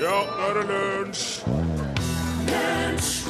[0.00, 1.44] Ja, nå er det lunsj!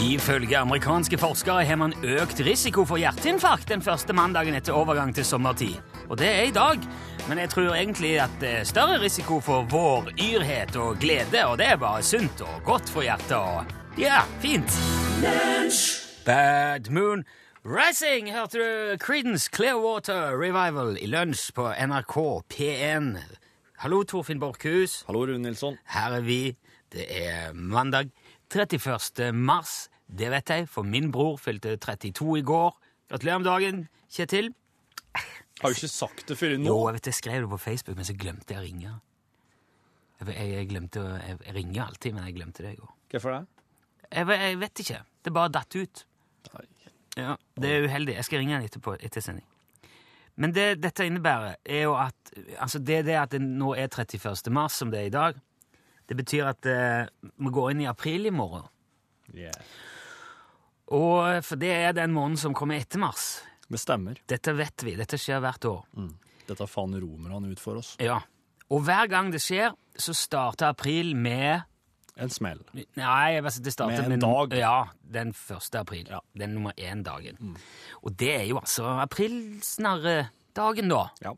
[0.04, 5.24] Ifølge amerikanske forskere har man økt risiko for hjerteinfarkt den første mandagen etter overgang til
[5.24, 5.76] sommertid.
[6.08, 6.80] Og det er i dag,
[7.28, 11.58] men jeg tror egentlig at det er større risiko for vår yrhet og glede, og
[11.60, 13.64] det er bare sunt og godt for hjertet og
[13.98, 14.72] Ja, fint.
[16.26, 17.24] Bad Moon
[17.64, 22.18] Rising hørte du Creedence Clearwater Revival i lunsj på NRK
[22.52, 23.14] P1.
[23.82, 25.02] Hallo, Torfinn Borchhus.
[25.08, 25.76] Hallo, Rune Nilsson.
[25.90, 26.56] Her er vi.
[26.94, 28.10] Det er mandag
[28.54, 29.32] 31.
[29.34, 29.88] mars.
[30.06, 32.76] Det vet jeg, for min bror fylte 32 i går.
[33.10, 33.80] Gratulerer med dagen,
[34.14, 34.52] Kjetil.
[35.60, 36.68] Har du ikke sagt det før nå?
[36.68, 38.94] Jo, jeg vet jeg skrev det på Facebook, men så glemte jeg å ringe.
[40.22, 42.92] Jeg, jeg, glemte jeg, jeg ringer alltid, men jeg glemte det i går.
[43.14, 43.42] Hvorfor det?
[44.10, 45.00] Jeg, jeg vet ikke.
[45.24, 46.04] Det bare datt ut.
[46.52, 46.64] Nei.
[47.18, 48.16] Ja, Det er uheldig.
[48.20, 49.46] Jeg skal ringe han etterpå, etter sending.
[50.40, 54.50] Men det dette innebærer, er jo at altså det, det at det nå er 31.
[54.54, 55.38] mars, som det er i dag,
[56.10, 58.66] det betyr at eh, vi går inn i april i morgen.
[59.34, 59.54] Yeah.
[60.92, 63.42] Og For det er den måneden som kommer etter mars.
[63.70, 64.18] Det stemmer.
[64.28, 64.96] Dette vet vi.
[64.98, 65.80] Dette skjer hvert år.
[65.96, 66.12] Mm.
[66.44, 67.94] Dette fant romerne ut for oss.
[68.02, 68.18] Ja.
[68.68, 71.64] Og hver gang det skjer, så starter april med
[72.16, 72.60] En smell.
[72.94, 74.52] Nei, det starter Med en dag.
[74.58, 75.74] Ja, den 1.
[75.80, 76.06] april.
[76.10, 76.20] Ja.
[76.38, 77.56] Den nummer én-dagen.
[78.02, 81.08] Og det er jo altså aprilsnarredagen, da.
[81.24, 81.32] Ja.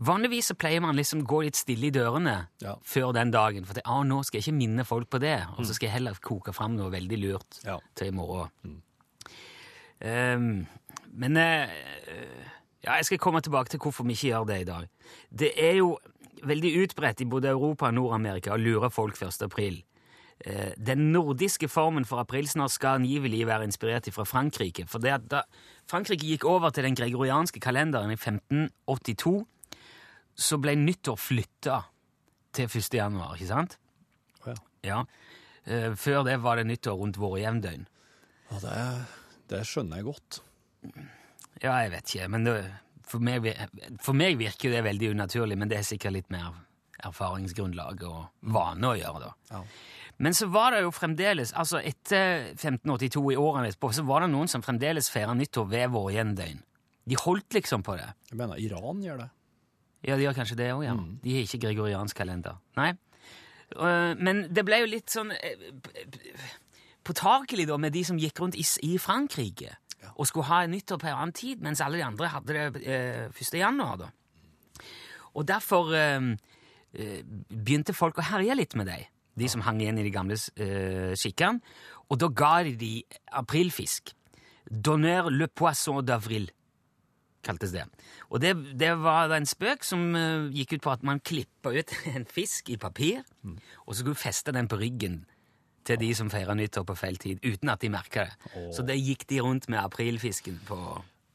[0.00, 2.74] Vanligvis så pleier man liksom gå litt stille i dørene Ja.
[2.84, 3.64] før den dagen.
[3.66, 5.92] For det, ah, nå skal jeg ikke minne folk på det, og så skal jeg
[5.98, 7.78] heller koke fram noe veldig lurt Ja.
[7.94, 8.82] til i morgen.
[10.00, 10.66] Ehm,
[11.12, 11.68] men uh,
[12.84, 14.88] ja, jeg skal komme tilbake til hvorfor vi ikke gjør det i dag.
[15.30, 15.98] Det er jo
[16.46, 19.42] veldig utbredt i både Europa og Nord-Amerika å lure folk 1.
[19.46, 19.82] april.
[20.40, 24.86] Eh, Den nordiske formen for aprilsnarr skal angivelig være inspirert fra Frankrike.
[24.88, 25.42] For da
[25.90, 29.46] Frankrike gikk over til den gregorianske kalenderen i 1582,
[30.40, 31.82] så ble nyttår flytta
[32.56, 32.94] til 1.
[32.96, 33.76] januar, ikke sant?
[34.46, 34.54] Ja.
[34.82, 35.00] Ja.
[35.66, 37.84] Eh, Før det var det nyttår rundt våre jevndøgn.
[38.50, 38.78] Ja, det,
[39.52, 40.40] det skjønner jeg godt.
[41.60, 42.56] Ja, jeg vet ikke, men det,
[43.10, 43.46] for, meg,
[44.04, 46.52] for meg virker det veldig unaturlig, men det er sikkert litt mer
[47.06, 49.32] erfaringsgrunnlag og vane å gjøre, da.
[49.50, 49.62] Ja.
[50.20, 54.32] Men så var det jo fremdeles, altså etter 1582 i årene etterpå, så var det
[54.34, 56.58] noen som fremdeles feira nyttår ved våre gjendøgn.
[57.08, 58.10] De holdt liksom på det.
[58.28, 59.30] Jeg mener, Iran gjør det.
[60.04, 60.92] Ja, de gjør kanskje det òg, ja.
[61.24, 62.60] De har ikke gregoriansk kalender.
[62.76, 62.90] Nei.
[63.76, 65.64] Øh, Men det ble jo litt sånn eh,
[67.06, 69.76] påtakelig da med de som gikk rundt i Frankrike
[70.20, 73.30] og skulle ha nyttår på en annen tid, mens alle de andre hadde det eh,
[73.32, 73.54] 1.
[73.56, 73.96] januar.
[73.96, 74.10] da.
[75.32, 76.20] Og derfor eh,
[76.92, 79.08] eh, begynte folk å herje litt med deg,
[79.40, 81.64] de som hang igjen i de gamle eh, skikkene.
[82.10, 82.94] Og da ga de de
[83.40, 84.12] aprilfisk.
[84.70, 86.50] Donneur le poisson d'avril
[87.42, 87.86] kaltes det.
[88.28, 91.96] Og det, det var en spøk som eh, gikk ut på at man klippa ut
[92.14, 93.24] en fisk i papir,
[93.86, 95.22] og så skulle du feste den på ryggen
[95.84, 98.66] til de som feirer nyttår på feil tid, uten at de merka det.
[98.76, 100.78] Så det gikk de rundt med aprilfisken på,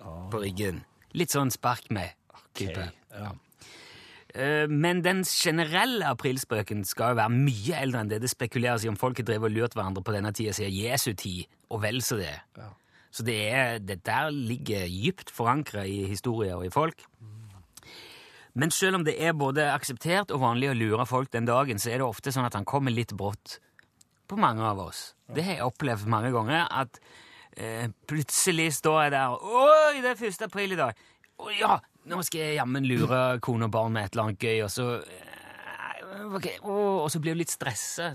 [0.03, 0.83] på ryggen.
[1.17, 2.13] Litt sånn spark med
[2.55, 2.89] type.
[3.15, 3.33] Ja.
[4.35, 8.21] Eh, Men den generelle aprilspøken skal jo være mye eldre enn det.
[8.23, 11.13] Det spekuleres i om folk har drevet og lurt hverandre på denne tida siden Jesu
[11.13, 12.35] tid, og vel så det.
[12.59, 12.71] Ja.
[13.15, 17.05] Så det, er, det der ligger dypt forankra i historier og i folk.
[18.55, 21.91] Men selv om det er både akseptert og vanlig å lure folk den dagen, så
[21.91, 23.59] er det ofte sånn at han kommer litt brått
[24.27, 25.07] på mange av oss.
[25.31, 26.99] Det har jeg opplevd mange ganger, at
[27.57, 30.45] eh, plutselig står jeg der Oi, det er 1.
[30.47, 31.05] april i dag!
[31.35, 31.77] Å ja,
[32.07, 34.85] nå skal jeg jammen lure kone og barn med et eller annet gøy, og så
[35.01, 38.13] eh, ok, å, Og så blir du litt stressa.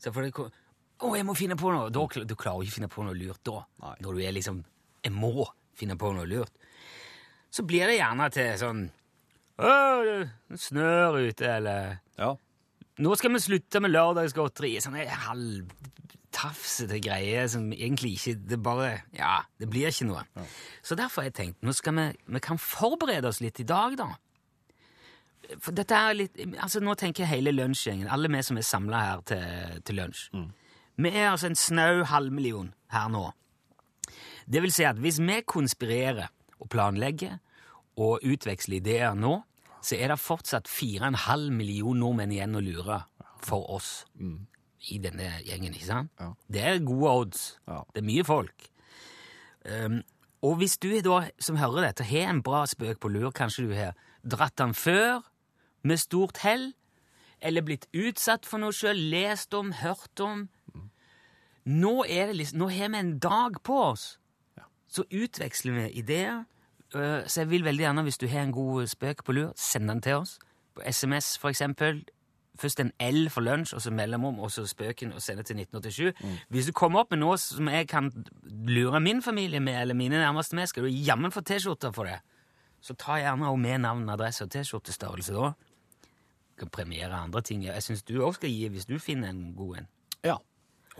[0.00, 1.90] Så får du Å, jeg må finne på noe!
[1.92, 3.64] Da, du klarer ikke å finne på noe lurt da.
[3.82, 3.96] Nei.
[4.06, 4.62] Når du er liksom
[5.04, 6.54] Jeg må finne på noe lurt.
[7.52, 8.84] Så blir det gjerne til sånn
[9.58, 9.74] Å,
[10.06, 12.32] det snør ute, eller ja.
[13.02, 14.76] Nå skal vi slutte med lørdagsgodteri.
[14.82, 20.22] Sånne halvtafsete greier som egentlig ikke Det bare Ja, det blir ikke noe.
[20.82, 22.06] Så derfor har jeg tenkt nå skal vi,
[22.36, 24.12] vi kan forberede oss litt i dag, da.
[25.60, 29.00] For dette er litt Altså, nå tenker jeg hele lunsjgjengen, alle vi som er samla
[29.08, 30.28] her til, til lunsj.
[30.96, 33.26] Vi er altså en snau halvmillion her nå.
[34.46, 36.28] Det vil si at hvis vi konspirerer
[36.60, 37.40] og planlegger
[37.98, 39.40] og utveksler ideer nå,
[39.84, 43.02] så er det fortsatt 4,5 millioner nordmenn igjen å lure
[43.44, 44.04] for oss
[44.90, 46.12] i denne gjengen, ikke sant?
[46.20, 46.30] Ja.
[46.48, 47.44] Det er gode odds.
[47.68, 47.82] Ja.
[47.92, 48.66] Det er mye folk.
[49.64, 50.00] Um,
[50.44, 53.76] og hvis du da, som hører dette, har en bra spøk på lur, kanskje du
[53.76, 53.94] har
[54.24, 55.22] dratt den før
[55.84, 56.72] med stort hell,
[57.44, 60.48] eller blitt utsatt for noe sjøl, lest om, hørt om
[61.64, 64.18] Nå, er det liksom, nå har vi en dag på oss.
[64.92, 66.42] Så utveksler vi ideer.
[66.94, 69.88] Øh, Så jeg vil veldig gjerne, hvis du har en god spøk på lur, send
[69.88, 70.38] den til oss.
[70.74, 72.04] På SMS, for eksempel.
[72.58, 76.14] først en L for lunsj, og så mellomrom, og så spøken, og sende til 1987.
[76.48, 78.12] Hvis du kommer opp med noe som jeg kan
[78.46, 82.20] lure min familie med, eller mine nærmeste med, skal du jammen få T-skjorte for det.
[82.80, 85.50] Så ta gjerne også med navn, adresse og T-skjortestørrelse da.
[86.58, 87.64] Kan premiere andre ting.
[87.64, 89.88] Jeg syns du òg skal gi hvis du finner en god en.
[90.24, 90.36] Ja.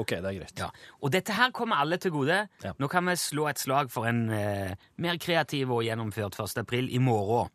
[0.00, 0.58] Ok, det er greit.
[0.58, 0.70] Ja.
[1.02, 2.40] Og dette her kommer alle til gode.
[2.64, 2.72] Ja.
[2.82, 6.58] Nå kan vi slå et slag for en eh, mer kreativ og gjennomført 1.
[6.64, 7.52] april i morgen.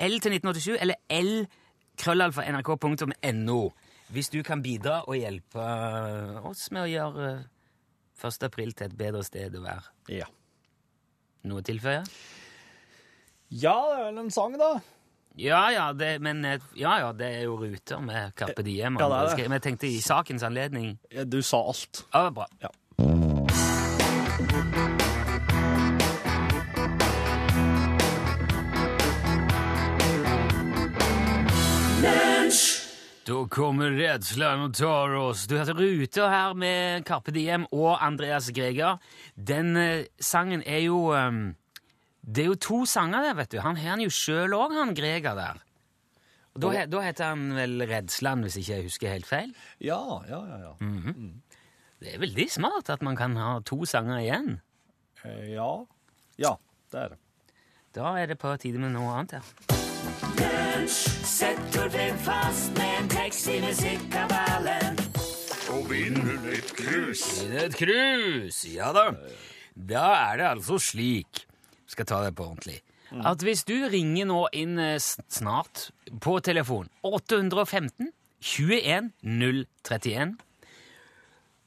[0.00, 1.46] L til 1987 eller L
[2.00, 3.62] krøllalfa nrk.no
[4.10, 5.64] hvis du kan bidra og hjelpe
[6.48, 7.48] oss med å gjøre eh,
[8.20, 8.46] 1.
[8.48, 9.92] april til et bedre sted å være.
[10.12, 10.26] Ja.
[11.48, 12.02] Noe å tilføye?
[13.50, 14.74] Ja, det er vel en sang, da.
[15.36, 18.98] Ja ja, det, men eh, ja, ja, det er jo ruter med Carpe Diem.
[19.00, 19.48] Ja, det er det.
[19.48, 22.04] Men jeg tenkte i sakens anledning Ja, Du sa alt.
[22.12, 22.46] Ja, det var bra.
[22.60, 22.74] Ja.
[33.30, 35.44] Da kommer redselen og tar oss.
[35.46, 38.96] Du hørte Ruter her med Carpe Diem og Andreas Greger.
[39.36, 41.30] Den eh, sangen er jo eh,
[42.22, 43.58] Det er jo to sanger der, vet du.
[43.64, 45.60] Han har han jo sjøl òg, han Greger der.
[46.54, 49.54] Og da, he- da heter han vel Redsland, hvis ikke jeg husker helt feil.
[49.80, 50.58] Ja, ja, ja.
[50.66, 50.74] ja.
[52.00, 54.60] Det er veldig smart at man kan ha to sanger igjen.
[55.24, 55.70] Eh, ja.
[56.40, 56.54] ja,
[56.92, 57.18] det er det.
[57.94, 59.42] Da er det på tide med noe annet ja.
[60.90, 64.98] Sett Torfinn fast med en tekst i musikkabalen.
[65.74, 67.22] Og vinner et krus.
[67.42, 69.04] Vinner et krus, ja da.
[69.76, 71.44] Da er det altså slik,
[71.90, 75.90] skal ta det på ordentlig, at hvis du ringer nå inn eh, snart
[76.22, 79.10] på telefon 815 21
[79.82, 80.36] 031,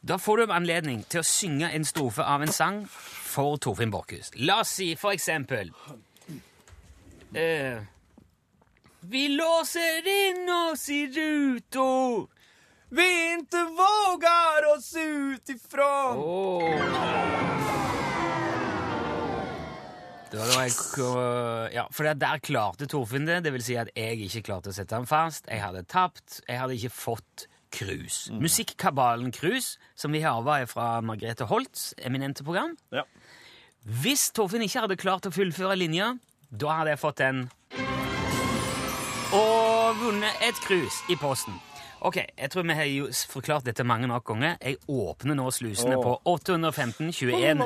[0.03, 4.33] da får du anledning til å synge en strofe av en sang for Torfinn Borchhus.
[4.35, 5.71] La oss si for eksempel
[7.35, 7.79] eh,
[9.07, 12.27] Vi låser inn oss i ruta.
[12.89, 16.19] Vi inte vågar oss utifrån
[20.33, 23.43] Det var da jeg, ja, for der klarte Torfinn det.
[23.45, 25.45] Det vil si at jeg ikke klarte å sette han fast.
[25.45, 26.39] Jeg hadde tapt.
[26.47, 28.31] Jeg hadde ikke fått krus.
[28.41, 32.73] Musikkabalen Krus, som vi arva fra Margrethe Holts eminente program.
[32.89, 33.05] Ja.
[33.85, 36.15] Hvis Torfinn ikke hadde klart å fullføre linja,
[36.49, 37.45] da hadde jeg fått den
[39.33, 41.55] og vunnet et krus i posten.
[42.03, 44.57] Ok, jeg tror vi har jo forklart dette mange nok ganger.
[44.59, 46.03] Jeg åpner nå slusene oh.
[46.03, 47.63] på 815 21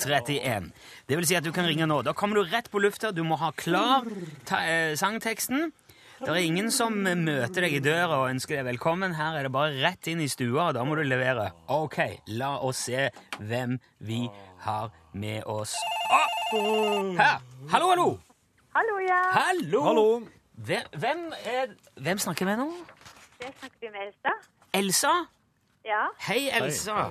[0.00, 0.70] 031.
[1.04, 1.98] Det vil si at du kan ringe nå.
[2.06, 3.12] Da kommer du rett på lufta.
[3.12, 4.08] Du må ha klar
[4.48, 5.68] ta, eh, sangteksten.
[6.22, 9.18] Det er ingen som eh, møter deg i døra og ønsker deg velkommen.
[9.18, 11.50] Her er det bare rett inn i stua, og da må du levere.
[11.68, 12.00] Ok,
[12.40, 14.22] la oss se hvem vi
[14.64, 15.76] har med oss.
[16.08, 17.12] Oh!
[17.20, 17.36] Her!
[17.74, 18.08] Hallo, hallo!
[18.72, 19.20] Hallo, ja.
[19.36, 19.84] Hallo!
[19.90, 20.08] Hallo.
[20.54, 22.70] Hvem, hvem, er, hvem snakker vi nå?
[23.44, 24.32] Det snakker vi med Elsa.
[24.72, 25.12] Elsa?
[25.84, 26.04] Ja.
[26.28, 27.10] Hei, Elsa.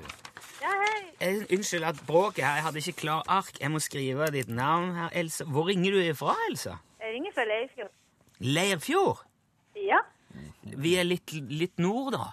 [0.61, 1.01] Ja, hei.
[1.19, 2.55] Eh, Unnskyld at bråket her.
[2.57, 3.51] Jeg hadde ikke klar ark.
[3.61, 5.45] Jeg må skrive ditt navn her, Elsa.
[5.45, 6.79] Hvor ringer du ifra, Elsa?
[7.03, 7.91] Jeg ringer fra Leirfjord.
[8.39, 9.21] Leirfjord?
[9.77, 9.99] Ja.
[10.63, 12.31] Vi er litt, litt nord, da.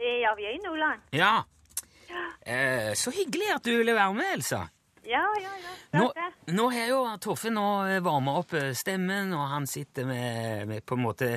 [0.00, 1.06] Eh, Ja, vi er i Nordland.
[1.14, 1.36] Ja.
[2.42, 4.64] Eh, så hyggelig at du ville være med, Elsa.
[5.06, 6.00] Ja, ja, ja.
[6.00, 6.10] Nå,
[6.50, 10.98] nå har jo Torfinn nå varma opp eh, stemmen, og han sitter med, med på
[10.98, 11.30] en måte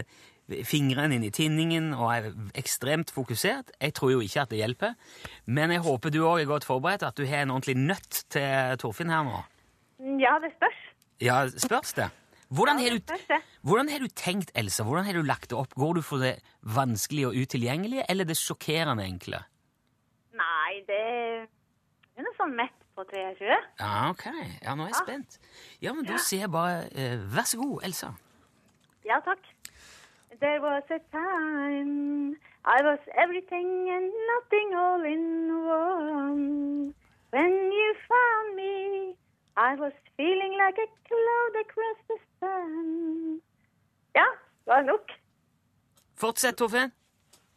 [0.65, 3.71] fingrene inn i tinningen og er ekstremt fokusert.
[3.81, 4.95] Jeg tror jo ikke at det hjelper,
[5.45, 8.77] men jeg håper du òg er godt forberedt, at du har en ordentlig nøtt til
[8.81, 9.43] Torfinn her nå.
[10.21, 10.79] Ja, det spørs.
[11.21, 12.09] Ja, spørs det.
[12.49, 13.41] Hvordan Ja, det du, spørs det.
[13.61, 14.83] hvordan har du tenkt, Elsa?
[14.83, 15.75] Hvordan har du lagt det opp?
[15.77, 19.43] Går du for det vanskelige og utilgjengelige, eller det sjokkerende enkle?
[20.33, 21.03] Nei, det
[22.15, 23.57] det er noe sånn mett på 23.
[23.79, 24.25] Ja, ok.
[24.63, 25.03] Ja, nå er jeg Ja.
[25.05, 25.37] spent.
[25.81, 28.09] Ja, men da sier jeg bare eh, vær så god, Elsa.
[29.07, 29.39] Ja, takk.
[30.39, 35.23] There was a time I was everything and nothing all in
[35.67, 36.93] one.
[37.31, 39.15] When you found me,
[39.57, 43.41] I was feeling like a cloud across the sun.
[44.15, 44.25] Ja,
[44.65, 45.09] det var nok.
[46.15, 46.91] Fortsett, Torfinn.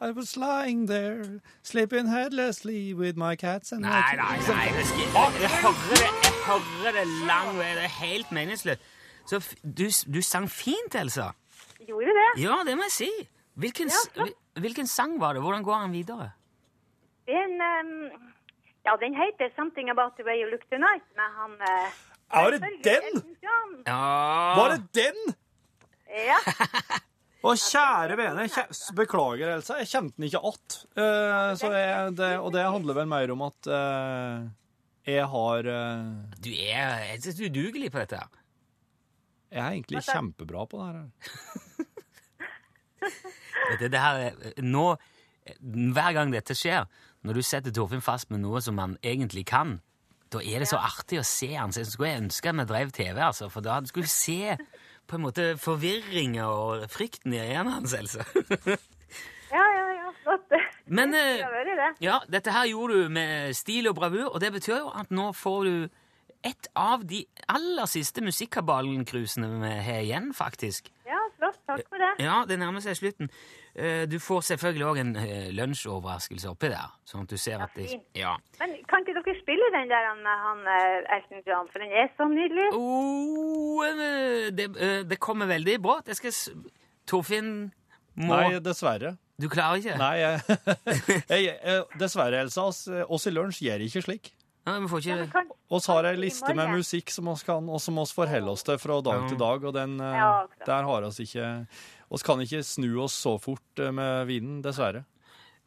[0.01, 4.35] I was lying there, sleeping headlessly with my cats and Nei, nei, nei.
[4.35, 7.75] Jeg, hører det, jeg hører det lang vei.
[7.75, 8.81] Det er helt meningsløst.
[9.27, 11.31] Så du, du sang fint, Elsa.
[11.89, 12.29] Gjorde det?
[12.43, 13.11] Ja, det må jeg si.
[13.63, 14.27] Hvilken, Ja,
[14.61, 15.43] hvilken sang var det?
[15.45, 16.31] Hvordan går han videre?
[17.29, 17.93] Den, um,
[18.87, 21.91] ja, den heter 'Something About The Way You Look Tonight', med han uh,
[22.43, 23.23] Er det den?
[23.87, 23.99] Ja
[24.57, 25.35] Var det den?
[26.09, 26.39] Ja.
[27.43, 30.77] Å, kjære vene, kjæ- beklager, Elsa, jeg kjente den ikke att.
[30.95, 34.45] Eh, det, og det handler vel mer om at uh,
[35.03, 36.05] jeg har uh,
[36.39, 38.21] Du er jeg synes du er udugelig på dette.
[38.23, 38.31] her.
[39.51, 41.67] Jeg er egentlig kjempebra på det her.
[43.81, 44.87] Her er, nå,
[45.95, 46.87] hver gang dette skjer,
[47.23, 49.79] når du setter Torfinn fast med noe som han egentlig kan,
[50.33, 51.75] da er det så artig å se han.
[51.75, 54.57] Så skulle jeg ønske vi drev TV, altså, for da skulle du se
[55.09, 58.25] på en måte forvirringa og frykten i øynene hans, altså.
[59.53, 60.03] Ja, ja, ja.
[60.23, 60.53] Flott.
[60.97, 61.43] Men eh,
[62.01, 65.27] ja, dette her gjorde du med stil og bravur, og det betyr jo at nå
[65.37, 65.75] får du
[66.45, 67.23] et av de
[67.53, 70.91] aller siste musikkabalen-cruisene vi har igjen, faktisk.
[71.07, 71.59] Ja, flott.
[71.69, 72.13] Takk for det.
[72.25, 73.31] Ja, det nærmer seg slutten.
[73.75, 76.91] Eh, Du får selvfølgelig òg en eh, lunsjoverraskelse oppi der.
[77.09, 77.89] Sånn at du ser at det.
[78.19, 78.35] Ja.
[78.61, 82.11] Men kan ikke dere spille den der han, han eh, Elton John, for den er
[82.19, 82.69] så nydelig?
[82.75, 83.87] Oh,
[84.53, 84.69] det,
[85.09, 86.01] det kommer veldig bra.
[86.05, 86.35] Det skal
[87.09, 87.71] Torfinn
[88.19, 89.17] må Nei, dessverre.
[89.41, 89.97] Du klarer ikke?
[89.99, 90.41] Nei, jeg,
[91.33, 92.69] jeg, jeg, dessverre, Elsa.
[93.09, 94.33] Oss i lunsj gjør ikke slik.
[94.63, 97.81] Nei, vi får ikke Kan, Oss har ei liste med musikk som oss kan, og
[97.83, 99.29] som oss forholder oss til fra dag Ja.
[99.29, 101.67] til dag, og den, eh, Ja, der har oss ikke
[102.13, 105.05] oss kan ikke snu oss så fort eh, med vinden, dessverre.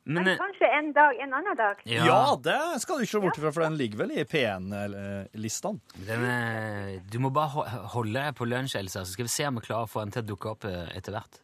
[0.05, 1.79] Men men eh, kanskje en dag, en annen dag.
[1.89, 5.79] Ja, det skal du ikke se bort ifra, for den ligger vel i P1-listene.
[6.07, 9.89] eh, du må bare holde på lunsj, Elsa, så skal vi se om vi klarer
[9.89, 11.41] å få den til å dukke opp etter hvert.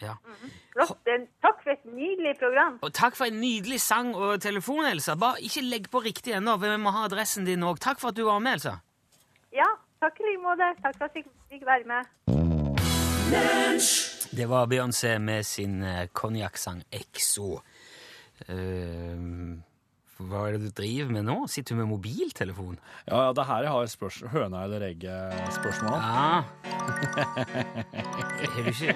[0.00, 0.08] Ja.
[0.08, 0.14] Ja.
[0.74, 0.98] Flott.
[1.06, 2.78] Det- Takk for et nydelig program.
[2.82, 5.14] Og takk for en nydelig sang og telefon, Elsa.
[5.16, 7.78] Bare ikke legg på riktig ennå, vi må ha adressen din òg.
[7.80, 8.78] Takk for at du var med, Elsa.
[9.54, 9.68] Ja,
[10.02, 10.72] takk i like måte.
[10.82, 12.04] Takk for at jeg fikk være med.
[14.38, 17.58] Det var Beyoncé med sin eh, konjakksang Exo.
[18.48, 19.58] Uh,
[20.18, 21.34] hva er det du driver med nå?
[21.50, 22.78] Sitter du med mobiltelefon?
[23.08, 25.98] Ja, ja, det her jeg har spørs høna eller egget-spørsmål.
[25.98, 26.42] Ja.
[28.48, 28.94] Har du ikke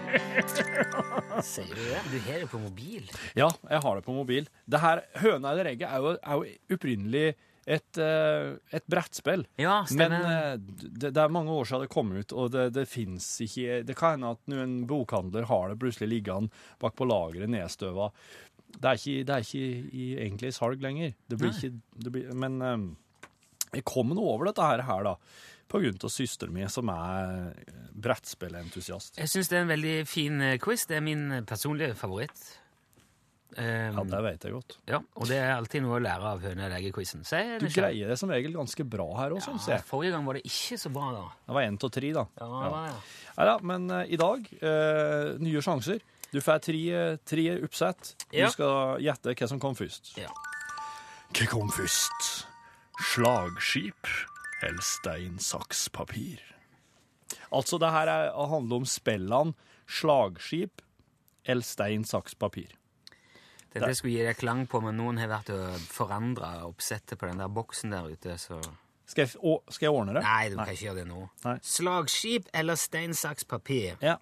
[1.44, 2.02] Sier du det?
[2.12, 3.08] Du har det på mobil?
[3.38, 4.46] Ja, jeg har det på mobil.
[4.70, 7.24] Det her høna eller egget er jo, er jo opprinnelig
[7.62, 9.44] et, eh, et brettspill.
[9.60, 10.30] Ja, Men stemmer.
[10.30, 13.82] eh, det, det er mange år siden det kom ut, og det, det fins ikke
[13.86, 16.50] Det kan hende at noen bokhandler har det plutselig liggende
[16.82, 18.10] bak på lageret nedstøva.
[18.72, 21.14] Det er ikke, det er ikke i, egentlig i salg lenger.
[21.28, 21.58] Det blir Nei.
[21.60, 22.84] ikke, det blir, men eh,
[23.78, 25.16] jeg kom nå over dette her, her da,
[26.04, 27.52] av søsteren min, som er
[27.92, 29.18] brettspillentusiast.
[29.20, 30.86] Jeg syns det er en veldig fin eh, quiz.
[30.88, 32.42] Det er min eh, personlige favoritt.
[33.52, 34.78] Um, Ja, det vet jeg godt.
[34.88, 38.16] ja, og det er alltid noe å lære av høne- og er Du greier det
[38.16, 39.84] som regel ganske bra her òg, syns jeg.
[39.84, 41.24] forrige gang var det ikke så bra, da.
[41.44, 42.24] Det var én av tre, da.
[42.40, 42.88] Ja, det var.
[43.36, 46.00] Ja, ja, men uh, i dag, uh, nye sjanser.
[46.32, 48.14] Du får tre, eh, tre oppsett.
[48.32, 48.46] Ja.
[48.46, 50.14] Du skal gjette hva som kom først.
[50.16, 50.32] Ja.
[51.36, 52.46] Hva kom først?
[53.12, 54.08] Slagskip
[54.62, 56.40] eller stein, saks, papir?
[57.52, 59.54] Altså, det her er, handler om spillene
[59.88, 60.82] slagskip
[61.44, 62.70] eller stein, saks, papir.
[63.72, 63.96] Dette det.
[63.96, 67.48] skulle gi deg klang på, men noen har vært og forandra oppsettet på den der
[67.52, 68.60] boksen der ute, så
[69.08, 70.22] Skal jeg, å, skal jeg ordne det?
[70.24, 71.24] Nei, du kan ikke gjøre det nå.
[71.44, 71.56] Nei.
[71.66, 73.96] Slagskip eller stein, saks, papir?
[74.04, 74.18] Ja.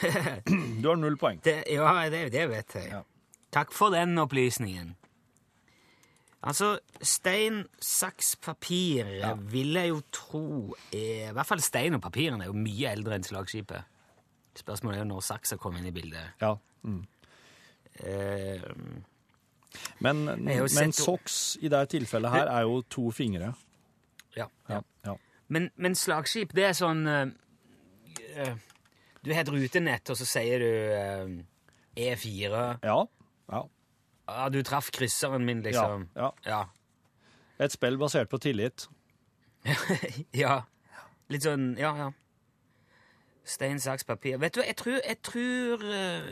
[0.80, 1.42] Du har null poeng.
[1.44, 2.88] Det, ja, det, det vet jeg.
[2.94, 3.02] Ja.
[3.50, 4.94] Takk for den opplysningen.
[6.40, 9.08] Altså, stein, saks, papir
[9.52, 10.44] vil jeg jo tro
[10.88, 13.84] er I hvert fall stein og papiren er jo mye eldre enn slagskipet.
[14.56, 16.32] Spørsmålet er jo når saksa kom inn i bildet.
[16.40, 16.54] Ja.
[16.82, 17.02] Mm.
[18.00, 18.64] Eh,
[20.00, 23.52] Men, men soks i det tilfellet her er jo to fingre.
[24.36, 24.48] ja.
[24.68, 24.80] Ja.
[25.04, 25.14] ja.
[25.48, 27.30] Men, men slagskip, det er sånn eh,
[28.38, 28.54] eh,
[29.22, 31.44] Du har et rutenett, og så sier du uh,
[31.98, 32.96] E4 Ja.
[33.52, 33.62] ja.
[34.30, 36.08] Ja, du traff krysseren min, liksom.
[36.16, 36.30] ja.
[36.46, 36.64] Ja.
[37.60, 38.86] Et spill basert på tillit.
[40.44, 40.62] ja.
[41.30, 42.08] Litt sånn Ja, ja.
[43.44, 44.38] Stein, saks, papir.
[44.40, 46.30] Vet du jeg tror Jeg tror eh,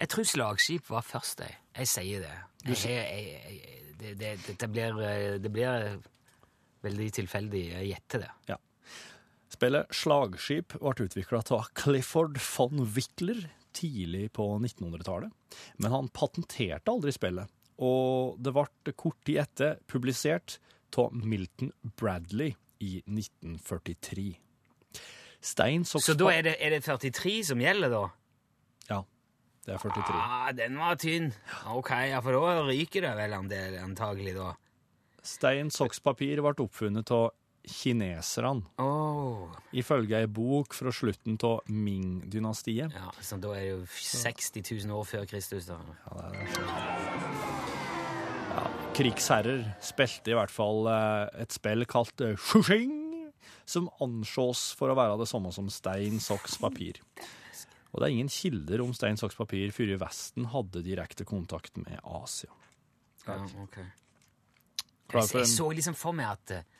[0.00, 1.58] Jeg tror slagskip var først, jeg.
[1.76, 2.34] Jeg sier det.
[2.64, 5.98] Jeg, jeg, det, det, dette blir, eh, det blir
[6.84, 7.64] veldig tilfeldig.
[7.74, 8.30] Jeg gjetter det.
[8.54, 8.58] Ja.
[9.54, 13.44] Spillet Slagskip ble utvikla av Clifford von Wickler
[13.74, 15.32] tidlig på 1900-tallet,
[15.82, 17.50] men han patenterte aldri spillet,
[17.82, 20.58] og det ble kort tid etter publisert
[20.94, 22.54] av Milton Bradley
[22.84, 24.28] i 1943.
[25.44, 28.04] Stein Så da er det, er det 43 som gjelder, da?
[28.88, 29.00] Ja,
[29.66, 30.14] det er 43.
[30.16, 31.32] Ah, den var tynn.
[31.74, 34.54] Ok, ja, for da ryker det vel en del, antagelig, da.
[35.24, 37.32] Stein saks papir ble oppfunnet av
[37.66, 39.48] kineserne, Oh.
[39.72, 42.92] ifølge ei bok fra slutten av Ming-dynastiet.
[42.92, 45.78] ja, så da er det jo 60 000 år før Kristus, da.
[48.94, 53.00] krigsherrer spilte i hvert fall eh, et spill kalt eh, Shushing,
[53.66, 57.00] som ansås for å være det samme som stein, saks, papir.
[57.94, 61.98] Og det er ingen kilder om stein, saks, papir før Vesten hadde direkte kontakt med
[62.04, 62.50] Asia.
[63.26, 63.78] Ja, ok.
[65.14, 66.73] Jeg, jeg så liksom for meg at, eh,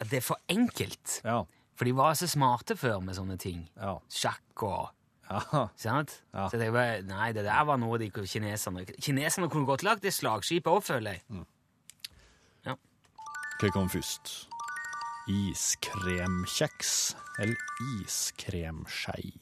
[0.00, 1.20] at det er for enkelt.
[1.24, 1.42] Ja.
[1.76, 3.62] For de var så smarte før med sånne ting.
[3.76, 3.98] Ja.
[4.12, 4.90] Sjakk og
[5.30, 5.68] ja.
[5.78, 6.16] Sant?
[6.34, 6.48] Ja.
[6.50, 10.12] Så jeg bare, nei, det der var noe de kineserne Kineserne kunne godt lagd det
[10.16, 11.46] slagskipet òg, føler jeg.
[13.60, 14.30] Hva kom først?
[15.28, 16.92] Iskremkjeks
[17.42, 17.58] eller
[18.00, 19.34] iskremskei?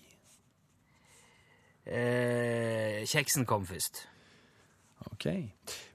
[1.86, 4.00] Eh, kjeksen kom først.
[5.12, 5.28] Ok.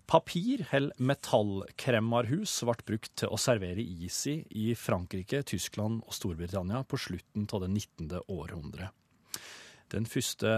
[0.09, 6.83] Papir- eller metallkremmerhus ble brukt til å servere is i i Frankrike, Tyskland og Storbritannia
[6.83, 8.19] på slutten av det 19.
[8.27, 8.91] århundre.
[9.93, 10.49] Den første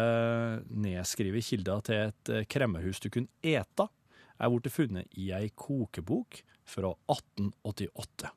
[0.72, 3.90] nedskrevet kilda til et eh, kremmerhus du kunne ete,
[4.36, 8.32] er blitt funnet i ei kokebok fra 1888.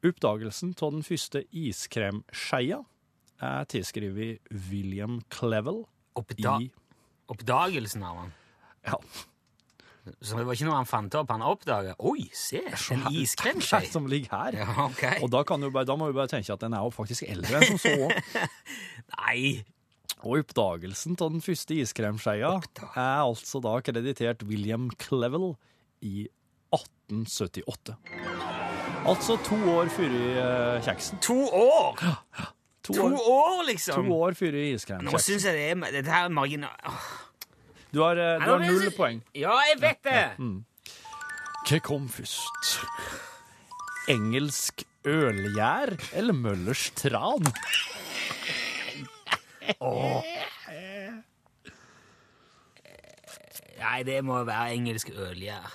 [0.00, 2.80] Oppdagelsen av den første iskremskeia
[3.40, 5.84] er tilskrevet William Clevel
[6.18, 6.70] Oppda i
[7.30, 8.32] Oppdagelsen av han.
[8.88, 8.98] ja,
[10.20, 12.62] Så det var ikke noe han fant opp, han oppdaga Oi, se!
[12.94, 13.82] En iskremskje!
[13.92, 14.58] som ligger her.
[14.62, 15.20] Ja, okay.
[15.24, 17.26] Og da, kan du bare, da må vi bare tenke at den er jo faktisk
[17.28, 18.10] eldre enn som så.
[19.20, 19.60] Nei!
[20.20, 22.52] Og oppdagelsen av den første iskremskeia
[22.90, 25.54] er altså da kreditert William Clevel
[26.04, 26.26] i
[26.76, 27.96] 1878.
[29.08, 31.20] Altså to år før eh, kjeksen.
[31.24, 32.04] To år!
[32.80, 34.12] To, To år, år, to liksom!
[34.12, 34.70] år før i
[35.04, 36.72] Nå syns jeg det er her er marginal...
[37.90, 37.92] Åh.
[37.92, 39.22] Du har, eh, du har null poeng.
[39.34, 40.26] Ja, jeg vet det!
[41.66, 42.78] Hva kom først?
[44.08, 47.46] Engelsk ølgjær eller Møllers tran?
[53.80, 55.74] Nei, det må være engelsk ølgjær.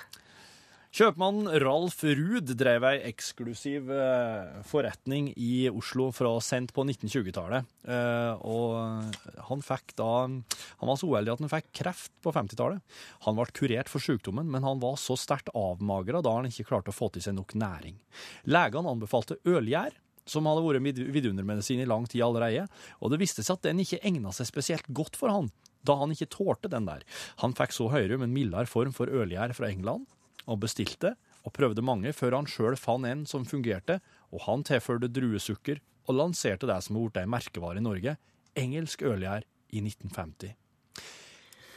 [0.96, 7.68] Kjøpmannen Ralf Ruud drev ei eksklusiv eh, forretning i Oslo fra sent på 1920-tallet.
[7.92, 12.80] Eh, og han fikk da Han var så uheldig at han fikk kreft på 50-tallet.
[13.28, 16.96] Han ble kurert for sykdommen, men han var så sterkt avmagra da han ikke klarte
[16.96, 18.00] å få til seg nok næring.
[18.48, 22.70] Legene anbefalte ølgjær, som hadde vært vidundermedisin i lang tid allerede,
[23.04, 25.52] og det viste seg at den ikke egna seg spesielt godt for han,
[25.84, 27.04] da han ikke tålte den der.
[27.44, 30.08] Han fikk så høyere, men mildere form for ølgjær fra England,
[30.46, 34.00] og bestilte og prøvde mange før han sjøl fant en som fungerte,
[34.34, 38.16] og han tilførte druesukker og lanserte det som har blitt ei merkevare i Norge,
[38.58, 40.56] engelsk ølgjær i 1950.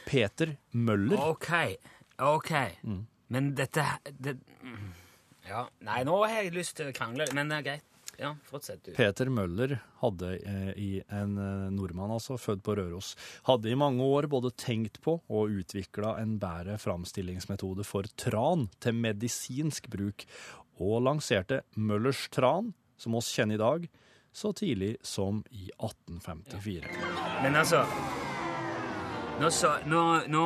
[0.09, 1.51] Peter Møller OK.
[2.25, 2.53] OK.
[3.29, 4.89] Men dette det, mm.
[5.49, 5.65] Ja.
[5.85, 7.88] Nei, nå har jeg lyst til å krangle, men det er greit.
[8.19, 8.91] Ja, fortsett, du.
[8.97, 13.13] Peter Møller hadde eh, i en eh, nordmann, altså, født på Røros,
[13.47, 18.99] hadde i mange år både tenkt på og utvikla en bedre framstillingsmetode for tran til
[18.99, 20.27] medisinsk bruk,
[20.79, 23.87] og lanserte Møllers tran, som oss kjenner i dag,
[24.35, 26.91] så tidlig som i 1854.
[27.43, 27.83] Men altså
[29.39, 30.45] Nå sa Nå, nå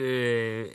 [0.00, 0.70] øh,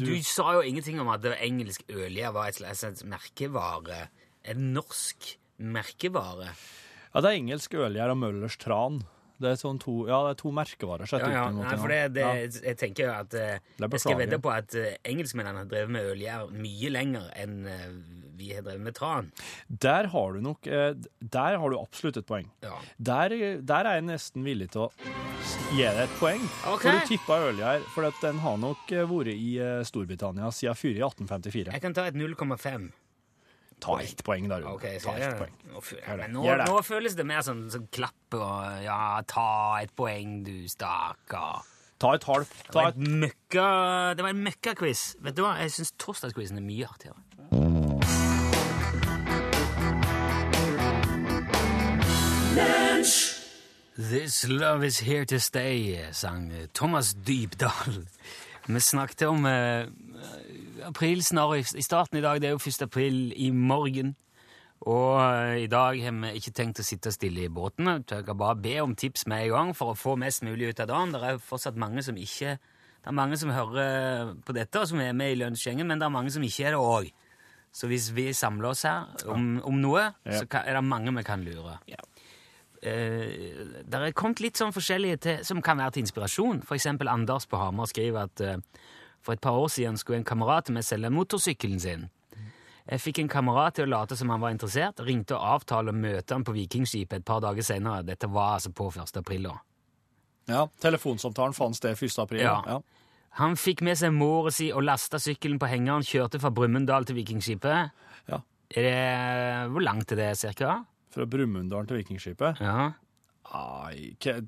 [0.00, 4.08] du, sa jo ingenting om at det engelsk ølje var et slags merkevare.
[4.48, 6.54] En norsk merkevare.
[7.10, 9.02] Ja, det er engelsk ølgjær og Møllers tran.
[9.40, 11.08] Det er, sånn to, ja, det er to merkevarer.
[11.08, 11.44] sett Ja, ja.
[11.54, 12.32] Nei, for det, det, Ja.
[12.68, 16.10] jeg tenker jo at eh, Jeg skal vedde på at eh, engelskmennene har drevet med
[16.12, 17.86] ølgjær mye lenger enn eh,
[18.36, 19.32] vi har drevet med tran.
[19.68, 22.50] Der har du nok Der har du absolutt et poeng.
[22.64, 22.76] Ja.
[22.98, 24.90] Der, der er jeg nesten villig til å
[25.72, 26.40] gi deg et poeng.
[26.74, 26.84] Okay.
[26.84, 29.56] For du tippa ølgjær, for at den har nok vært i
[29.88, 31.72] Storbritannia siden før i 1854.
[31.72, 32.90] Jeg kan ta et 0,5.
[33.80, 34.74] Ta ett poeng da, Rune.
[34.76, 35.54] Okay, Ta ett poeng.
[35.70, 35.80] nå,
[36.20, 40.68] men nå, nå føles det mer sånn, som klapp og ja, ta et poeng, du
[40.68, 41.64] stakkar.
[42.00, 42.54] Ta et halvt.
[42.72, 43.66] Ta et møkka,
[44.16, 45.16] det var en møkkaquiz.
[45.24, 45.56] Vet du hva?
[45.60, 47.18] Jeg syns torsdagsquizen er mye artigere.
[53.96, 58.06] This love is here to stay, sang Thomas Dybdahl.
[58.66, 59.86] Vi snakket om eh,
[60.86, 62.40] april snarere i starten i dag.
[62.40, 62.82] Det er jo 1.
[62.86, 64.14] april i morgen.
[64.88, 67.90] Og eh, i dag har vi ikke tenkt å sitte stille i båten.
[68.08, 70.80] Jeg kan bare be om tips med en gang for å få mest mulig ut
[70.80, 71.12] av dagen.
[71.12, 72.56] Det er fortsatt mange som ikke
[73.00, 76.04] Det er mange som hører på dette, og som er med i Lunsjgjengen, men det
[76.04, 77.06] er mange som ikke er det òg.
[77.72, 80.32] Så hvis vi samler oss her om, om noe, Ja.
[80.42, 81.78] så er det mange vi kan lure.
[82.82, 83.56] Eh,
[83.88, 86.60] det er kommet litt sånn forskjellige til, som kan være til inspirasjon.
[86.76, 88.56] Eksempel Anders på Hamar skriver at eh,
[89.20, 92.08] for et par år siden skulle en kamerat av meg selge motorsykkelen sin.
[92.90, 95.92] Jeg fikk en kamerat til å late som han var interessert, og ringte og avtalte
[95.92, 98.02] å møte han på Vikingskipet et par dager senere.
[98.08, 99.20] Dette var altså på 1.
[99.20, 99.46] april.
[99.46, 99.58] da.
[100.50, 102.18] Ja, Telefonsamtalen fant sted 1.
[102.24, 102.42] april.
[102.42, 102.56] Ja.
[102.66, 102.80] Ja.
[103.38, 107.20] Han fikk med seg mora si og lasta sykkelen på hengeren, kjørte fra Brumunddal til
[107.20, 107.92] Vikingskipet.
[108.32, 108.40] Ja.
[108.74, 110.80] Er det, hvor langt er det, cirka?
[111.14, 112.58] Fra Brumunddal til Vikingskipet.
[112.64, 112.90] Ja.
[113.50, 114.40] Ai, hva-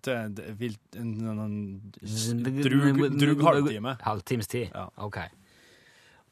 [2.02, 3.96] drug, drug halvtime.
[4.06, 4.68] Halvtimes tid?
[4.74, 4.88] Ja.
[5.02, 5.18] Ok.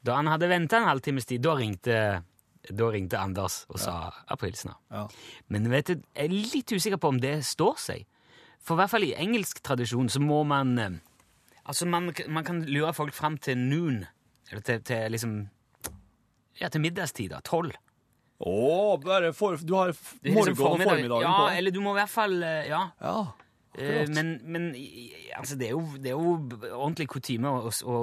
[0.05, 1.97] Da han hadde venta en halvtimes tid, da ringte
[2.71, 4.09] Da ringte Anders og sa ja.
[4.35, 4.77] aprilsnarr.
[4.93, 5.07] Ja.
[5.49, 8.03] Men vet du, jeg er litt usikker på om det står seg.
[8.61, 10.99] For i hvert fall i engelsk tradisjon så må man eh,
[11.65, 14.03] Altså, man, man kan lure folk fram til noon.
[14.51, 15.33] Eller til, til liksom
[16.61, 17.39] Ja, til middagstid, da.
[17.45, 17.73] Tolv.
[18.41, 19.91] Å, bare for, du har
[20.25, 20.89] morgen og formiddag.
[20.89, 21.49] formiddagen ja, på.
[21.59, 22.87] eller du må i hvert fall eh, Ja.
[23.03, 23.19] Ja,
[23.79, 24.07] Eh.
[24.09, 24.75] Men, men
[25.37, 26.33] altså, det, er jo, det er jo
[26.75, 27.99] ordentlig kutyme å, å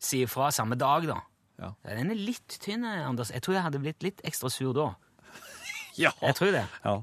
[0.00, 1.18] si ifra samme dag, da.
[1.60, 1.72] Ja.
[1.88, 3.32] Den er litt tynn, eh, Anders.
[3.32, 4.90] Jeg tror jeg hadde blitt litt ekstra sur da.
[6.04, 6.14] ja.
[6.22, 6.64] Jeg tror det.
[6.84, 6.96] ja.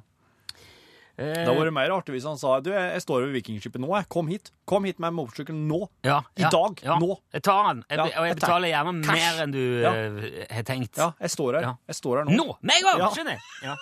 [1.13, 3.91] Det hadde vært mer artig hvis han sa du, jeg, jeg står ved Vikingskipet nå,
[3.99, 4.09] jeg.
[4.13, 4.49] Kom hit.
[4.69, 5.83] Kom hit med motorsykkelen nå.
[6.07, 6.97] ja, i ja, dag, ja.
[7.01, 7.17] nå.
[7.35, 7.85] Jeg tar den.
[7.89, 9.21] Jeg, og jeg betaler gjerne Cash.
[9.21, 10.97] mer enn du eh, har tenkt.
[10.97, 11.73] Ja, jeg står her.
[11.91, 12.37] Jeg står her nå.
[12.39, 12.55] Nå!
[12.63, 13.03] Gang!
[13.03, 13.11] Ja.
[13.13, 13.49] Skjønner jeg.
[13.69, 13.79] Ja.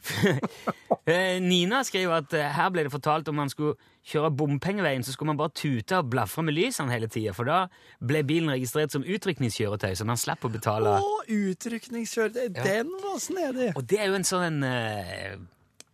[1.10, 3.74] Eh, Nina skriver at eh, her ble det fortalt om man skulle
[4.06, 7.64] kjøre bompengeveien, så skulle man bare tute og blafre med lysene hele tida, for da
[7.98, 10.92] ble bilen registrert som utrykningskjøretøy, så man slapp å betale.
[11.00, 12.52] Å, utrykningskjøretøy.
[12.60, 13.72] Den var snedig.
[13.74, 15.34] Og det er jo en sånn eh,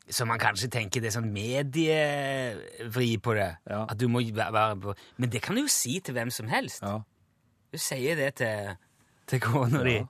[0.08, 3.48] Som man kanskje tenker det er sånn medievri på det.
[3.70, 3.84] Ja.
[3.90, 6.82] At du må være på Men det kan du jo si til hvem som helst.
[6.82, 7.00] Ja.
[7.72, 8.76] Du sier det til,
[9.26, 9.96] til kona di.
[9.98, 10.06] Ja.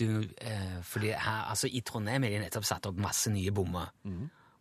[0.00, 0.06] Du,
[0.40, 3.90] eh, fordi her, altså I Trondheim har de nettopp satt opp masse nye bommer.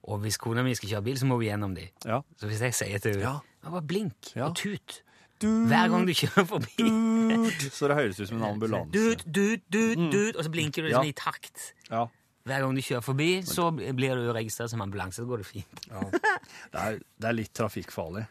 [0.09, 1.85] Og hvis kona mi skal kjøre bil, så må vi gjennom de.
[2.07, 2.19] Ja.
[2.39, 5.01] Så hvis jeg sier til henne bare blink og tut
[5.39, 8.91] Dude, hver gang du kjører forbi Dude, Så det høres ut som en ambulanse.
[8.91, 11.09] Dut, dut, dut, dut, og så blinker du liksom Ja.
[11.09, 11.69] i takt.
[11.87, 12.01] Ja.
[12.47, 15.19] Hver gang du kjører forbi, så blir du registrert som ambulanse.
[15.21, 15.81] Så går det fint.
[15.89, 18.23] Det er, det er litt trafikkfarlig.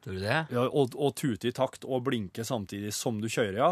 [0.00, 0.38] Tror du det?
[0.50, 3.70] Ja, og, og tute i takt og blinke samtidig som du kjører, ja.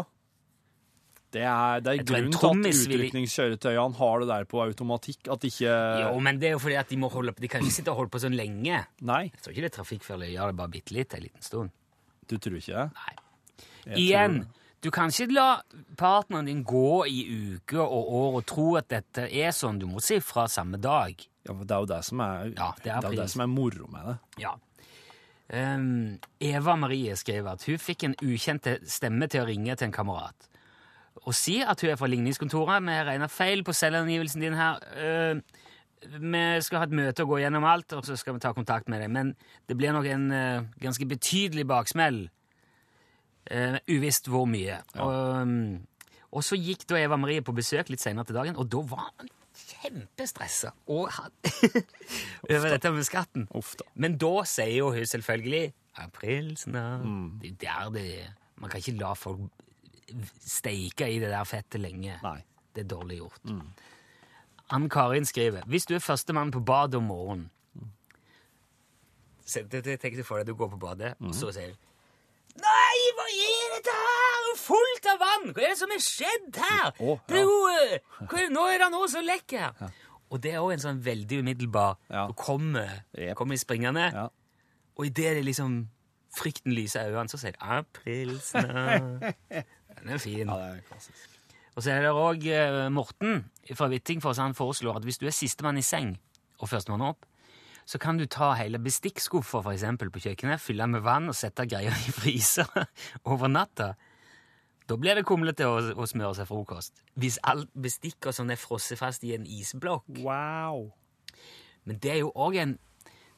[1.29, 5.27] Det er, det er grunnen til at utrykningskjøretøyene har det der på automatikk.
[5.29, 5.69] At ikke
[6.01, 7.43] Jo, men det er jo fordi at de må holde på.
[7.43, 8.79] De kan ikke sitte og holde på sånn lenge.
[9.05, 11.45] Nei, Jeg tror ikke det er trafikkfarlig å gjøre det bare bitte litt en liten
[11.45, 11.75] stund.
[12.29, 12.87] du tror ikke det?
[12.97, 13.13] Nei.
[13.89, 15.47] Jeg Igjen, tror- du kan ikke la
[15.99, 17.19] partneren din gå i
[17.57, 19.79] uker og år og tro at dette er sånn.
[19.81, 21.19] Du må si fra samme dag.
[21.43, 23.51] Ja, for det er jo det som er, Ja, det er jo det som er
[23.51, 24.17] moro med det.
[24.45, 24.55] Ja.
[25.49, 29.95] Um, Eva Marie skriver at hun fikk en ukjent stemme til å ringe til en
[29.95, 30.47] kamerat.
[31.25, 32.85] Og si at hun er fra ligningskontoret.
[32.85, 34.79] Vi regna feil på selvangivelsen din her.
[34.95, 35.41] Uh,
[35.99, 38.87] vi skal ha et møte og gå gjennom alt, og så skal vi ta kontakt
[38.87, 39.11] med deg.
[39.11, 39.33] Men
[39.67, 42.29] det blir nok en uh, ganske betydelig baksmell.
[43.49, 44.77] Eh, uvisst hvor mye.
[45.01, 45.79] Og, um,
[46.29, 49.07] og så gikk da Eva Marie på besøk litt senere til dagen, og da var
[49.07, 53.47] han kjempestressa over dette med skatten.
[53.49, 53.87] Da.
[53.99, 55.63] Men da sier jo hun selvfølgelig
[55.99, 57.07] aprilsnarr.
[57.41, 58.09] Det er det
[58.59, 59.49] Man kan ikke la folk
[60.43, 62.19] steike i det der fettet lenge.
[62.23, 62.39] Nei.
[62.75, 63.49] Det er dårlig gjort.
[64.69, 67.87] Ann Karin skriver Hvis du er førstemann på badet om morgenen mm.
[69.49, 71.88] Tenk deg for deg, du går på badet, og så sier du
[72.63, 74.39] Nei, hva er dette her?
[74.49, 75.47] Det er Fullt av vann!
[75.55, 76.91] Hva er det som er skjedd her?
[76.99, 79.21] Å, det er jo, eh, nå er det noe så
[79.79, 79.89] Ja.
[80.29, 82.27] Og det er òg en sånn veldig umiddelbar Ja.
[82.27, 83.01] Du kommer,
[83.35, 84.27] kommer springende, Ja.
[84.97, 85.87] og idet det liksom
[86.37, 89.33] frykten lyser øynene, så sier det 'aprilsnarr'.
[89.99, 90.47] Den er fin.
[90.47, 91.29] ja, det er klassisk.
[91.75, 93.45] Og så er det òg eh, Morten
[93.75, 94.37] fra Hvittingfoss.
[94.37, 96.17] Han foreslår at hvis du er sistemann i seng
[96.59, 97.25] og førstemann opp,
[97.89, 101.37] så kan du ta hele bestikkskuffer for eksempel, på kjøkkenet, fylle den med vann og
[101.37, 102.69] sette greier i fryser
[103.25, 103.95] over natta.
[104.89, 107.01] Da blir det kumlete å, å smøre seg frokost.
[107.17, 110.05] Hvis alt bestikk og sånn er frosset fast i en isblokk.
[110.21, 110.91] Wow.
[111.89, 112.77] Men det er jo òg en,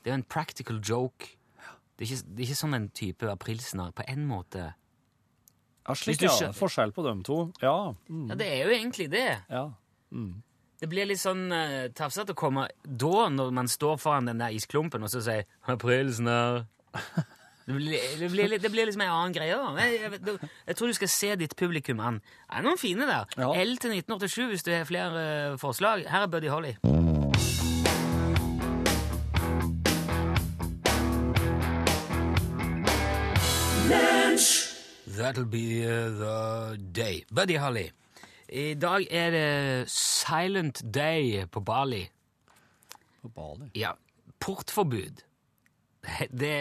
[0.08, 1.34] en practical joke.
[1.96, 4.70] Det er, ikke, det er ikke sånn en type aprilsnarr på en måte.
[5.88, 6.52] Ja, slik, ja.
[6.56, 7.44] Forskjell på dem to.
[7.64, 7.92] Ja.
[8.08, 8.30] Mm.
[8.32, 9.28] Ja, det er jo egentlig det.
[9.48, 9.68] ja.
[10.82, 14.56] Det blir litt sånn uh, tafsete å komme da, når man står foran den der
[14.58, 16.66] isklumpen, og så sier 'aprilsnarr'.
[17.62, 19.54] Det blir, det, blir, det blir liksom en annen greie.
[19.54, 19.84] da.
[19.86, 22.18] Jeg, jeg, jeg tror du skal se ditt publikum an.
[22.50, 23.30] Det er noen fine der.
[23.38, 23.52] Ja.
[23.54, 26.04] L til 1987 hvis du har flere uh, forslag.
[26.10, 26.74] Her er Buddy Holly.
[35.16, 37.24] That'll be uh, the day.
[37.32, 37.92] Buddy Holly.
[38.52, 42.02] I dag er det silent day på Bali.
[43.22, 43.70] På Bali.
[43.80, 43.94] Ja,
[44.44, 45.22] portforbud.
[46.32, 46.56] Det,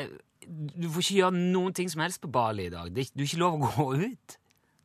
[0.46, 2.92] du får ikke gjøre noen ting som helst på Bali i dag.
[2.94, 4.36] Det, du er ikke lov å gå ut.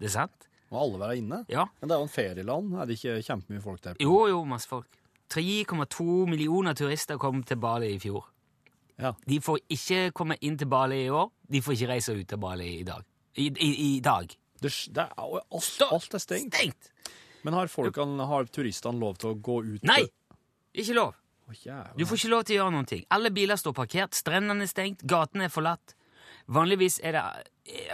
[0.02, 0.48] Det er sant?
[0.74, 1.44] Må alle være inne?
[1.52, 1.68] Ja.
[1.78, 2.74] Men det er jo en ferieland.
[2.74, 4.00] Er det ikke kjempemye folk der?
[4.02, 4.98] Jo, jo, masse folk.
[5.34, 8.26] 3,2 millioner turister kom til Bali i fjor.
[8.98, 9.13] Ja.
[9.28, 11.30] De får ikke komme inn til Bali i år.
[11.52, 13.06] De får ikke reise ut av Bali i dag.
[13.38, 14.34] I, i, i dag.
[14.62, 16.56] Det, det er, alt, alt er stengt.
[16.56, 16.91] Stengt!
[17.46, 19.84] Men har, folkene, har turistene lov til å gå ut?
[19.86, 20.04] Nei!
[20.76, 21.13] Ikke lov.
[21.46, 21.76] Å.
[21.94, 23.04] Du får ikke lov til å gjøre noen ting.
[23.13, 25.94] Alle biler står parkert, strendene er stengt, gatene er forlatt.
[26.56, 27.24] Vanligvis er det
[27.70, 27.94] eh,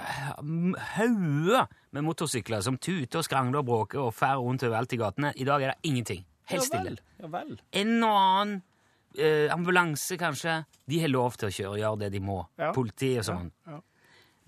[0.96, 5.32] hauger med motorsykler som tuter og skrangler og bråker og fer rundt overalt i gatene.
[5.36, 6.26] I dag er det ingenting.
[6.52, 6.98] Helt stille.
[7.20, 7.54] Ja vel.
[7.80, 8.58] En og annen
[9.18, 12.42] eh, ambulanse, kanskje, de har lov til å kjøre og gjøre det de må.
[12.60, 12.72] Ja.
[12.76, 13.52] Politi og sånn.
[13.68, 13.84] Ja, ja.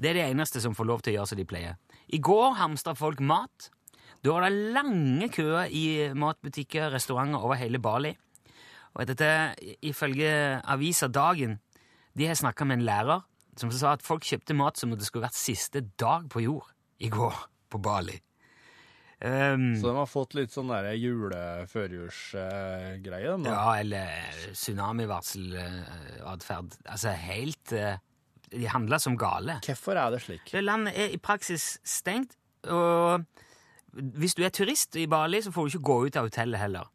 [0.04, 1.93] Det er det eneste som får lov til å gjøre som de pleier.
[2.14, 3.70] I går hamstra folk mat.
[4.24, 8.14] Da var det lange køer i matbutikker og restauranter over hele Bali.
[8.94, 9.30] Og dette,
[9.82, 10.30] ifølge
[10.70, 11.58] avisa Dagen,
[12.14, 13.22] de har snakka med en lærer
[13.58, 16.68] som sa at folk kjøpte mat som om det skulle vært siste dag på jord
[17.02, 17.36] i går
[17.74, 18.18] på Bali.
[19.24, 23.38] Um, Så de har fått litt sånn der jule-førjulsgreie?
[23.40, 23.50] da?
[23.50, 24.10] Ja, eller
[24.52, 26.76] tsunamivarselatferd.
[26.84, 27.96] Altså helt eh,
[28.54, 29.60] De handler som gale.
[29.66, 30.52] Hvorfor er det slik?
[30.52, 32.38] Det landet er i praksis stengt,
[32.70, 33.26] og
[33.94, 36.90] hvis du er turist i Bali, så får du ikke gå ut av hotellet heller.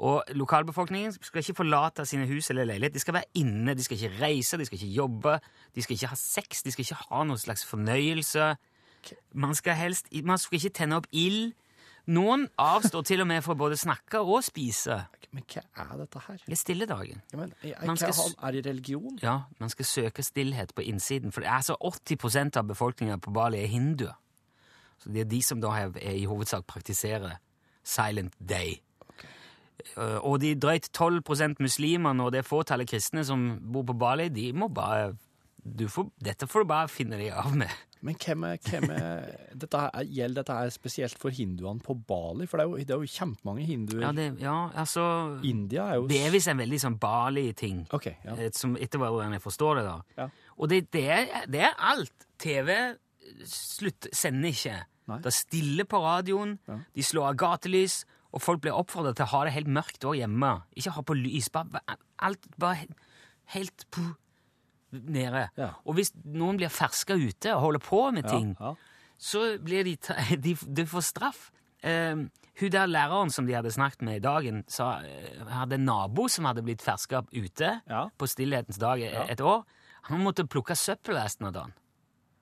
[0.00, 2.94] Og lokalbefolkningen skal ikke forlate sine hus eller leilighet.
[2.94, 5.38] De skal være inne, de skal ikke reise, de skal ikke jobbe,
[5.74, 8.54] de skal ikke ha sex, de skal ikke ha noen slags fornøyelse.
[9.34, 11.52] Man skal helst Man skal ikke tenne opp ild.
[12.08, 15.02] Noen avstår til og med fra både snakke og spise.
[15.30, 16.40] Men hva er dette her?
[16.42, 17.20] Det er stilledagen.
[17.30, 19.18] Ja, men, jeg, Man skal hva er det religion?
[19.22, 21.32] Ja, man skal søke stillhet på innsiden.
[21.32, 24.16] For det er så 80% av befolkninga på Bali er hinduer.
[24.98, 27.38] Så det er de som da er, er i hovedsak praktiserer
[27.86, 28.80] silent day.
[29.14, 29.30] Okay.
[30.18, 34.68] Og de drøyt 12% muslimer og det fåtallet kristne som bor på Bali, de må
[34.68, 35.14] bare
[35.88, 37.70] får, Dette får du bare finne deg av med.
[38.02, 39.26] Men hvem er, hvem er
[39.60, 42.46] dette her, Gjelder dette her spesielt for hinduene på Bali?
[42.48, 44.00] For det er jo, det er jo kjempemange hinduer.
[44.06, 45.04] Ja, det, ja altså
[45.44, 47.82] India er jo Det er visst en veldig sånn Bali-ting.
[47.92, 48.36] okay, Ja.
[48.40, 49.98] Eh, Som etter hvordan jeg forstår det, da.
[50.16, 50.28] Ja.
[50.56, 52.26] Og det, det, er, det er alt.
[52.40, 52.72] TV
[53.46, 54.78] slutt, sender ikke.
[55.10, 55.18] Nei.
[55.20, 56.78] Det er stille på radioen, Ja.
[56.94, 60.16] de slår av gatelys, og folk blir oppfordret til å ha det helt mørkt òg
[60.22, 60.62] hjemme.
[60.78, 61.48] Ikke ha på lys.
[61.50, 61.82] Bare,
[62.22, 62.96] alt bare helt,
[63.56, 63.86] helt
[64.92, 65.48] nede.
[65.56, 65.70] Ja.
[65.84, 68.74] Og hvis noen blir ferska ute og holder på med ting, Ja,
[69.20, 69.96] så blir de,
[70.44, 71.50] de, de får straff.
[71.84, 72.26] Uh,
[72.60, 76.26] hun der læreren som de hadde snakket med i dagen, sa, uh, hadde en nabo
[76.28, 78.08] som hadde blitt ferska ute Ja.
[78.18, 79.64] på stillhetens dag e- et år.
[80.10, 81.72] Han måtte plukke søppel resten av dagen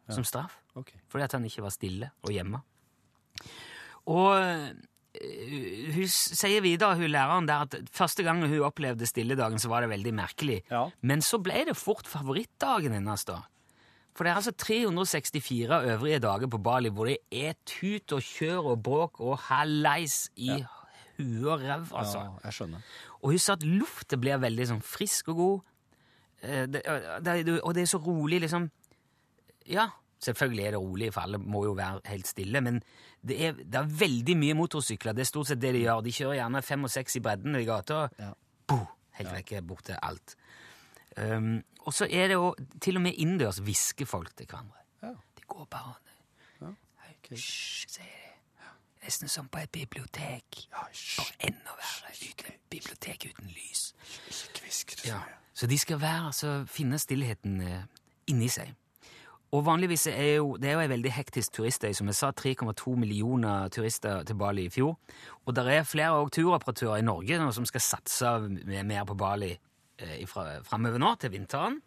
[0.09, 0.99] som straff, Okay.
[1.11, 2.63] fordi at han ikke var stille og hjemme.
[4.09, 4.71] Og eh,
[5.95, 9.91] hun sier videre, hun læreren der, at første gang hun opplevde stilledagen, så var det
[9.91, 10.63] veldig merkelig.
[10.71, 10.85] Ja.
[11.03, 13.41] Men så ble det fort favorittdagen hennes, da.
[14.19, 18.73] For det er altså 364 øvrige dager på Bali hvor det er tut og kjør
[18.73, 20.51] og bråk og halleis i
[21.19, 22.19] huet og ræv, altså.
[22.25, 22.89] Ja, jeg skjønner.
[23.23, 25.61] Og hun sa at lufta blir veldig sånn frisk og god.
[26.43, 26.83] Eh, Det,
[27.25, 28.69] det, og det er så rolig, liksom.
[29.69, 29.89] Ja,
[30.25, 32.81] selvfølgelig er det rolig, for alle må jo være helt stille, men
[33.29, 35.17] det er, det er veldig mye motorsykler.
[35.17, 36.05] Det er stort sett det de gjør.
[36.07, 38.05] De kjører gjerne fem og seks i bredden i gata.
[38.19, 38.33] Ja.
[38.69, 38.87] Boom,
[39.19, 40.37] helt vekk bort til alt.
[41.19, 44.85] Um, og så er det jo til og med innendørs hvisker folk til hverandre.
[45.03, 45.15] Ja.
[45.39, 45.95] De går bare
[46.61, 46.71] Ja,
[47.09, 47.35] okay.
[47.35, 48.29] Hysj, sier de.
[49.05, 50.67] Nesten som på et bibliotek.
[50.73, 50.85] Ja.
[51.19, 52.13] Bare enda verre.
[52.29, 53.95] Uten bibliotek uten lys.
[54.29, 55.21] Ikke hvisk det så Ja.
[55.55, 57.83] Så de skal være, altså, finne stillheten eh,
[58.31, 58.75] inni seg.
[59.57, 61.93] Og vanligvis er jo, det er jo en veldig hektisk turistøy.
[61.97, 64.99] Som jeg sa, 3,2 millioner turister til Bali i fjor.
[65.47, 68.35] Og det er flere turoperatører i Norge som skal satse
[68.69, 71.81] mer på Bali eh, framover nå, til vinteren.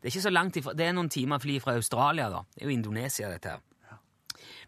[0.00, 2.42] Det er ikke så langt ifra, det er noen timer fly fra Australia, da.
[2.54, 3.62] Det er jo Indonesia, dette her.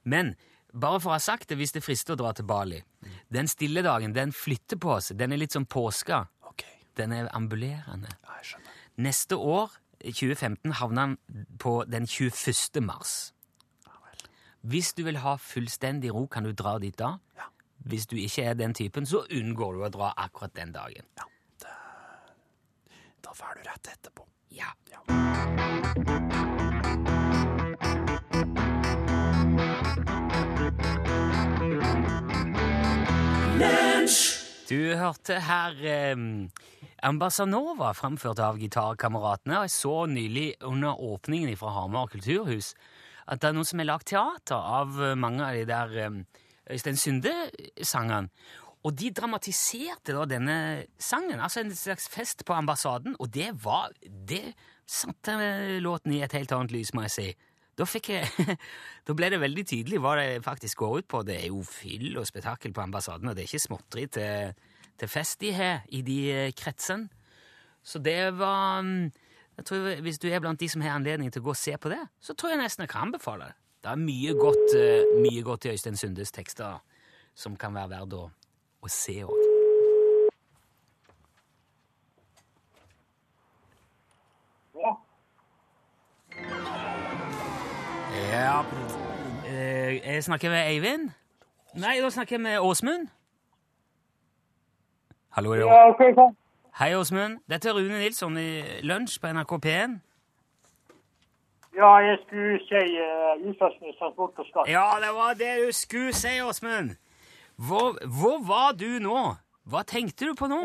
[0.08, 0.32] Men
[0.72, 2.78] bare for å ha sagt det, hvis det frister å dra til Bali
[3.32, 5.18] Den stille dagen, den flytter på seg.
[5.20, 6.26] Den er litt som påska.
[6.98, 8.10] Den er ambulerende.
[8.98, 11.18] Neste år, 2015, havner han
[11.58, 12.82] på den 21.
[12.82, 13.32] mars.
[14.60, 17.14] Hvis du vil ha fullstendig ro, kan du dra dit da.
[17.38, 17.46] Ja.
[17.88, 21.06] Hvis du ikke er den typen, så unngår du å dra akkurat den dagen.
[21.16, 21.28] Ja,
[21.62, 21.74] det,
[23.24, 24.26] da får du rett etterpå.
[24.50, 24.74] Ja.
[34.68, 36.16] Du hørte her eh,
[37.06, 39.62] Ambassanova framført av Gitarkameratene.
[39.66, 42.72] Jeg så nylig under åpningen fra Hamar kulturhus
[43.28, 46.16] at det er noen som har lagd teater av mange av de der eh,
[46.72, 48.32] Øystein Sunde-sangene.
[48.86, 50.56] Og de dramatiserte da denne
[51.02, 54.54] sangen, altså en slags fest på ambassaden, og det var Det
[54.88, 57.26] satte låten i et helt annet lys, må jeg si.
[57.76, 58.56] Da, jeg,
[59.06, 61.22] da ble det veldig tydelig hva det faktisk går ut på.
[61.22, 64.54] Det er jo fyll og spetakkel på ambassaden, og det er ikke småtteri til,
[64.98, 67.08] til fest de har i de eh, kretsene.
[67.82, 69.10] Så det var mm,
[69.58, 71.76] jeg tror Hvis du er blant de som har anledning til å gå og se
[71.76, 73.54] på det, så tror jeg nesten jeg kan anbefale det.
[73.82, 76.78] Det er mye godt, eh, mye godt i Øystein Sundes tekster
[77.34, 78.24] som kan være verdt å,
[78.82, 79.46] å se òg.
[88.28, 88.62] Ja.
[89.46, 91.10] Eh, jeg snakker med Eivind?
[91.74, 93.08] Nei, da snakker jeg med Åsmund.
[95.30, 95.54] Hallo.
[95.54, 96.14] Ja, okay.
[96.78, 97.38] Hei, Åsmund.
[97.50, 99.98] Dette er Rune Nilsson i Lunsj på NRK P1.
[101.78, 104.66] Ja, jeg skulle si uh, Utslagsnes og skatt.
[104.70, 106.96] Ja, det var det du skulle si, Åsmund.
[107.56, 109.20] Hvor, hvor var du nå?
[109.70, 110.62] Hva tenkte du på nå?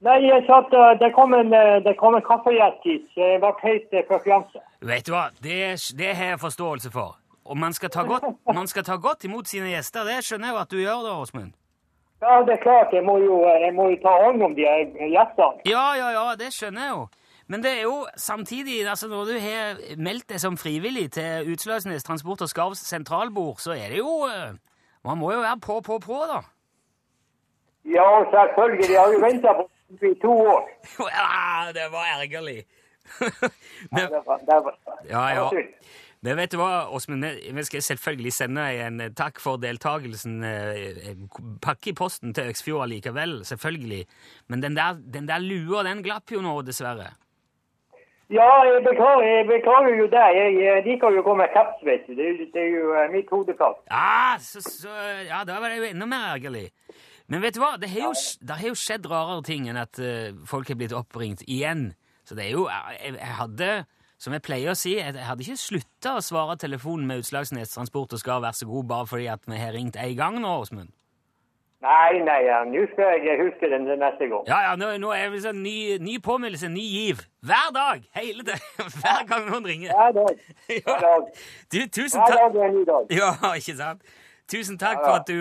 [0.00, 3.42] Nei, jeg satt, uh, det kom en, uh, det kom en kaffegjest hit, så jeg
[3.44, 4.66] ble helt fjanset.
[4.80, 5.60] Vet du hva, det,
[5.98, 7.18] det har jeg forståelse for.
[7.44, 10.06] Og man skal, ta godt, man skal ta godt imot sine gjester.
[10.06, 11.59] Det skjønner jeg jo at du gjør, da, Åsmund.
[12.20, 15.64] Ja, det er klart, jeg må jo, jeg må jo ta hånd om de gjestene.
[15.68, 17.06] Ja, ja, ja, det skjønner jeg jo.
[17.50, 22.04] Men det er jo samtidig, altså når du har meldt deg som frivillig til Utslagsnes
[22.06, 24.52] Transport og Skarvs sentralbord, så er det jo eh,
[25.04, 26.42] Man må jo være på, på, på, da.
[27.88, 29.64] Ja, selvfølgelig, jeg har jo ventet på
[30.00, 30.68] det i to år.
[31.16, 32.64] Ja, det var ergerlig.
[33.92, 34.76] Men, Det var, det var,
[35.08, 35.42] ja, det ja.
[35.42, 35.64] var
[36.22, 40.42] Men vet du hva, Åsmund, vi- skal selvfølgelig sende en eh, takk for deltakelsen.
[40.44, 41.14] eh,
[41.64, 44.02] Pakke i posten til Øksfjord likevel, selvfølgelig.
[44.48, 47.14] Men den der, den der lua, den glapp jo nå, dessverre.
[48.30, 50.26] Ja, jeg beklager, jeg beklager jo det.
[50.36, 52.14] Jeg, jeg liker jo å gå med kaps, vet du.
[52.14, 53.80] Det, er jo- det er jo mitt hodeplagg.
[53.90, 54.92] Ja, så, så,
[55.26, 56.68] ja, da var det jo enda mer ergerlig.
[57.30, 59.98] Men vet du hva, det har jo, det har jo skjedd rarere ting enn at
[59.98, 61.88] eh, folk har blitt oppringt igjen.
[62.28, 63.70] Så det er jo Jeg, jeg hadde,
[64.20, 68.12] som jeg pleier å si, jeg, hadde ikke slutta å svare telefonen med Utslagsnes Transport
[68.12, 70.92] og skal være så god bare fordi at vi har ringt én gang nå, Åsmund.
[71.80, 74.42] Nei, nei, ja, nå skal jeg huske den neste gang.
[74.44, 77.22] Ja, ja, nå, nå er det sånn ny, ny påmeldelse, ny giv.
[77.48, 78.04] Hver dag!
[78.18, 78.58] Hele det,
[79.00, 79.94] Hver gang noen ringer.
[79.96, 80.42] Hver dag.
[80.68, 81.30] Hver dag.
[81.72, 83.14] Du, tusen Hver dag er en ny dag.
[83.16, 84.04] Ja, ikke sant?
[84.52, 85.40] Tusen takk for at du,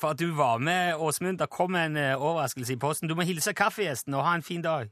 [0.00, 1.42] for at du var med, Åsmund.
[1.42, 3.10] Det kom en eh, overraskelse i posten.
[3.10, 4.88] Du må hilse kaffegjesten og ha en fin dag.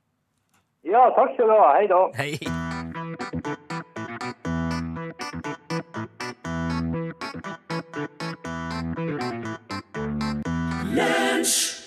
[0.83, 1.67] Ja, takk skal du ha.
[1.79, 1.99] Hei da.
[2.19, 2.33] Hei.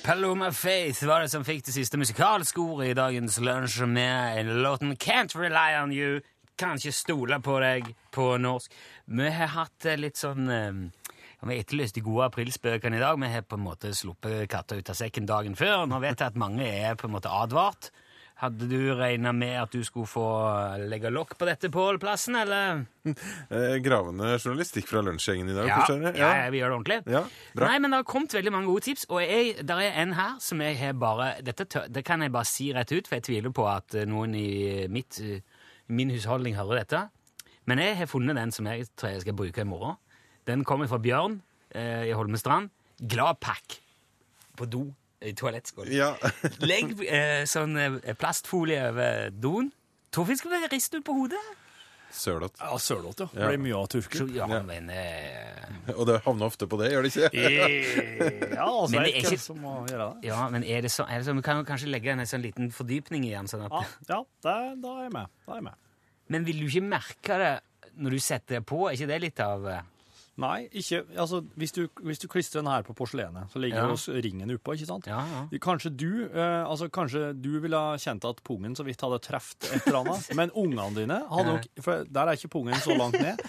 [0.05, 4.95] Paloma Faith var det som fikk det siste musikalske ordet i dagens lunsj med låten
[4.95, 6.21] Can't Rely On You.
[6.55, 8.71] Kan ikke stole på deg på norsk.
[9.12, 10.71] Vi har hatt eh, litt sånn eh,
[11.43, 13.19] Vi har etterlyst de gode aprilspøkene i dag.
[13.19, 15.84] Vi har på en måte sluppet katta ut av sekken dagen før.
[15.84, 17.91] Nå vet jeg at mange er på en måte advart.
[18.41, 20.25] Hadde du regna med at du skulle få
[20.91, 22.81] legge lokk på dette, Pål Plassen, eller?
[23.53, 26.17] Eh, gravende journalistikk fra lunsjgjengen i dag, Ja, forstår jeg.
[26.19, 27.13] ja, ja, vi gjør det ordentlig.
[27.13, 27.21] Ja,
[27.55, 27.67] bra.
[27.69, 30.33] Nei, men det har kommet veldig mange gode tips, og jeg, der er en her
[30.43, 33.53] som jeg har bare dette Det kan jeg bare si rett ut, for jeg tviler
[33.55, 35.39] på at eh, noen i mitt, eh,
[35.87, 37.03] min husholdning hører dette.
[37.69, 39.95] Men jeg har funnet den som jeg tror jeg skal bruke i morgen.
[40.49, 41.39] Den kommer fra Bjørn
[41.73, 42.67] eh, i Holmestrand.
[42.99, 43.79] Glad pakk
[44.57, 44.83] på do
[45.25, 45.93] i toalettskålen.
[45.95, 46.13] Ja.
[46.71, 49.71] Legg eh, sånn eh, plastfolie over doen.
[50.15, 51.43] Torfinn skal vi riste ut på hodet.
[52.15, 52.55] Sørlått.
[52.61, 53.27] Ja, sørlått, ja.
[53.33, 54.29] Det blir mye av turker.
[54.31, 57.31] Ja, men eh, Og det havner ofte på det, gjør det ikke?
[58.53, 60.29] Ja, altså, Men det er ikke som må gjøre det.
[60.29, 62.71] Ja, men er det så, er det så Vi kan kanskje legge en sånn liten
[62.75, 63.49] fordypning i den.
[63.51, 63.83] Sånn at, Ja,
[64.13, 65.33] ja det, da er jeg med.
[65.43, 65.81] Da er jeg med.
[66.31, 67.53] Men vil du ikke merke det
[67.99, 68.85] når du setter det på?
[68.88, 69.83] Er ikke det litt av eh,
[70.41, 74.15] Nei, ikke Altså, hvis du, hvis du klistrer den her på porselenet, så ligger jo
[74.25, 75.07] ringen oppå, ikke sant?
[75.07, 75.43] Ja, ja.
[75.63, 79.69] Kanskje du eh, altså kanskje du ville ha kjent at pungen så vidt hadde truffet
[79.71, 83.19] et eller annet, men ungene dine hadde nok For der er ikke pungen så langt
[83.21, 83.39] ned,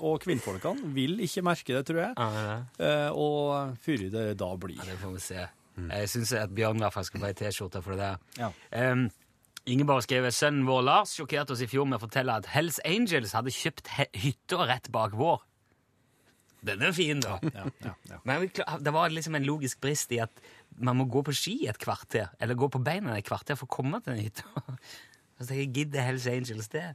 [0.00, 2.12] og kvinnfolkene vil ikke merke det, tror jeg.
[2.16, 2.58] Ja, ja.
[2.88, 4.78] Eh, og før det da blir.
[4.80, 5.48] Ja, Det får vi se.
[5.80, 8.16] Jeg syns at Bjørn i hvert fall skal få ei T-skjorte for det der.
[8.40, 8.50] Ja.
[8.92, 9.06] Um,
[9.70, 13.34] Ingeborg skrev sønnen vår Lars sjokkerte oss i fjor med å fortelle at Hells Angels
[13.36, 15.42] hadde kjøpt hytta rett bak vår.
[16.66, 17.38] Den er fin, da.
[17.54, 18.18] Ja, ja, ja.
[18.28, 18.48] Men
[18.84, 20.42] det var liksom en logisk brist i at
[20.80, 23.74] man må gå på ski et kvarter, eller gå på beina et kvarter for å
[23.80, 24.76] komme til den hytta.
[25.40, 26.90] Så jeg gidder Hells Angels det.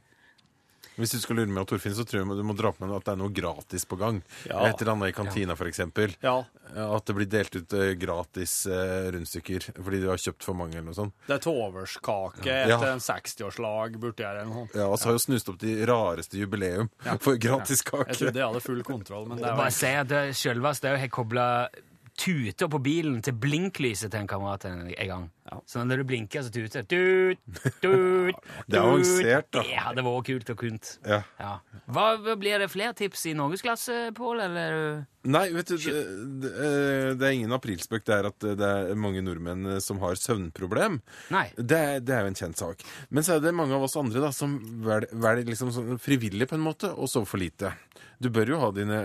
[0.96, 3.04] Hvis du skal lure med Torfinn, så tror jeg du må dra på med at
[3.04, 4.22] det er noe gratis på gang.
[4.48, 4.62] Ja.
[4.70, 6.14] Et eller annet i kantina, for eksempel.
[6.24, 6.38] ja.
[6.76, 10.74] At det blir delt ut eh, gratis eh, rundstykker fordi du har kjøpt for mange
[10.74, 11.14] eller noe sånt.
[11.28, 12.76] Det er toverskake Ja.
[12.76, 14.74] etter en 60-årslag borti her eller noe sånt.
[14.80, 16.90] Ja, og så har jo snust opp de rareste jubileum
[17.24, 20.10] for gratis Jeg trodde jeg hadde full kontroll, men det er Bare jo si at
[20.10, 21.46] det selv òg har kobla
[22.16, 25.26] tuter på bilen til blinklyset til en kamerat en, en gang.
[25.50, 25.58] Ja.
[25.68, 26.88] Så når du blinker, så tuter det.
[26.90, 29.62] Tut, tut, Det er avansert, da.
[29.62, 30.92] Det hadde vært kult og kunt.
[31.06, 31.20] Ja.
[31.40, 31.52] Ja.
[31.92, 32.06] Hva
[32.36, 35.04] Blir det flere tips i norgesklasse, Pål, eller?
[35.26, 36.02] Nei, vet du, det,
[36.44, 38.04] det, eh, er ingen aprilspøk.
[38.06, 41.00] Det er at det er mange nordmenn eh, som har søvnproblem.
[41.34, 41.46] Nei.
[41.58, 42.84] Det, det er jo en kjent sak.
[43.10, 44.56] Men så er det mange av oss andre da, som
[44.86, 47.72] velger liksom sånn frivillig på en måte å sove for lite.
[48.22, 48.98] Du bør jo ha dine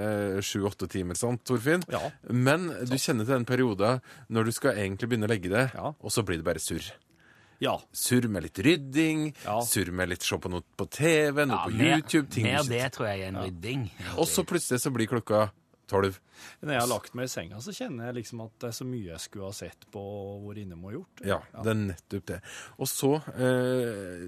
[0.46, 1.82] sju-åtte timer, sant, Torfinn?
[1.92, 2.00] Ja.
[2.32, 4.00] Men du kjenner til den perioden
[4.32, 5.92] når du skal egentlig begynne å legge deg, Ja.
[6.00, 6.86] og så blir det bare surr.
[7.62, 7.76] Ja.
[7.94, 9.60] Surr med litt rydding, Ja.
[9.62, 12.30] surr med litt se på noe på TV, noe Ja, på YouTube.
[12.32, 13.84] ting mer du det tror jeg er en rydding.
[14.18, 15.52] Og så plutselig så blir klokka
[15.92, 16.18] tolv.
[16.64, 18.88] Når jeg har lagt meg i senga, så kjenner jeg liksom at det er så
[18.88, 21.24] mye jeg skulle ha sett på og vært innom og gjort.
[21.28, 22.40] Ja, det er nettopp det.
[22.82, 24.26] Og så eh,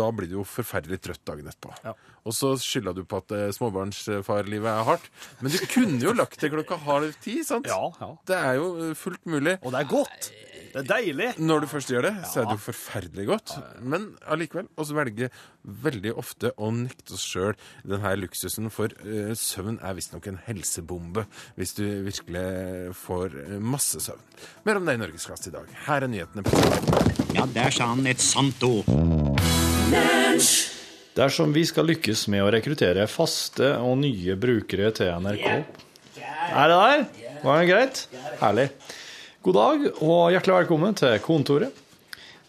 [0.00, 1.74] Da blir du jo forferdelig trøtt dagen etterpå.
[1.86, 1.96] Ja.
[2.28, 5.10] Og så skylder du på at eh, småbarnsfarlivet er hardt.
[5.40, 7.70] Men du kunne jo lagt det klokka halv ti, sant?
[7.70, 8.12] Ja, ja.
[8.30, 9.58] Det er jo eh, fullt mulig.
[9.64, 10.32] Og det er godt!
[10.70, 11.28] Det er deilig!
[11.42, 13.54] Når du først gjør det, så er det jo forferdelig godt.
[13.82, 14.68] Men allikevel.
[14.78, 15.40] også velge velger
[15.84, 21.26] veldig ofte å nekte oss sjøl denne luksusen, for eh, søvn er visstnok en helsebombe
[21.58, 24.22] hvis du virkelig får eh, masse søvn.
[24.68, 25.74] Mer om det i Norgesklasse i dag.
[25.88, 26.46] Her er nyhetene.
[26.46, 28.86] på Ja, der sa han et sant ord.
[31.18, 36.78] Dersom vi skal lykkes med å rekruttere faste og nye brukere til NRK Er det
[36.78, 37.06] der?
[37.42, 38.04] Var det greit?
[38.38, 38.68] Herlig.
[39.40, 41.78] God dag og hjertelig velkommen til kontoret.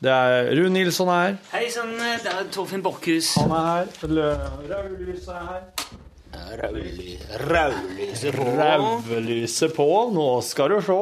[0.04, 1.38] Det er Rune Nilsson her.
[1.54, 3.30] Hei sann, det er Torfinn Borchhus.
[3.40, 3.86] Han er her.
[4.74, 5.62] Raullyset er her.
[7.48, 8.50] Raullyset på.
[8.60, 9.88] Rævelyset på.
[10.18, 11.00] Nå skal du se.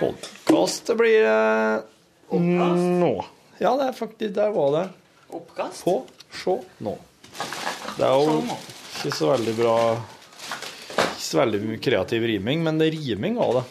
[0.00, 3.14] Podkast blir det nå.
[3.62, 4.84] Ja, det er faktisk Der var det.
[5.38, 5.86] Oppkast.
[5.86, 6.00] På.
[6.34, 6.98] Se nå.
[7.94, 9.78] Det er jo ikke så veldig bra
[10.98, 13.68] Ikke så veldig kreativ riming, men det riming var det.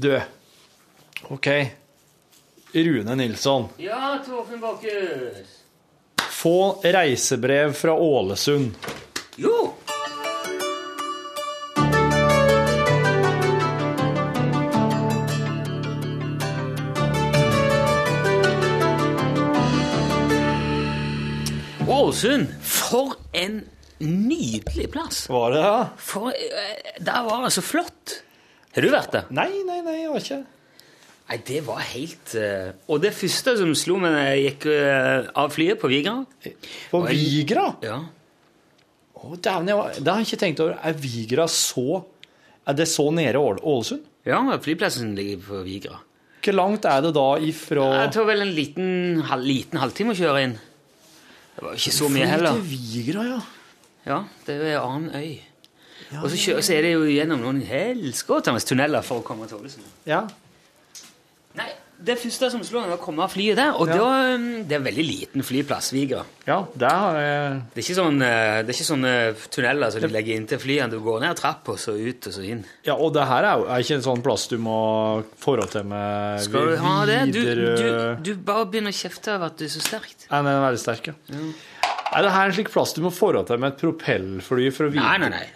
[0.00, 0.20] Du.
[1.28, 1.48] OK.
[2.72, 3.68] Rune Nilsson.
[3.76, 5.46] Ja, Torfinn Borchhus.
[6.30, 8.74] Få reisebrev fra Ålesund.
[9.36, 9.74] Jo.
[21.88, 23.64] Ålesund, for en
[23.98, 25.28] nydelig plass.
[25.28, 25.86] Var det det?
[25.98, 28.22] For, eh, der var det så flott.
[28.78, 29.24] Har du vært det?
[29.34, 30.44] Nei, nei, nei, jeg har ikke
[31.28, 35.26] Nei, det var helt uh, Og det første som slo meg da jeg gikk uh,
[35.42, 36.14] av flyet på Vigra
[36.88, 37.10] På Oi.
[37.12, 37.66] Vigra?
[37.84, 37.98] Ja.
[39.18, 40.78] Å, dæven, det har jeg ikke tenkt over.
[40.78, 42.04] Er Vigra så
[42.68, 44.06] Er det så nede Ålesund?
[44.28, 45.98] ja, flyplassen ligger på Vigra.
[46.44, 48.88] Hvor langt er det da ifra Det tror vel en liten,
[49.26, 50.56] halv, liten halvtime å kjøre inn.
[51.56, 52.58] Det var ikke så mye Fly heller.
[52.58, 53.38] til Vigra, ja.
[54.08, 55.47] Ja, det er en annen øy.
[56.22, 59.58] Og så, kjører, så er det jo gjennom noen helskotende tunneler for å komme til
[59.60, 59.84] Ålesund.
[60.08, 60.22] ja.
[61.58, 61.66] Nei,
[61.98, 63.72] det første som slo meg, var å komme av flyet der.
[63.74, 63.96] Og Ja.
[63.98, 66.20] da, um, det er en veldig liten flyplass, Vigra.
[66.46, 70.08] Ja, der jeg Det er ikke, sånn, eh, det er ikke sånne tunneler som de
[70.08, 70.90] legger inntil flyene.
[70.90, 72.64] Du går ned trappa, så ut, og så inn.
[72.86, 75.84] Ja, og det her er jo er ikke en sånn plass du må forholde til
[75.90, 77.32] med Skal du ha det?
[77.32, 80.28] Du, du, du bare begynner å kjefte over at du er så sterkt.
[80.30, 81.42] Nei, den er veldig sterk, ja.
[82.14, 84.92] Er det her en slik plass du må forholde til med et propellfly for å
[84.94, 85.46] vite Nei, nei, nei.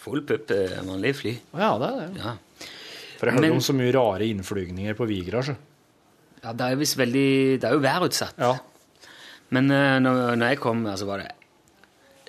[0.00, 1.34] Full pupp, er vanlig fly.
[1.54, 2.22] Å Ja, det er det.
[2.22, 2.32] Ja.
[3.20, 5.56] For jeg hører Men- om så mye rare innflygninger på Vigra, så.
[6.42, 8.38] ja, det er visst veldig Det er jo værutsatt.
[8.38, 8.54] Ja.
[9.50, 11.30] Men uh, når, når jeg kom altså var det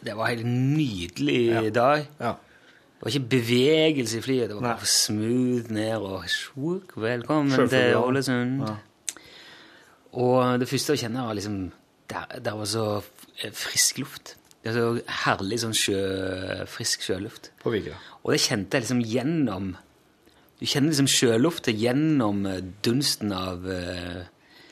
[0.03, 0.45] Det var en helt
[0.78, 2.07] nydelig dag.
[2.19, 2.34] ja.
[3.01, 4.47] Det var ikke bevegelse i flyet.
[4.49, 4.74] Det var Nei.
[4.78, 7.95] bare smooth ned og sjuk, velkommen til.
[7.97, 8.59] Ålesund.
[8.67, 8.76] Ja.
[10.13, 11.72] Og det første jeg kjenner, var liksom
[12.11, 13.01] Der, der var så
[13.53, 14.36] frisk luft.
[14.62, 14.89] Det er så
[15.26, 16.01] herlig sånn sjø,
[16.70, 17.49] frisk sjøluft.
[17.64, 17.95] På Vigra.
[18.22, 19.72] Og det kjente jeg liksom gjennom
[20.62, 24.22] Du kjenner liksom sjølufta gjennom eh, dunsten av uh,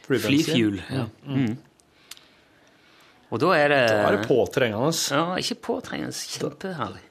[0.06, 0.78] flyfuel.
[0.94, 1.08] Ja.
[1.26, 1.56] Mm.
[3.30, 4.94] Og da er det Da er det påtrengende.
[5.14, 6.14] Ja, ikke påtrengende.
[6.14, 7.06] Kjempeherlig.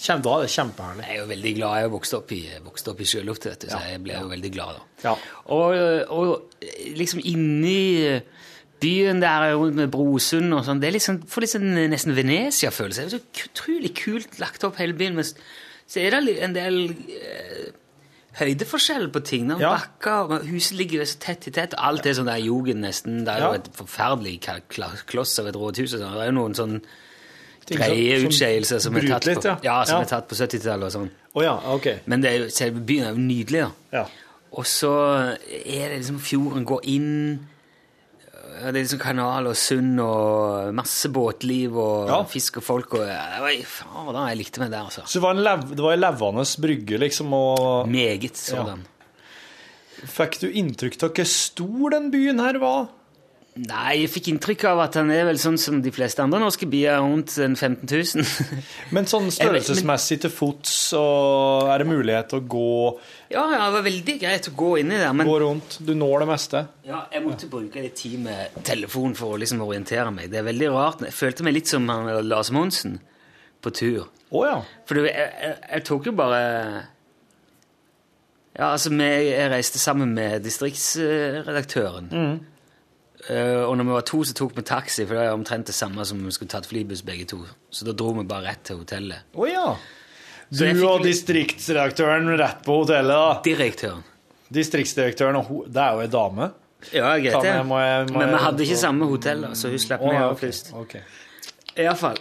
[0.00, 1.06] Kjem, da er det kjempeherlig.
[1.06, 1.74] Jeg er jo veldig glad.
[1.76, 4.52] Jeg har vokst opp i, opp i sjøluft, vet du, så jeg ble jo veldig
[4.54, 4.86] glad da.
[5.04, 5.16] Ja.
[5.56, 5.74] Og,
[6.16, 6.62] og
[6.96, 8.20] liksom inni
[8.80, 13.04] byen der rundt med Brosund og sånn, det er liksom, får litt sånn nesten Venezia-følelse.
[13.04, 15.24] Det er så utrolig kult lagt opp hele byen, men
[15.90, 17.68] så er det en del eh,
[18.40, 19.50] høydeforskjell på ting.
[19.60, 19.74] Ja.
[19.76, 23.24] bakker, huset ligger så tett i tett, alt er sånn der jugend nesten.
[23.26, 23.60] Det er jo Ja.
[23.60, 24.40] et forferdelig
[25.10, 26.00] kloss av et rådhus, sånn.
[26.14, 26.80] det er jo noen sånn
[27.70, 29.58] som- greie som utskeielser som er tatt litt, på, ja.
[29.62, 31.10] ja, som er tatt på 70-tallet og sånn.
[31.34, 32.00] Oh, ja, OK.
[32.06, 33.70] Men det er jo, selve byen er jo nydelig, da.
[33.92, 34.06] Ja.
[34.52, 34.90] Og så
[35.46, 37.48] er det liksom fjorden går inn
[38.60, 42.18] Det er liksom kanal og sund og masse båtliv og Ja.
[42.28, 45.06] fisk og folk og Oi, Faen, da jeg likte meg der, altså.
[45.06, 48.84] Så det var en, lev, det var en levende brygge, liksom, og Meget sådan.
[50.00, 52.88] Fikk du inntrykk av hvor stor den byen her var?
[53.60, 56.64] Nei, jeg fikk inntrykk av at han er vel sånn som de fleste andre norske
[56.70, 58.52] bier, rundt en 15 000.
[58.94, 62.70] Men sånn størrelsesmessig til fots, og er det mulighet til å gå,
[63.34, 65.76] ja, ja, det var veldig greit å gå inni der, men gå rundt?
[65.86, 66.62] Du når det meste?
[66.88, 70.32] ja, jeg måtte bruke litt tid med telefon for å liksom orientere meg.
[70.32, 71.04] Det er veldig rart.
[71.06, 72.96] Jeg følte meg litt som han Lars Monsen
[73.62, 74.08] på tur.
[74.32, 74.56] Oh, ja.
[74.88, 76.40] For jeg, jeg, jeg tok jo bare
[78.56, 82.10] Ja, altså, jeg reiste sammen med distriktsredaktøren.
[82.10, 82.49] Eh,
[83.68, 86.04] og når vi var to, så tok vi taxi, for det er omtrent det samme
[86.08, 87.42] som om vi skulle tatt flybuss begge to.
[87.70, 89.26] Så da dro vi bare rett til hotellet.
[89.36, 89.66] Å ja.
[90.50, 93.34] Du fikk og distriktsredaktøren rett på hotellet, da.
[93.44, 94.00] Direktøren.
[94.50, 96.48] Distriktsdirektøren, og ho- det er jo ei dame.
[96.96, 97.52] Ja, greit Ta det.
[97.68, 100.72] Men vi hadde ikke samme hotell, så hun slapp Å, med ja, over ok, først.
[100.80, 100.96] ok.
[101.84, 102.18] Iallfall.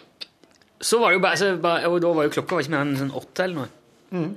[0.81, 2.83] Så var det jo bare, så bare Og da var jo klokka var ikke mer
[2.85, 4.29] enn sånn åtte eller noe.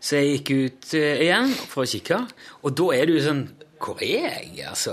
[0.00, 2.18] Så jeg gikk ut eh, igjen for å kikke,
[2.64, 3.42] og da er det jo sånn
[3.80, 4.66] Hvor er jeg?
[4.68, 4.92] Altså,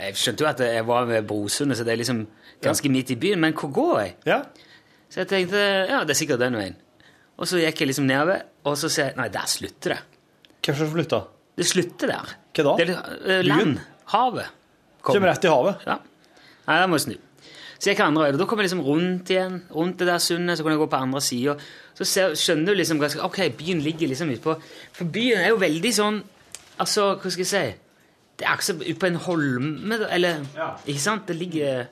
[0.00, 2.22] jeg skjønte jo at jeg var ved Brosundet, så det er liksom
[2.64, 4.14] ganske midt i byen, men hvor går jeg?
[4.30, 4.38] Ja.
[5.12, 6.78] Så jeg tenkte ja, det er sikkert den veien.
[7.36, 10.00] Og så gikk jeg liksom nedover, og så ser jeg Nei, der slutter det.
[10.64, 11.20] Hvem som flytta?
[11.58, 12.32] Det slutter der.
[12.54, 12.74] Hva da?
[12.78, 13.76] Det er eh, land.
[14.14, 14.50] Havet.
[15.02, 15.16] Kom.
[15.18, 15.84] Kommer rett i havet.
[15.84, 15.98] Ja.
[16.64, 17.16] Nei, da må jeg snu.
[17.74, 18.40] Så jeg gikk andre øyne.
[18.40, 21.02] Da kom jeg liksom rundt igjen, rundt det der sundet, så kunne jeg gå på
[21.04, 21.58] andre sida.
[21.98, 24.56] Så ser, skjønner du liksom ganske Ok, byen ligger liksom utpå
[24.96, 26.16] For byen er jo veldig sånn
[26.82, 27.60] Altså, hva skal jeg si
[28.38, 30.70] Det er ikke ute på en holme, eller Ja.
[30.86, 31.28] Ikke sant?
[31.28, 31.86] Det ligger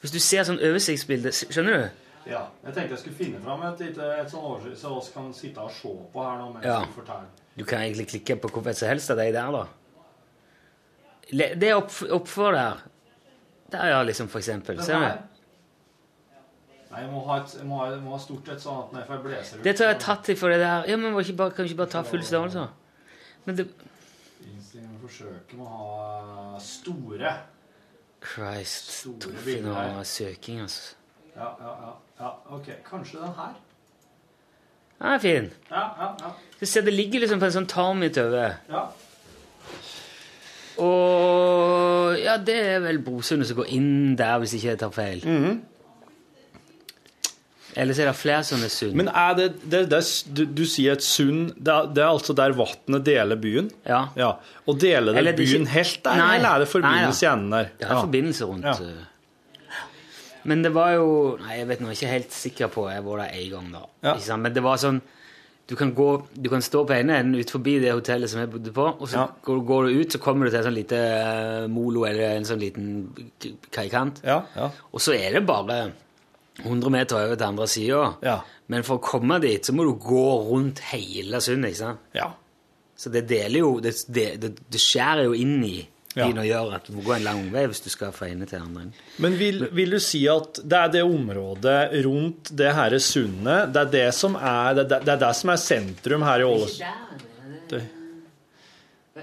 [0.00, 1.88] Hvis du ser sånn oversiktsbilde Skjønner du?
[2.30, 2.44] Ja.
[2.64, 5.58] Jeg tenkte jeg skulle finne fram et lite et sånn oversikt, så vi kan sitte
[5.60, 6.78] og se på her nå mens Ja.
[6.84, 7.26] du forteller.
[7.58, 9.66] Du kan egentlig klikke på hvor som helst av de der, da.
[11.32, 12.80] Det er opp, oppfor der.
[13.72, 14.76] Der, ja, liksom, for eksempel.
[14.76, 15.26] Den Ser du?
[16.90, 18.92] Nei, jeg må ha, et, jeg må ha, jeg må ha stort et sånn at
[18.92, 20.88] når jeg får ut Det tar jeg tatt i for det der.
[20.90, 22.64] Ja, men Kan vi ikke bare ta full størrelse?
[23.44, 23.68] Men det
[24.70, 25.78] Innstillingen forsøker forsøke med å
[26.54, 27.30] ha store.
[28.22, 28.90] Christ.
[29.00, 29.96] Store Torfinn bilder her.
[29.98, 30.94] og søking, altså.
[31.34, 31.94] Ja, ja, ja.
[32.20, 32.28] ja.
[32.54, 33.56] Ok, kanskje den her.
[35.00, 35.48] Den er fin.
[35.72, 36.30] Ja, ja, ja.
[36.60, 38.60] Du ser det ligger liksom på en sånn tarm utover.
[38.70, 38.84] ja.
[40.80, 45.26] Og ja, det er vel bosundet som går inn der, hvis ikke jeg tar feil.
[47.80, 48.94] Ellers er det flere sånne sund.
[48.98, 50.00] Men er det, det, det
[50.36, 53.70] du, du sier et sund det, det er altså der vannet deler byen?
[53.88, 54.02] ja.
[54.20, 54.32] Ja.
[54.68, 56.34] Og deler det byen ikke- helt der, Nei.
[56.36, 57.70] eller er det forbindelse i enden der?
[57.80, 58.64] Det er forbindelse rundt.
[58.68, 58.74] Ja.
[58.90, 59.06] eh.
[60.48, 61.08] Men det var jo
[61.42, 63.82] Nei, jeg vet nå, ikke helt sikker på Jeg var der en gang, da.
[64.08, 64.36] Ja.
[64.40, 65.00] Men det var sånn
[65.70, 68.48] du kan, gå, du kan stå på ene enden ut forbi det hotellet som jeg
[68.50, 69.26] bodde på, og så Ja.
[69.46, 72.48] går, går du ut, så kommer du til en sånn lite eh, molo eller en
[72.48, 72.88] sånn liten
[73.70, 74.18] kaikant.
[74.26, 74.66] Ja, ja.
[74.90, 75.92] Og så er det bare
[76.64, 78.02] 100 meter over til andre sida.
[78.22, 78.38] Ja.
[78.68, 81.72] Men for å komme dit, så må du gå rundt hele sundet.
[81.74, 81.98] ikke sant?
[82.14, 82.30] ja.
[83.00, 84.24] Så det deler jo Det, det,
[84.68, 85.78] det, skjærer jo inn i
[86.16, 86.26] Ja.
[86.26, 88.58] og gjør at du må gå en lang vei hvis du skal fra ene til
[88.60, 88.90] andre.
[89.24, 93.80] Men vil, vil du si at det er det området rundt det her sundet, det
[93.86, 97.24] er det som er det, det er det som er sentrum her i Ålesund?
[97.70, 97.86] Det-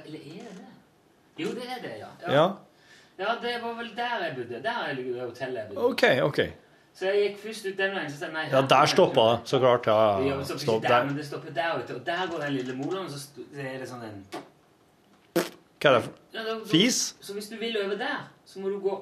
[0.06, 0.72] Eller er det det?
[1.44, 2.10] Jo, det er det, ja.
[2.34, 2.48] Ja.
[3.20, 4.64] Ja, det var vel der jeg bodde.
[4.64, 5.86] Der er hotellet jeg bodde.
[5.86, 6.40] OK, OK.
[6.98, 9.42] Så jeg gikk først ut den veien, så sa jeg nei Ja, der stoppa det,
[9.52, 9.86] så klart.
[9.86, 10.38] Ja, Ja, ja.
[10.42, 11.04] det Stopp der, der.
[11.06, 11.96] men det stopper der ute.
[11.96, 14.26] Og der går den lille moloen, så er det sånn en
[15.78, 17.16] Hva er det for ja, da, da, Fis?
[17.22, 18.96] Så hvis du vil over der, så må du gå.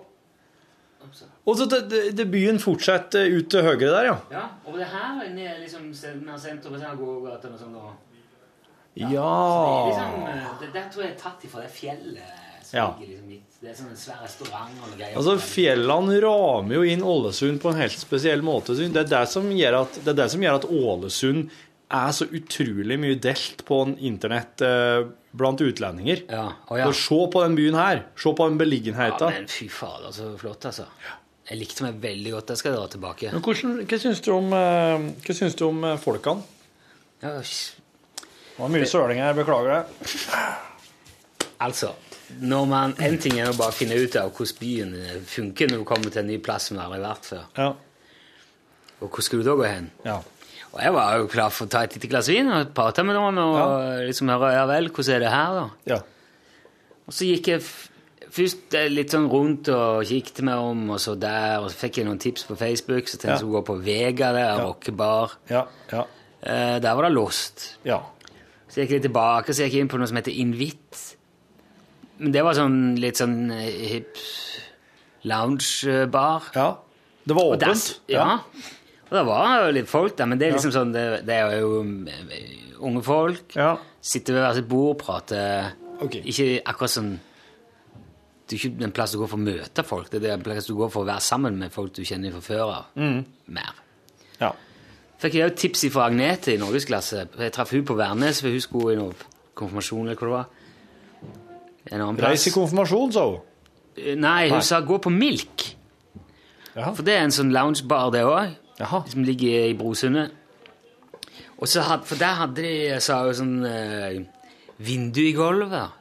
[1.45, 4.15] Og så det, byen fortsetter ut til høyre der, ja.
[4.31, 7.75] Ja, og det her inne er liksom se- mer sentrum, og sånn.
[7.75, 7.93] og-
[8.95, 9.07] Ja.
[9.07, 12.21] Så Det, er liksom, eh, det der tror jeg er tatt ifra det fjellet
[12.75, 12.89] Ja.
[12.99, 13.21] liksom.
[13.65, 15.15] Det er sånn en svær restaurant og greier.
[15.17, 18.75] Altså, Fjellene ramer jo inn Ålesund på en helt spesiell måte.
[18.77, 21.47] Det er det som gjør at, det er det som gjør at Ålesund
[21.95, 26.21] er så utrolig mye delt på en internett eh, blant utlendinger.
[26.29, 26.91] Ja, Oh, ja.
[26.93, 28.03] Se på den byen her.
[28.17, 29.33] Se på den ja, beliggenheten.
[29.39, 30.85] men fy fader, så flott, altså.
[31.49, 32.53] Jeg likte meg veldig godt.
[32.53, 33.31] Jeg skal dra tilbake.
[33.33, 36.45] Men hvordan, hva syns du om, eh, hva syns du om eh, folkene?
[37.23, 40.09] Ja, Det var mye søling her, beklager det.
[41.65, 41.95] altså,
[42.41, 45.83] når man, en ting er å bare finne ut av hvordan byen eh, funker når
[45.83, 47.43] du kommer til en ny plass som du aldri har vært før.
[47.57, 47.67] Ja.
[49.03, 49.91] Og hvor skulle du da gå hen?
[50.05, 50.21] ja.
[50.75, 53.15] Og jeg var jo klar for å ta et lite glass vin og prate med
[53.15, 55.93] noen og liksom høre ja vel, hvordan er det her, da?
[55.93, 55.99] ja.
[57.07, 57.61] Og så gikk jeg
[58.35, 62.01] først eh, litt sånn rundt og kikket meg om, og så der, og så fikk
[62.01, 63.47] jeg noen tips på Facebook, så tenkte jeg Ja.
[63.47, 64.65] å gå på Vega der, Ja.
[64.65, 65.37] rockebar.
[65.47, 65.63] Ja.
[65.93, 66.03] Ja.
[66.43, 67.69] Eh, der var det låst.
[67.85, 68.01] ja.
[68.67, 71.14] Så gikk jeg litt tilbake, så gikk jeg inn på noe som heter Invit.
[72.19, 74.17] Men det var sånn litt sånn hip
[75.25, 76.51] lounge-bar.
[76.55, 76.71] ja.
[77.25, 77.99] Det var Og åpent.
[78.07, 78.39] ja.
[79.09, 81.55] Og det var jo litt folk der, men det er liksom sånn, det, det er
[81.57, 83.55] jo eh, unge folk.
[83.57, 83.71] Ja.
[84.01, 86.21] Sitter ved hvert sitt bord, prater okay.
[86.21, 87.15] Ikke akkurat sånn
[88.45, 90.67] Det er ikke en plass du går for å møte folk, det er en plass
[90.69, 92.91] du går for å være sammen med folk du kjenner fra før av.
[92.95, 93.23] Mm.
[93.57, 93.73] Mer.
[94.39, 94.51] ja.
[95.17, 97.23] Fikk jeg tips fra Agnete i norgesklasse.
[97.39, 99.15] Jeg traff hun på Værnes, for hun skulle i noe
[99.57, 100.45] konfirmasjon eller hva det var.
[101.91, 102.35] En annen plass.
[102.35, 103.41] Reis i konfirmasjon, sa hun.
[104.19, 105.65] Nei, hun sa gå på Milk.
[106.75, 106.91] Ja.
[106.91, 108.55] For det er en sånn loungebar, det òg.
[109.11, 110.33] Som ligger i Brosundet.
[111.55, 114.17] Og så had, for der hadde de sa jo sånn eh,
[114.83, 115.93] vindu i gulvet.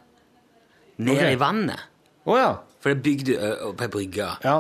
[0.98, 1.36] Ned okay.
[1.36, 1.84] i vannet.
[2.26, 2.56] Oh, ja.
[2.82, 3.30] For det er bygd
[3.78, 4.30] på ei brygge.
[4.42, 4.56] Ja.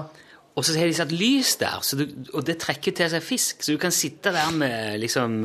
[0.54, 3.64] Og så har de satt lys der, så du, og det trekker til seg fisk.
[3.66, 5.40] Så du kan sitte der med liksom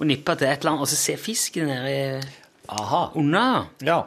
[0.00, 2.22] og nippe til et eller annet, og så se fisken nede
[2.72, 3.02] Aha.
[3.14, 3.68] under.
[3.84, 4.00] Ja.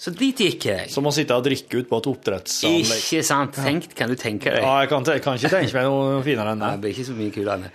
[0.00, 0.88] Så dit gikk jeg.
[0.92, 2.92] Som å sitte og drikke ut på et oppdrettsanlegg.
[3.02, 3.58] Ikke sant?
[3.60, 4.62] Tenk, kan du tenke deg?
[4.64, 6.70] Ja, jeg kan, jeg kan ikke tenke meg noe finere enn det.
[6.72, 7.72] det blir ikke så mye kulere.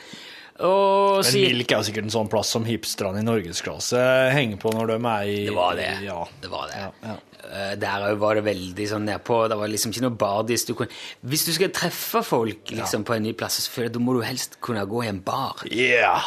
[0.65, 3.99] Og Men Milk er jo sikkert en sånn plass som hipsterne i norgesklasse
[4.31, 5.89] henger på når de er i Det var det.
[6.05, 6.21] Ja.
[6.41, 6.79] Det var det.
[6.79, 7.15] Ja, ja.
[7.45, 9.41] Eh, Der òg var det veldig sånn nedpå.
[9.51, 10.63] Det var liksom ikke noe bardis.
[10.65, 10.95] Du kunne,
[11.27, 14.15] hvis du skal treffe folk liksom, på en ny plass, så føler jeg, da må
[14.15, 15.61] du helst kunne gå i en bar.
[15.69, 16.23] Yeah.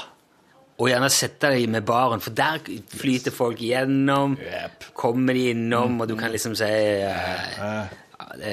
[0.78, 2.60] Og gjerne sette deg med baren, for der
[2.94, 4.36] flyter folk gjennom.
[4.38, 4.92] Yep.
[4.98, 8.52] Kommer de innom, og du kan liksom si uh, ja, det,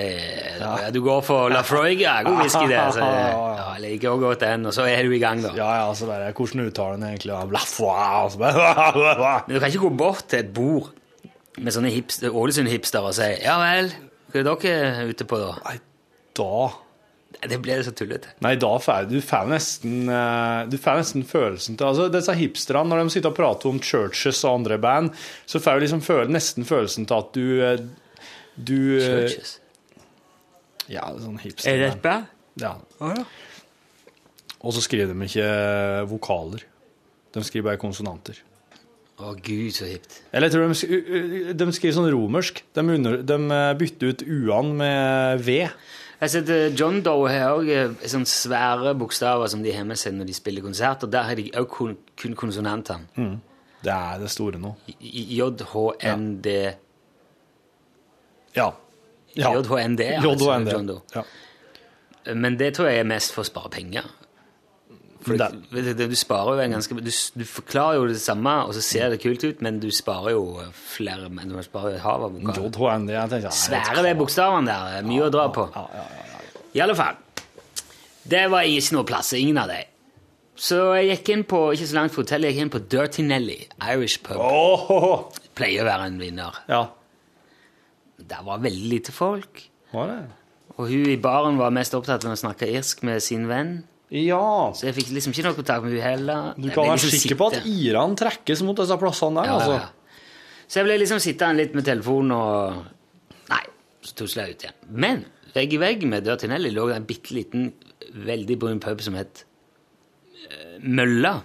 [0.58, 1.62] ja, Du går for La
[1.94, 2.82] ja, god whisky, det.
[2.96, 5.54] Så, ja, jeg liker også godt den, og så er du i gang, da.
[5.58, 7.34] Ja, ja, så bare Hvordan uttaler den egentlig?
[9.46, 10.90] Men du kan ikke gå bort til et bord
[11.62, 13.94] med sånne hipster, Ålesund-hipstere og si 'Ja vel,
[14.32, 15.78] hva er dere ute på, da?' Nei,
[16.36, 16.85] da
[17.42, 18.32] Det blir så tullete.
[18.46, 22.88] Nei, da får du får nesten eh, Du får nesten følelsen til altså Disse hipsterne,
[22.90, 25.12] når de sitter og prater om churches og andre band,
[25.50, 27.86] så får du liksom føle, nesten følelsen til at du eh,
[28.56, 29.58] Du eh, Churches.
[30.92, 31.72] Ja, sånn hipster.
[31.72, 32.32] Er det et band?
[32.62, 32.76] Ja.
[34.62, 35.48] Og så skriver de ikke
[36.10, 36.64] vokaler.
[37.36, 38.38] De skriver bare konsonanter.
[39.16, 40.22] Å, gud, så hipt.
[40.36, 42.62] Eller jeg tror de, de skriver sånn romersk.
[42.76, 43.38] De, under, de
[43.80, 45.62] bytter ut u-en med v.
[46.22, 47.68] Jeg eh, John Doe har òg
[48.08, 51.36] sånne svære bokstaver som de har med seg når de spiller konsert, og der har
[51.40, 53.08] de òg kun, kun konsonantene.
[53.84, 54.72] Det er det store nå.
[55.00, 56.48] JHND
[58.56, 58.70] Ja.
[59.36, 59.52] ja.
[59.52, 60.72] JHND, altså, JHND.
[60.72, 61.02] John Doe.
[61.14, 61.26] Ja.
[62.34, 64.08] Men det tror jeg er mest for å spare penger.
[65.26, 69.10] Det, du sparer jo en ganske du, du forklarer jo det samme, og så ser
[69.14, 70.44] det kult ut, men du sparer jo
[70.78, 75.02] flere men Du sparer jo et hav av ja, Svære de bokstavene der.
[75.08, 75.66] Mye ja, å dra på.
[75.74, 76.64] Ja, ja, ja, ja.
[76.76, 77.18] I alle fall.
[78.26, 79.92] Det var ikke noe plass, ingen av dem.
[80.56, 83.26] Så jeg gikk inn på, ikke så langt fra hotellet, jeg gikk inn på Dirty
[83.28, 83.58] Nelly,
[83.92, 84.40] Irish pub.
[84.40, 85.26] Oh.
[85.58, 86.62] Pleier å være en vinner.
[86.72, 86.86] ja.
[88.16, 89.60] Der var veldig lite folk.
[89.92, 90.22] Var det?
[90.76, 93.84] Og hun i baren var mest opptatt av å snakke irsk med sin venn.
[94.14, 94.72] Ja.
[94.78, 96.52] Så jeg fikk liksom ikke noe kontakt med henne heller.
[96.58, 99.80] Du kan være liksom sikker på at Iran trekkes mot disse plassene der, Ja, altså.
[99.80, 100.26] ja.
[100.66, 103.64] Så jeg ble liksom sittende litt med telefonen og Nei,
[104.02, 104.78] så tusla jeg ut igjen.
[104.90, 105.26] Men
[105.56, 107.68] vegg i vegg med Dirty Nelly lå det en bitte liten,
[108.26, 109.44] veldig brun pub som het
[110.50, 111.38] eh, Mølla.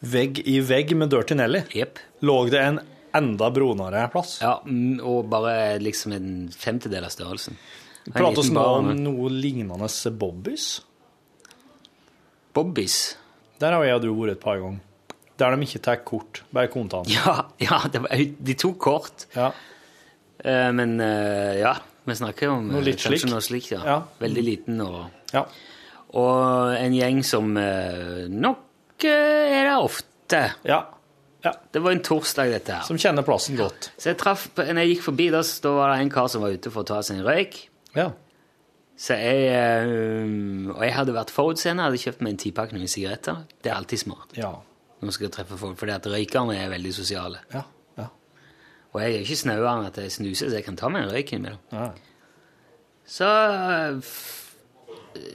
[0.00, 1.64] Vegg i vegg med Dirty Nelly.
[1.74, 1.98] yep.
[2.22, 2.80] Lå det en
[3.18, 4.38] enda brunere plass?
[4.42, 4.58] Ja,
[5.02, 7.58] og bare liksom en femtedel av størrelsen.
[8.08, 9.88] Prates nå om noe lignende
[10.18, 10.78] Bobbys.
[12.56, 13.16] Bobbys.
[13.58, 14.84] Der har jeg og du vært et par ganger.
[15.38, 17.10] Der de ikke tar kort, bare kontant.
[17.14, 19.28] Ja, ja det var, de tok kort.
[19.36, 19.52] Ja.
[20.38, 21.74] Uh, men uh, ja,
[22.06, 23.30] vi snakker om Noe eh, litt slikt.
[23.44, 23.72] slik.
[23.74, 23.80] Ja.
[23.86, 23.96] Ja.
[24.22, 25.00] Veldig liten og
[25.34, 25.44] ja.
[26.18, 30.44] Og en gjeng som uh, nok eh, er der ofte.
[30.64, 30.78] ja.
[31.44, 31.52] ja.
[31.72, 32.86] Det var en torsdag, dette her.
[32.86, 33.90] Som kjenner plassen godt.
[34.00, 36.56] Så jeg traff, når jeg gikk forbi, da, da var det en kar som var
[36.56, 37.60] ute for å ta seg en røyk.
[37.94, 38.08] Ja.
[38.98, 43.44] Så jeg, eh, og jeg hadde vært forutseende, hadde kjøpt meg en tipakning med sigaretter.
[43.62, 44.50] Det er alltid smart Ja.
[44.98, 47.38] når man skal treffe folk, fordi at røykerne er veldig sosiale.
[47.54, 47.62] Ja.
[47.98, 48.08] Ja.
[48.92, 51.12] Og jeg er ikke snauere enn at jeg snuser, så jeg kan ta meg en
[51.14, 51.60] røyk innimellom.
[51.72, 51.90] ja.
[53.08, 54.02] Så øh,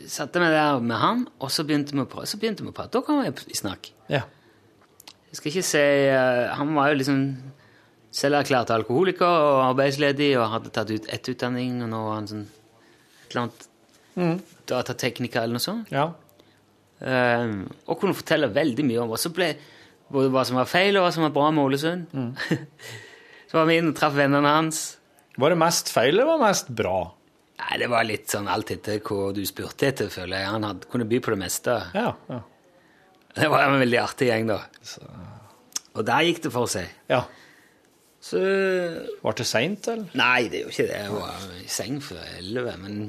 [0.07, 2.27] satte meg der med han, og så begynte vi å prate.
[2.29, 2.91] Så begynte vi å prate.
[2.93, 3.91] Da kom jeg i snakk.
[4.09, 4.21] ja.
[5.33, 5.79] Jeg skal ikke si
[6.13, 7.37] øh, Han var jo liksom
[8.13, 12.43] selverklært alkoholiker og arbeidsledig og hadde tatt ut etterutdanning, og nå var han sånn
[13.33, 15.93] eller annet datatekniker eller noe sånt.
[15.93, 16.11] ja.
[17.03, 19.49] Um, og kunne fortelle veldig mye om hva som, ble
[20.13, 22.37] både hva som var feil, og hva som var bra med Ålesund.
[23.49, 24.83] så var vi inn og traff vennene hans.
[25.35, 26.97] Var det mest feil, eller var det mest bra?
[27.59, 30.51] Nei, Det var litt sånn alt etter hva du spurte etter, føler jeg.
[30.55, 31.75] Han hadde, kunne by på det meste.
[31.97, 32.13] Ja.
[32.29, 32.39] ja.
[33.33, 34.61] Det var en veldig artig gjeng, da.
[35.97, 36.91] Og der gikk det for seg.
[37.11, 37.25] ja.
[38.23, 40.07] Så Var det seint, eller?
[40.15, 40.99] Nei, det er jo ikke det.
[41.01, 43.01] Jeg var i seng før elleve, men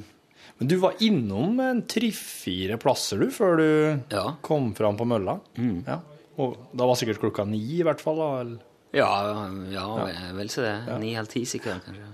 [0.59, 3.67] Men du var innom en tre-fire plasser, du, før du
[4.15, 4.37] Ja.
[4.41, 5.39] kom fram på mølla?
[5.87, 6.01] Ja.
[6.39, 8.17] Og da var sikkert klokka ni, i hvert fall?
[8.23, 8.59] da, eller?
[8.95, 9.11] Ja,
[9.75, 9.87] ja,
[10.37, 10.75] vel så det.
[11.03, 12.13] Ni-halv ti sikkert, kanskje.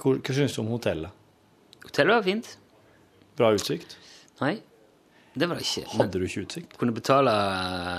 [0.00, 1.10] Hvor, hva syns du om hotellet?
[1.84, 2.48] Hotellet var fint.
[3.38, 3.96] Bra utsikt?
[4.40, 4.56] Nei,
[5.34, 5.84] det var det ikke.
[5.92, 6.76] Men Hadde du ikke utsikt?
[6.80, 7.32] kunne betale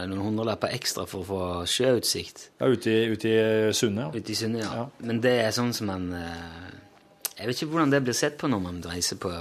[0.10, 3.36] noen hundrelapper ekstra for å få sjøutsikt Ja, ute i, ut i
[3.76, 4.10] sundet, ja.
[4.20, 4.72] ute i Sunne, ja.
[4.82, 4.86] Ja.
[5.08, 6.74] Men det er sånn som man eh,
[7.36, 9.32] Jeg vet ikke hvordan det blir sett på når man reiser på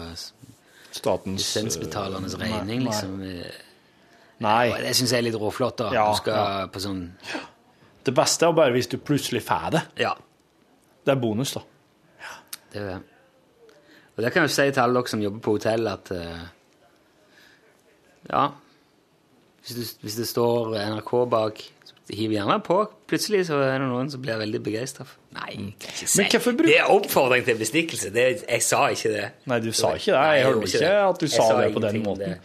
[0.94, 3.14] Statens lisensbetalernes øh, regning, nei, liksom.
[3.22, 3.62] eh,
[4.44, 4.64] Nei.
[4.82, 5.90] Det syns jeg er litt råflott, da.
[5.94, 7.04] Ja, du skal på sånn
[8.04, 9.82] Det beste er bare hvis du plutselig får det.
[10.02, 10.12] Ja,
[11.06, 11.62] Det er bonus, da.
[12.72, 12.98] det er det.
[14.14, 16.44] Og det kan jeg jo si til alle dere som jobber på hotell, at uh,
[18.30, 18.44] Ja.
[19.64, 21.62] Hvis, du, hvis det står NRK bak,
[22.04, 22.76] så hiv gjerne på.
[23.08, 25.06] Plutselig så er det noen som blir veldig begeistra.
[25.38, 28.12] Nei, ikke si bruk- Det er oppfordring til bestikkelse.
[28.12, 29.26] Det, jeg sa ikke det.
[29.48, 30.20] Nei, du sa ikke det.
[30.20, 32.34] Nei, Jeg hørte ikke ikke at du Jeg sa det på den måten.
[32.34, 32.40] det.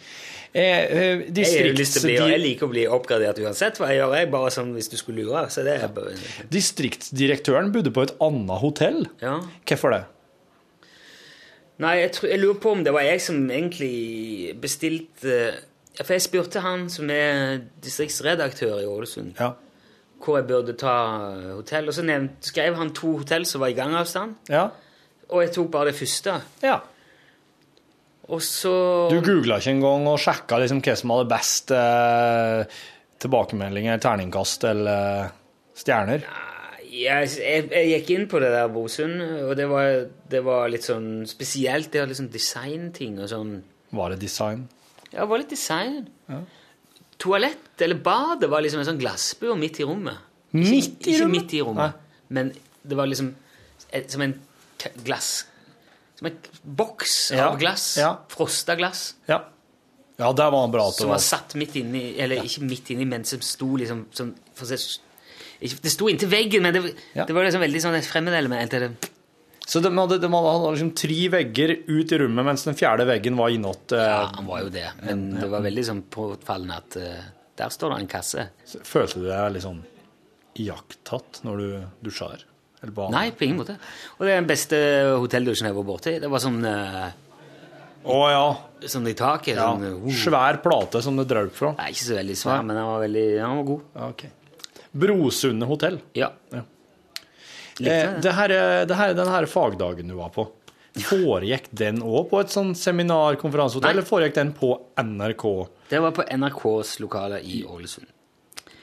[0.50, 2.00] Eh, distrikts...
[2.00, 4.16] Jeg, bli, jeg liker å bli oppgradert uansett hva jeg gjør.
[4.18, 5.44] Jeg bare sånn hvis du skulle lure.
[5.54, 6.16] Så det er bare
[6.56, 9.04] Distriktsdirektøren bodde på et annet hotell.
[9.22, 9.36] Ja.
[9.70, 10.02] Hvorfor det?
[11.80, 15.36] Nei, jeg, tror, jeg lurer på om det var jeg som egentlig bestilte
[15.98, 19.54] ja, For jeg spurte han som er distriktsredaktør i Ålesund, Ja.
[20.24, 20.94] hvor jeg burde ta
[21.56, 21.88] hotell.
[21.88, 24.70] Og så nevnt, skrev han to hotell som var i gangavstand, Ja.
[25.30, 26.42] og jeg tok bare det første.
[26.64, 26.80] ja.
[28.30, 32.66] Og så Du googla ikke engang og sjekka liksom hva som hadde best eh,
[33.20, 35.32] tilbakemeldinger, terningkast eller
[35.76, 36.22] stjerner?
[36.92, 40.84] jeg, jeg, jeg gikk inn på det der Bosund, og det var, det var litt
[40.86, 41.92] sånn spesielt.
[41.94, 43.52] Det var liksom designting og sånn.
[43.92, 44.68] Var det design?
[45.14, 46.08] Ja, det var litt design.
[47.20, 50.18] Toalett, eller badet, var liksom en sånn glassbur midt i rommet.
[50.54, 51.34] Ikke, Midt i ikke rommet?
[51.36, 51.94] midt i rommet,
[52.34, 52.48] men
[52.88, 53.34] det var liksom
[54.10, 54.34] som en
[55.04, 55.46] glass
[56.18, 57.98] Som en boks Ja, av glass.
[57.98, 58.16] ja.
[58.30, 59.16] Frosta glass.
[59.30, 59.44] Ja.
[60.20, 63.24] Ja, der var han bra Som var satt midt inni Eller ikke midt inni, men
[63.26, 65.00] som sto liksom som, å si-
[65.62, 67.26] ikke, Det sto inntil veggen, men det, Ja.
[67.26, 69.10] det var liksom veldig sånn et fremmedelement.
[69.70, 73.38] Så de hadde, de hadde liksom tre vegger ut i rommet, mens den fjerde veggen
[73.38, 73.94] var innåt.
[73.94, 77.28] Ja, Eh, han var jo det, men det var veldig sånn påfallende at eh,
[77.60, 78.48] der står det en kasse.
[78.88, 79.84] følte du deg litt sånn
[80.60, 81.68] iakttatt når du
[82.08, 82.46] dusja der?
[83.12, 83.76] Nei, på ingen måte.
[84.18, 84.78] Og det er den beste
[85.20, 86.16] hotelldusjen jeg var borti.
[86.24, 87.12] Det var sånn, eh,
[88.10, 88.46] Å ja.
[88.88, 89.58] sånn i taket.
[89.58, 89.68] ja.
[89.76, 91.74] Sånn, uh, Svær plate som det draup fra.
[91.78, 93.82] Nei, ikke så veldig svær, men den var, veldig, den var god.
[94.00, 94.24] Ja, ok.
[95.04, 96.00] Brosundet hotell.
[96.16, 96.32] Ja.
[96.56, 96.64] Ja.
[97.88, 98.34] Eh, det.
[98.36, 100.48] her, er- det her, den her fagdagen du var på,
[101.00, 105.46] foregikk den òg på et sånn seminar-konferansehotell, eller foregikk den på NRK?
[105.90, 108.08] Det var på NRKs lokale i Ålesund.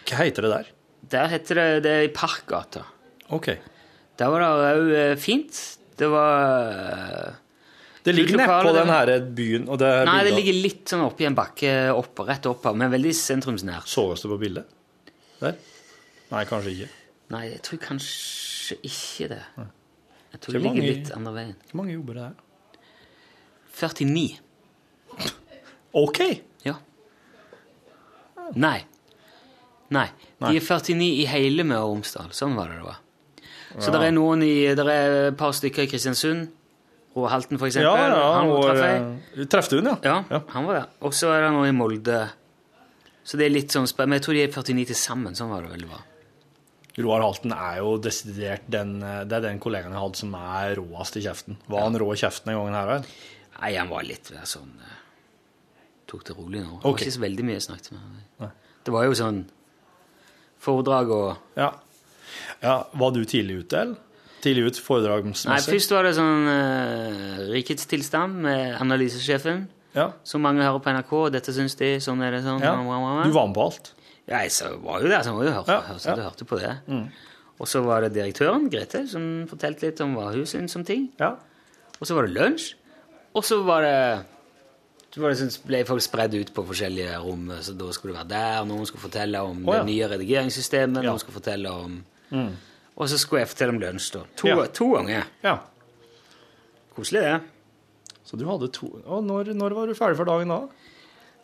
[0.06, 0.68] Hva heter det der?
[1.10, 2.84] Der heter det Det er i Parkgata.
[3.34, 3.50] Ok.
[4.18, 5.58] Der var det òg fint.
[5.98, 7.34] Det var eh,
[8.06, 11.34] Det ligger nedpå den her byen og det Nei, det ligger litt sånn oppi en
[11.36, 13.88] bakke opp, rett opp, men veldig sentrumsnært.
[13.90, 14.68] Såes det på bildet?
[15.40, 15.56] Der?
[16.30, 16.88] Nei, kanskje ikke.
[17.34, 18.14] Nei, jeg tror kanskje
[18.74, 19.42] ikke det.
[20.32, 21.54] Jeg tror det ligger mange- litt andre veien.
[21.70, 22.34] Hvor mange jobber det er?
[23.72, 24.40] 49.
[25.94, 26.20] OK!
[26.64, 26.74] Ja.
[28.54, 28.84] Nei.
[29.90, 30.08] Nei.
[30.40, 30.50] Nei.
[30.52, 32.30] De er 49 i hele Møre og Romsdal.
[32.36, 32.98] Sånn var det det var.
[33.78, 36.48] Så det er noen i Det er et par stykker i Kristiansund.
[37.16, 37.84] Roar Halten, for eksempel.
[37.96, 38.32] ja.
[38.34, 39.48] han Og, traff jeg.
[39.48, 39.96] Traff du ja?
[40.04, 40.42] Ja, Ja.
[40.52, 40.86] han var der.
[41.00, 42.30] Og så er det noen i Molde.
[43.24, 45.34] Så det er litt sånn Men jeg tror de er 49 til sammen.
[45.34, 46.02] Sånn var det veldig var.
[46.96, 50.76] Roar Halten er jo desidert den eh, Det er den kollegaen jeg hadde som er
[50.78, 51.58] råest i kjeften.
[51.68, 53.10] Var han rå i kjeften den gangen her òg?
[53.56, 55.02] Nei, han var litt mer sånn eh,
[56.06, 56.78] Tok det rolig nå.
[56.78, 58.56] Det var ikke så veldig mye jeg snakket med ham.
[58.86, 59.44] Det var jo sånn
[60.62, 61.72] foredrag og Ja.
[62.62, 62.76] ja.
[62.94, 64.02] Var du tidlig ute, eller?
[64.44, 64.78] Tidlig ut
[65.50, 69.64] Nei, først var det sånn uh, Rikets tilstand med analysesjefen.
[69.96, 70.10] Ja.
[70.28, 71.12] Som mange hører på NRK.
[71.18, 71.96] og Dette syns de.
[72.04, 72.44] Sånn er det.
[72.44, 72.62] sånn.
[72.62, 72.76] ja.
[72.76, 73.90] Du var med på alt?
[74.26, 76.14] Ja, jeg så var jo der, så jeg var jo hørte, Ja, hørte, ja.
[76.16, 76.22] Mm.
[76.26, 76.72] hørte på det.
[77.58, 81.06] Og så var det direktøren, Grete, som fortalte litt om hva hun syntes om ting.
[81.20, 81.34] Ja.
[82.00, 82.74] Og så var det lunsj.
[83.34, 84.24] Og så var det
[85.16, 87.46] så var det sånn, ble folk spredd ut på forskjellige rom.
[87.64, 89.80] Så da skulle du være der, noen skulle fortelle om oh, ja.
[89.80, 91.08] det nye redigeringssystemet, Ja.
[91.14, 92.02] noen skulle fortelle om
[92.96, 94.20] Og så skulle jeg fortelle om lunsj, da.
[94.36, 94.66] To, Ja.
[94.66, 95.24] to ganger.
[95.44, 95.58] ja.
[96.96, 97.40] Koselig, det.
[98.24, 100.60] Så du hadde to Og når, når var du ferdig for dagen da?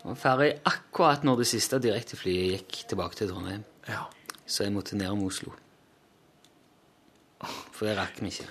[0.02, 3.62] Var ferdig akkurat når det siste direkteflyet gikk tilbake til Trondheim.
[3.86, 4.04] Ja.
[4.46, 5.54] Så jeg måtte ned om Oslo.
[7.42, 8.48] For det rakk vi ikke.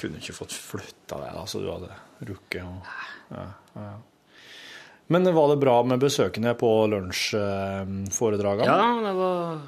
[0.00, 1.94] Kunne ikke fått flytta deg, da, så du hadde
[2.28, 2.74] rukket å
[3.32, 3.94] ja, ja.
[5.12, 8.66] Men var det bra med besøkende på lunsjforedragene?
[8.66, 9.60] Ja, det var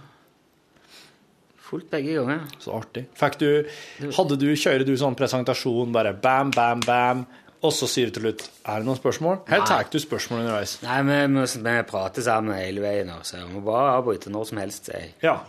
[1.69, 2.47] fullt begge ganger.
[2.59, 3.05] Så artig.
[3.39, 7.23] Du, hadde du, kjører du sånn presentasjon, bare bam, bam, bam,
[7.59, 9.41] og så sier du til slutt Er det noen spørsmål?
[9.51, 10.77] Her tar du spørsmål underveis?
[10.85, 14.61] Nei, vi, vi, vi prater sammen hele veien, så jeg må bare avbryte når som
[14.63, 14.91] helst.
[14.95, 15.15] Jeg.
[15.25, 15.41] Ja.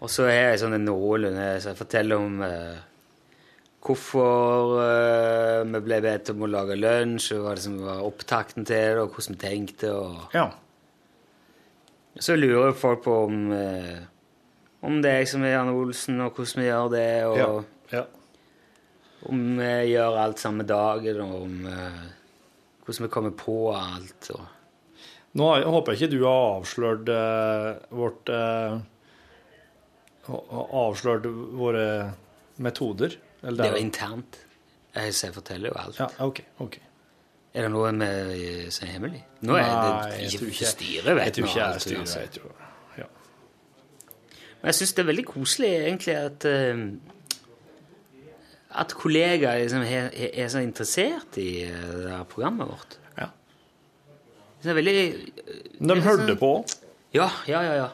[0.00, 2.78] Og så har jeg sånn en nålunde, så jeg forteller om eh,
[3.84, 8.68] hvorfor eh, vi ble bedt om å lage lunsj, og hva det som var opptakten
[8.68, 9.92] til det, og hvordan vi tenkte.
[9.92, 10.22] og...
[10.36, 10.48] ja.
[12.18, 13.98] Så lurer folk på om, eh,
[14.86, 17.50] om det er jeg som er Jan Olsen, og hvordan vi gjør det, og ja.
[17.98, 18.06] ja.
[19.26, 22.04] Om vi gjør alt samme dagen, og om eh,
[22.84, 24.30] hvordan vi kommer på alt.
[24.34, 24.44] Og...
[25.38, 28.78] Nå jeg håper jeg ikke du har avslørt eh, vårt eh,
[30.28, 31.24] Avslørt
[31.56, 31.84] våre
[32.60, 33.14] metoder?
[33.42, 34.38] Eller Det er jo internt.
[34.94, 35.98] Jeg jeg forteller jo alt.
[36.00, 36.40] Ja, OK.
[36.58, 36.78] ok.
[37.54, 37.92] Er det noe
[38.28, 39.22] vi som er hemmelig?
[39.40, 41.82] Nå er Nei, det jeg ikke ikke- styret vet Jeg tror nå ikke jeg alt,
[41.82, 42.00] styrer.
[42.00, 42.40] altså.
[42.98, 43.04] Ja.
[44.60, 46.84] Men jeg syns det er veldig koselig egentlig at eh,
[48.70, 52.98] at kollegaer liksom er, er- er så interessert i eh, det programmet vårt.
[53.18, 53.30] Ja.
[54.62, 54.96] Det er veldig
[55.78, 56.52] De de hørte på.
[57.14, 57.74] Ja, ja, ja.
[57.84, 57.88] ja.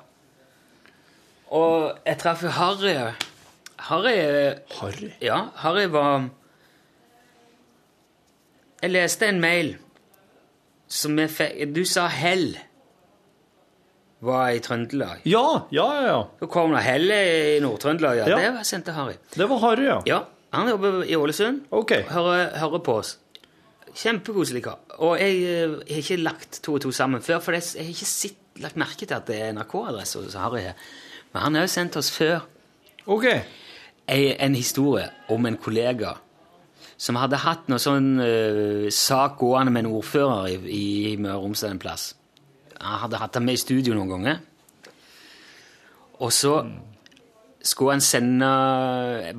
[1.55, 2.95] Og jeg traff jo Harry.
[3.79, 4.17] Harry
[4.81, 5.11] Harry?
[5.23, 6.29] Ja, Harry var
[8.83, 9.75] Jeg leste en mail
[10.89, 12.57] som jeg fikk Du sa Hell
[14.25, 15.21] var i Trøndelag.
[15.29, 16.05] Ja, ja, ja.
[16.09, 16.21] ja.
[16.41, 18.23] Så kom det Hell i Nord-Trøndelag.
[18.23, 18.29] Ja.
[18.31, 18.39] Ja.
[18.41, 19.19] Det var sendte Harry.
[19.35, 19.99] Det var Harry, ja.
[20.09, 20.21] Ja,
[20.55, 21.65] Han jobber i Ålesund.
[21.75, 21.93] Ok.
[22.11, 23.17] Hører, hører på oss.
[23.95, 24.81] Kjempekoselig kar.
[25.03, 28.09] Og jeg eh, har ikke lagt to og to sammen før, for jeg har ikke
[28.11, 30.79] sitt, lagt merke til at det er NRK-adresse hos Harry her.
[31.33, 32.45] Men han har jo sendt oss før
[33.11, 33.27] OK.
[33.27, 36.15] en, en historie om en kollega
[36.97, 40.85] som hadde hatt noe sånn uh, sak gående med en ordfører i,
[41.15, 42.13] i Møre og Romsdal en plass.
[42.79, 44.39] Han hadde hatt ham med i studio noen ganger.
[46.23, 46.55] Og så
[47.65, 48.51] skulle han sende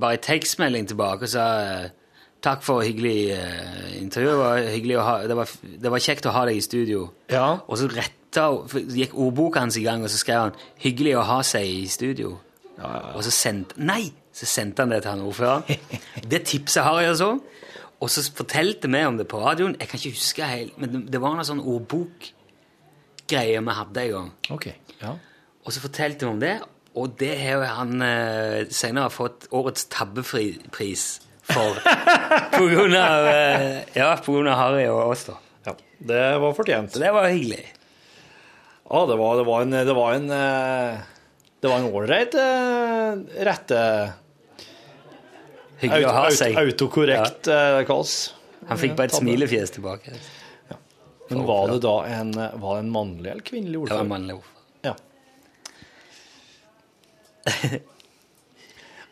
[0.01, 1.93] bare en tekstmelding tilbake og sa eh,
[2.45, 4.27] Takk for hyggelig eh, intervju.
[4.29, 7.07] Det var, hyggelig ha, det, var, det var kjekt å ha deg i studio.
[7.31, 7.45] Ja.
[7.65, 8.43] Og så retta,
[8.93, 12.35] gikk ordboka hans i gang, og så skrev han 'hyggelig å ha seg i studio'.
[13.15, 14.11] Og så sendte Nei!
[14.35, 15.63] Så sendte han det til han ordføreren.
[16.31, 17.39] Det tipset har jeg altså.
[18.03, 19.77] Og så fortalte vi om det på radioen.
[19.79, 24.31] Jeg kan ikke huske helt, men det, var en sånn ordbokgreie vi hadde en gang.
[24.51, 24.67] OK.
[24.99, 25.13] Ja.
[25.63, 26.57] Og så fortalte vi om det,
[26.95, 31.05] og det har han eh, senere fått årets tabbefri-pris
[31.45, 31.77] for.
[32.55, 35.35] på grunn av eh, Ja, på grunn av Harry og oss, da.
[35.67, 35.75] ja.
[36.11, 36.93] Det var fortjent.
[36.95, 37.63] Så det var hyggelig.
[38.85, 40.97] Ja, det var, det var en Det var en eh,
[41.61, 43.79] Det var en ålreit eh, rette
[45.81, 46.55] Hyggelig å ha seg.
[46.61, 48.15] autokorrekt eh, kalles.
[48.69, 49.25] Han fikk bare et Tabbe.
[49.27, 50.13] smilefjes tilbake.
[51.29, 52.31] Men var det da en,
[52.61, 54.05] var det en mannlig eller kvinnelig Det var ordfører?
[54.05, 54.51] en mannlig ord.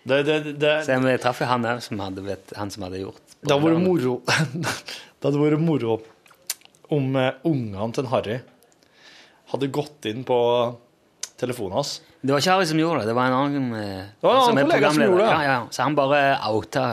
[0.03, 3.21] Det, det, det, Så jeg traff jo han som hadde vet, han som hadde gjort
[3.39, 5.93] det hadde vært moro Det hadde vært moro
[6.91, 8.35] om eh, ungene til Harry
[9.53, 10.35] hadde gått inn på
[11.39, 11.93] telefonen hans.
[12.19, 14.65] Det var ikke Harry som gjorde det, det var en annen, det var en annen
[14.65, 15.29] kollega som gjorde det.
[15.29, 15.57] Ja, ja.
[15.71, 16.85] Så han bare outa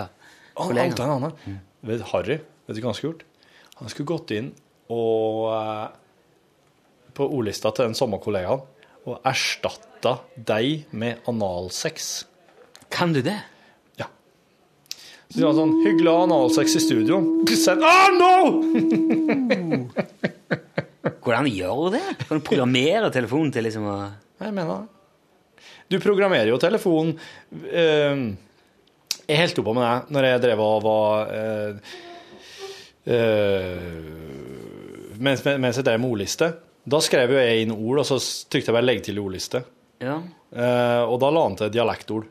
[0.58, 0.92] kollegaen.
[0.92, 1.60] ante en annen.
[1.90, 2.36] Vet Harry,
[2.68, 3.24] vet du hva han skulle gjort?
[3.80, 4.50] Han skulle gått inn
[4.92, 5.86] og eh,
[7.16, 8.62] på ordlista til den samme kollegaen
[9.08, 9.16] og
[10.00, 12.26] erstatta deg med analsex.
[12.90, 13.40] Kan du det?
[13.96, 14.06] Ja.
[15.28, 17.20] Så de var sånn hyggelig å ha analsex i studio.
[17.48, 19.88] Send Ah, no!
[21.20, 22.16] Hvordan gjør du det?
[22.26, 23.98] Kan du programmere telefonen til liksom å
[24.40, 24.86] Jeg mener det.
[25.90, 27.16] Du programmerer jo telefonen
[27.66, 28.16] eh,
[29.26, 31.72] Jeg holdt på med det når jeg drev og var eh,
[33.04, 33.90] eh,
[35.20, 36.54] mens, mens jeg drev med ordliste.
[36.88, 38.16] Da skrev jo jeg inn ord, og så
[38.48, 39.60] trykte jeg bare 'legg til ordliste'.
[40.00, 40.20] Ja.
[40.50, 42.28] Eh, og da la han til dialektord.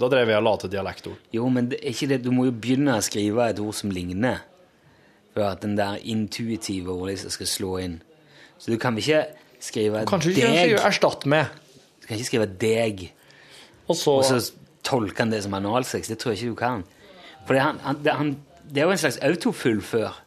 [0.00, 1.18] Da drev jeg og la til dialektord.
[1.34, 2.22] Jo, men det er ikke det.
[2.24, 4.40] du må jo begynne å skrive et ord som ligner,
[5.34, 7.98] for at den der intuitive ordlista skal slå inn.
[8.60, 9.24] Så du kan vel ikke
[9.60, 11.52] skrive Kanskje ikke deg 'erstatt med'.
[12.00, 13.10] Du kan ikke skrive 'deg',
[13.88, 14.52] Og så, og så
[14.84, 16.08] tolke han det som analsex.
[16.08, 16.84] Det tror jeg ikke du kan.
[17.46, 18.36] For det, han, han, det, han,
[18.70, 20.22] det er jo en slags autofullfør.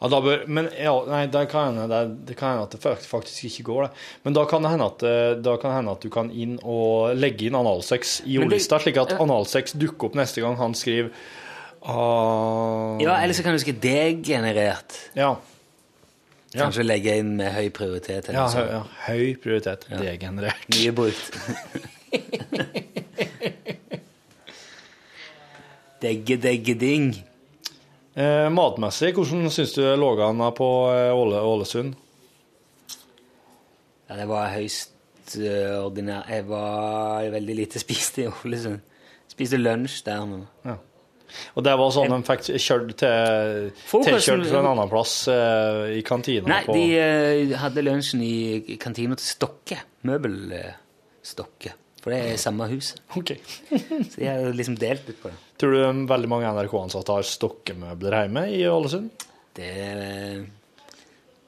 [0.00, 1.98] Ja, da bør, men ja, nei, det kan hende det,
[2.30, 3.90] det kan at det fakt- faktisk ikke går, det.
[4.24, 6.54] Men da kan det hende at, eh, da kan det hende at du kan inn
[6.64, 11.10] og legge inn analsex i ordlista, slik at analsex dukker opp neste gang han skriver
[11.84, 15.10] uh, Ja, Eller så kan du skrive 'deg-generert'.
[15.16, 15.36] ja.
[16.50, 16.64] Ja.
[16.64, 18.26] Kanskje legge inn med høy prioritet.
[18.28, 19.84] Eller Ja, høy, ja, høy prioritet.
[19.86, 20.66] Degenerert.
[20.74, 21.30] Mye brukt.
[26.00, 27.12] Degge, degge, ding.
[28.20, 31.94] Eh, matmessig, hvordan syns du lå an på eh, Åle, Ålesund?
[34.10, 36.26] Ja, det var høyst uh, ordinær.
[36.28, 38.82] Jeg var veldig lite spist i Ålesund.
[39.30, 40.42] Spiste lunsj der nå.
[41.54, 46.02] Og det var sånn de fikk kjørt til tilkjørt fra en annen plass uh, i
[46.02, 46.50] kantina?
[46.50, 49.78] Nei, på, de uh, hadde lunsjen i kantina til Stokke.
[50.10, 51.76] Møbelstokke.
[52.02, 52.96] For det er samme hus.
[53.14, 53.36] Ok.
[54.10, 55.38] Så de har liksom delt ut på det.
[55.60, 59.10] Tror du veldig mange NRK-ansatte har stokkemøbler hjemme i Ålesund?
[59.56, 60.44] Det eh,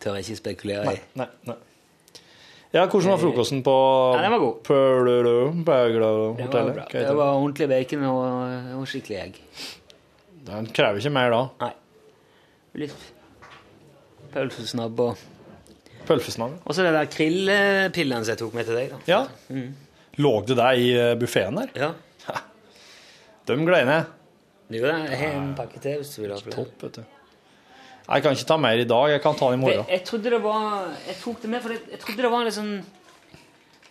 [0.03, 1.05] tør jeg ikke spekulere i.
[1.17, 1.57] Nei, nei.
[2.73, 3.73] Ja, hvordan var frokosten på
[4.17, 4.61] Ja, den var god.
[4.65, 6.77] Pølølo, Det var Bergla-hotellet?
[6.79, 6.85] bra.
[6.93, 9.41] Det var ordentlig bacon og, og skikkelig egg.
[10.49, 11.43] Den krever ikke mer da.
[11.61, 11.73] Nei.
[12.83, 13.11] Litt
[14.33, 15.29] pølsesnabb og
[16.09, 16.55] Pølsesnabb?
[16.67, 18.95] Og så det der krillpillen som jeg tok med til deg.
[18.95, 19.03] da.
[19.07, 19.21] Ja.
[20.19, 21.71] Lå det der i eh, buffeen der?
[21.79, 21.91] Ja.
[23.47, 23.99] De greiene.
[24.73, 26.57] Jo, da, jeg har en pakke til hvis du vil ha flere.
[26.57, 27.03] Topp, vet du.
[28.13, 29.11] Jeg kan ikke ta mer i dag.
[29.13, 29.85] Jeg kan ta den i morgen.
[29.89, 32.55] jeg trodde det var Jeg tok det med, for jeg, jeg trodde det var litt
[32.57, 32.73] sånn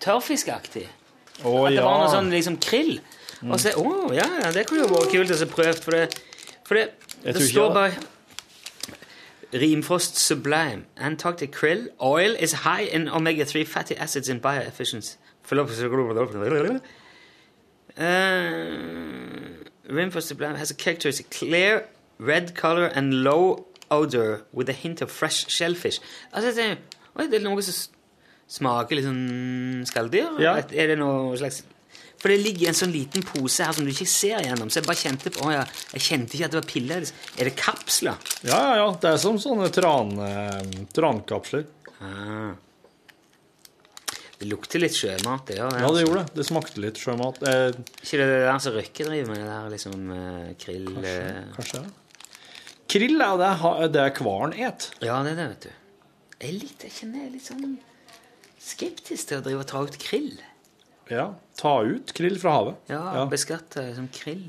[0.01, 0.85] tørrfiskaktig.
[1.41, 1.85] Å At det ja.
[1.85, 2.99] var noe sånn liksom krill.
[3.47, 6.03] Og så Å, ja, ja, det kunne jo vært kult å se prøvd, for det,
[6.67, 6.83] for det,
[7.23, 7.93] Jeg det tror ikke står jeg- bare
[9.61, 10.85] Rimfrost Sublime.
[10.97, 15.17] Antarctic krill oil is high in omega-3 fatty acids and bioefficiency.
[17.97, 21.87] Uh, Rimfrost Sublime has a characteristic clear
[22.17, 25.99] red color and low odor with a hint of fresh shellfish.
[26.33, 26.77] Altså, det,
[27.17, 27.75] oi, det er noe som
[28.51, 30.39] smaker litt sånn skalldyr?
[30.43, 30.55] Ja.
[30.59, 31.63] Er det noe slags
[32.21, 34.69] For det ligger en sånn liten pose her som du ikke ser gjennom.
[34.69, 35.61] Så jeg bare kjente på, å ja,
[35.95, 37.07] jeg kjente ikke at det var piller.
[37.33, 38.27] Er det kapsler?
[38.45, 38.89] Ja, ja, ja.
[39.01, 41.65] Det er som sånne tran, eh, trankapsler.
[41.97, 42.51] Ah.
[44.41, 45.59] Det lukter litt sjømat, det det.
[45.61, 46.01] Ja, det altså.
[46.01, 46.33] gjorde det.
[46.39, 47.35] Det smakte litt sjømat.
[47.45, 47.67] Eh,
[48.01, 50.87] Ikke det det der som Røkke driver med, det der liksom eh, krill...
[51.05, 51.81] eh, kanskje.
[52.91, 54.87] Krill er det, ha- det hvalen et.
[55.05, 55.71] Ja, det er det, vet du.
[56.41, 57.77] Jeg, er litt, jeg kjenner jeg er litt sånn
[58.61, 60.33] skeptisk til å drive og ta ut krill.
[61.11, 61.27] Ja.
[61.61, 62.81] Ta ut krill fra havet.
[62.89, 63.23] Ja, Ja.
[63.29, 64.47] beskatte som krill.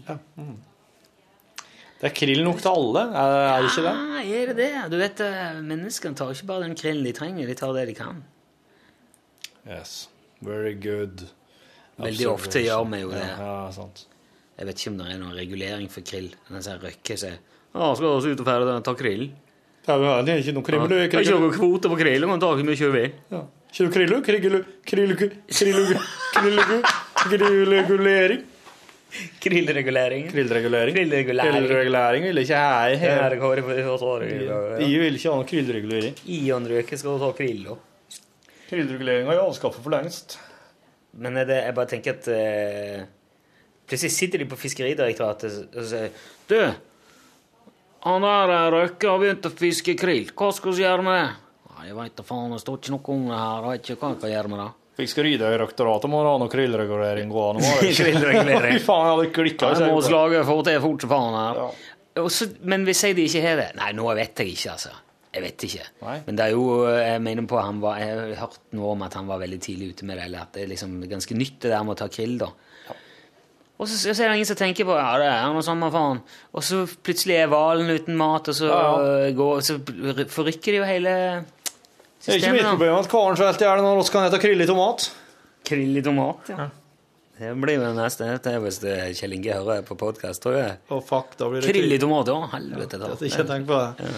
[2.02, 3.92] Det er krill nok til alle, er er det ikke det?
[3.94, 4.70] Ah, er det det?
[4.90, 7.94] Du vet, eh, menneskene tar ikke bare den krillen de trenger, de tar det de
[7.94, 8.24] kan.
[9.68, 10.08] Yes.
[10.42, 11.22] Very good.
[12.02, 13.22] Veldig ofte gjør vi jo det.
[13.22, 14.06] Ja, ja, sant.
[14.58, 16.28] Jeg vet ikke om det er noen regulering for krill.
[16.48, 17.38] Den sier Røkke sier
[17.72, 19.30] ja, skal vi ut og ferde ta krill?
[19.86, 20.82] Ja, men det er ikke noe krill.
[20.90, 23.04] Det er ikke noen kvote på krill, men tar ikke mye vi.
[23.32, 23.40] Ja.
[23.72, 25.94] Ikke noe krill, krill, krill, krill,
[26.36, 26.82] krill,
[27.22, 28.42] krillregulering.
[29.40, 30.28] Krillregulering.
[30.32, 30.94] Krillregulering.
[30.96, 32.26] Krillregulering.
[32.28, 33.06] Vil ikke jeg i- du?
[34.82, 36.14] Jeg vil ikke ha noe krillregulering.
[36.28, 37.76] Ion Røke skal ta krill, da.
[38.72, 40.38] Krillregulering har jeg avskaffet for lengst.
[41.12, 43.02] Men er det, jeg bare tenker at eh,
[43.84, 46.14] Plutselig sitter de på Fiskeridirektoratet og sier
[46.48, 46.56] Du,
[48.06, 50.30] han der eh, Røkke har begynt å fiske krill.
[50.32, 51.26] Hva skal vi gjøre med det?
[51.72, 53.68] Nei, Jeg veit da faen, det står ikke noe om det her.
[53.68, 54.70] Jeg vet ikke hva jeg kan gjøre med det.
[55.02, 57.76] Fiskeridirektoratet må ha noe krillregulering gående.
[58.00, 58.80] Krillregulering.
[58.88, 59.72] Faen, jeg hadde klikka.
[59.76, 61.62] Jeg må slage få til fort som faen her.
[61.62, 61.70] Ja.
[62.22, 64.90] Også, men hvis jeg de ikke har det Nei, nå vet jeg ikke, altså.
[65.32, 65.84] Jeg vet ikke.
[66.02, 66.18] Nei.
[66.26, 69.14] Men det er jo Jeg mener på han var, Jeg har hørt noe om at
[69.16, 71.72] han var veldig tidlig ute med det, eller at det er liksom ganske nytt det
[71.72, 72.50] der med å ta krill, da.
[73.82, 76.20] Og så, så er det ingen som tenker på ja, det er noe samme faen.
[76.54, 79.78] Og så plutselig er hvalen uten mat, og så, Ja, går, så
[80.30, 82.28] forrykker de jo hele systemet.
[82.28, 84.62] Det er ikke mitt problem at karen så i hjel når vi kan hete krill
[84.62, 85.08] i tomat.
[85.66, 86.68] Krill i tomat, ja.
[87.42, 88.28] Det blir jo det neste.
[88.44, 90.76] Det hvis det Kjell Inge hører på podkast, tror jeg.
[90.92, 92.38] Oh, fuck, da blir det Krill i tomat, ja.
[92.52, 93.00] helvete.
[93.00, 93.08] Jeg da.
[93.16, 94.12] hadde ikke tenkt på det.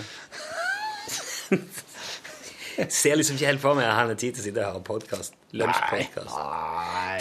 [2.90, 4.86] Ser liksom ikke helt for meg at han har tid til å sitte og høre
[4.88, 5.36] podkast.
[5.54, 6.34] Lunsjpodkast.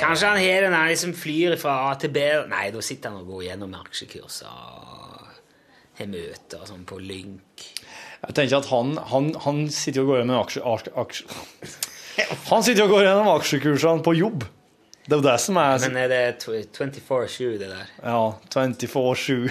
[0.02, 2.24] Kanskje han har den han liksom flyr fra A til B.
[2.50, 5.30] Nei, da sitter han og går gjennom aksjekurs og
[6.00, 7.68] har møter og sånn på Lynk.
[8.24, 10.64] Jeg tenker at han, han, han sitter og går gjennom aksje,
[11.04, 11.28] aksje.
[12.46, 14.44] Han sitter og går gjennom aksjekursene på jobb.
[15.04, 17.88] Det er jo det som er Men er det 24-7, det der?
[18.06, 18.20] Ja,
[18.54, 19.50] 24-7.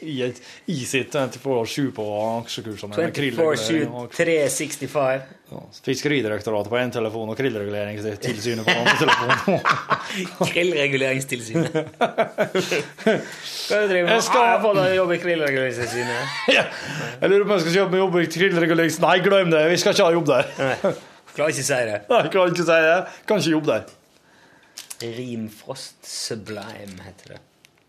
[0.00, 0.36] I et
[0.70, 2.04] isitt 24-7 på
[2.44, 2.94] aksjekursene.
[2.94, 5.22] med 24-7, krillregulering og aksje- 365.
[5.50, 9.58] Ja, Fiskeridirektoratet på én telefon og krillreguleringstilsynet på andre telefon.
[10.52, 11.72] Krillreguleringstilsynet.
[11.72, 14.12] Hva er det du driver med?
[14.12, 16.38] Jeg skal- Ah, jeg har fått jobb i Krillreguleringstilsynet.
[16.58, 16.64] Ja.
[17.20, 19.00] Jeg lurer på om jeg skal jobbe med jobb i Krillregulerings...
[19.02, 19.64] Nei, glem det!
[19.72, 20.52] Vi skal ikke ha jobb der.
[20.58, 20.94] Nei,
[21.34, 21.98] Klarer ikke å si det.
[22.10, 22.96] Nei, klarer ikke å si det.
[23.28, 23.84] Kan ikke jobbe der.
[25.18, 27.40] Rimfrost Sublime heter det.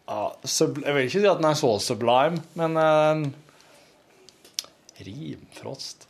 [0.09, 3.27] Ja, sub, jeg vil ikke si at den er så sublime, men uh,
[5.05, 6.07] Rimfrost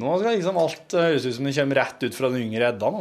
[0.00, 2.68] Nå skal liksom alt uh, høres ut som det kommer rett ut fra den yngre
[2.70, 3.00] Edda nå.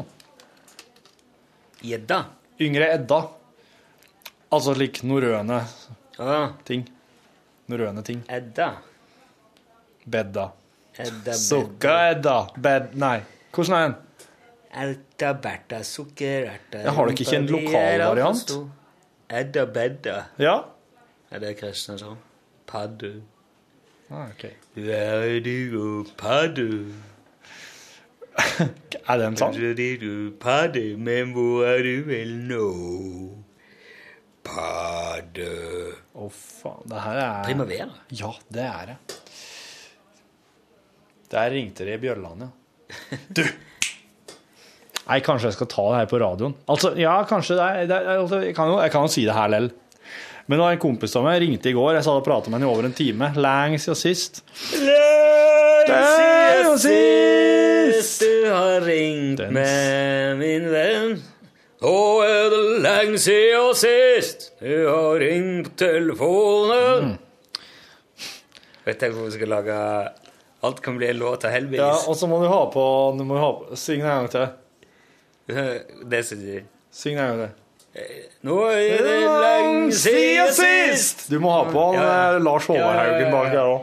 [1.86, 2.20] Gjedda.
[2.60, 3.20] Yngre Edda.
[4.52, 5.62] Altså slik norrøne
[6.18, 6.88] Ja, ting.
[7.72, 8.24] Norrøne ting.
[8.28, 8.72] Edda.
[10.04, 10.50] Bedda.
[11.00, 12.40] Edda Sukka-Edda.
[12.60, 12.96] Bed...
[13.00, 13.20] Nei.
[13.56, 13.98] Hvordan er den?
[14.70, 18.52] Erta, berta, sukkererta Jeg har dere ikke en lokal variant?
[19.30, 20.24] Edda bedda.
[20.42, 20.56] Ja?
[21.30, 22.18] Er det Kristiansand?
[22.68, 23.22] Paddu.
[24.10, 24.46] Ah, ok.
[24.76, 26.90] Er du og paddu.
[28.40, 29.54] Er det en sang?
[29.54, 32.66] Der er du paddu, men hvor er du vel nå?
[34.46, 35.94] Paddu.
[36.16, 36.86] Å, faen.
[36.90, 37.90] Det her er Primavera.
[38.10, 39.18] Ja, det er det.
[41.30, 42.54] Der ringte det i Bjørland, ja.
[43.38, 43.44] Du!
[45.10, 46.52] Nei, kanskje jeg skal ta det her på radioen.
[46.70, 49.24] Altså, ja, kanskje det er, det er altså, jeg, kan jo, jeg kan jo si
[49.26, 49.72] det her lell.
[50.46, 51.96] Men det var en kompis av meg ringte i går.
[51.98, 53.32] Jeg og pratet med henne i over en time.
[53.38, 54.40] Lenge siden sist.
[55.90, 61.20] siden sist du har ringt Den- med min venn.
[61.82, 61.96] Nå
[62.26, 67.18] er det lenge siden sist du har ringt på telefonen.
[68.86, 69.78] Vet jeg hvor vi skal lage
[70.66, 72.84] Alt kan bli en låt av Ja, og så må du ha på,
[73.18, 74.48] du må ha på Syng en gang til.
[76.12, 76.68] Det syns jeg.
[76.94, 77.58] Syng deg en gang.
[78.46, 82.84] Nå er det lenge siden sist Du må ha på han, Ja, eh, Lars Håvard
[82.86, 83.82] Ja, ja, ja, Haugen bak her der òg.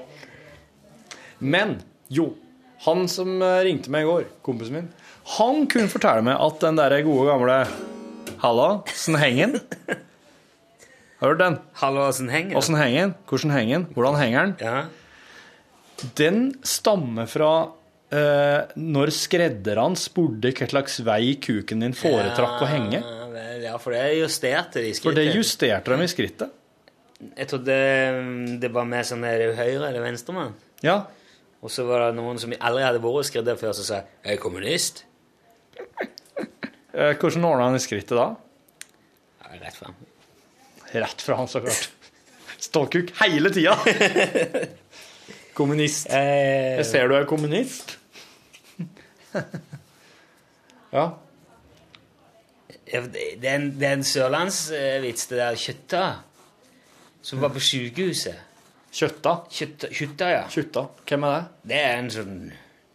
[1.43, 1.75] Men
[2.09, 2.31] jo,
[2.87, 4.89] han som eh, ringte meg i går, kompisen min,
[5.37, 7.59] han kunne fortelle meg at den der gode gamle
[8.41, 9.59] Halla, åssen den?
[11.21, 11.59] Hørt den?
[11.81, 12.57] Henger.
[12.61, 13.15] Åssen henger den?
[13.27, 13.87] Hvordan henger den?
[13.97, 14.57] Hvordan henger den?
[14.61, 16.07] Ja.
[16.21, 17.51] Den stammer fra
[18.15, 23.03] eh, når skredderne spurte hva slags vei kuken din foretrakk å henge.
[23.65, 26.55] Ja, for det justerte de i For det justerte de i skrittet.
[27.17, 30.53] Jeg trodde mm, det var med sånn er høyre- eller venstremann.
[30.85, 31.05] Ja.
[31.65, 34.43] Og så var det noen som aldri hadde vært skredder før, som sa 'Jeg er
[34.43, 35.05] kommunist'.
[36.97, 38.37] Uh, hvordan ordna han i skrittet da?
[39.43, 39.97] Ja, rett fram.
[40.93, 41.91] Rett fra han, så klart.
[42.59, 43.77] Ståkuk hele tida.
[45.57, 46.07] Kommunist.
[46.13, 47.99] Eh, Jeg ser du er kommunist.
[50.97, 51.11] Ja.
[52.87, 56.03] det er en, det er en sørlandsvits, det der kjøtta,
[57.27, 58.39] som var på sykehuset.
[58.97, 59.33] Kjøtta.
[59.53, 60.45] Kjøtta, kjøtta, ja.
[60.49, 60.87] Kjøtta.
[61.11, 61.43] Hvem er det?
[61.73, 62.39] Det er en sånn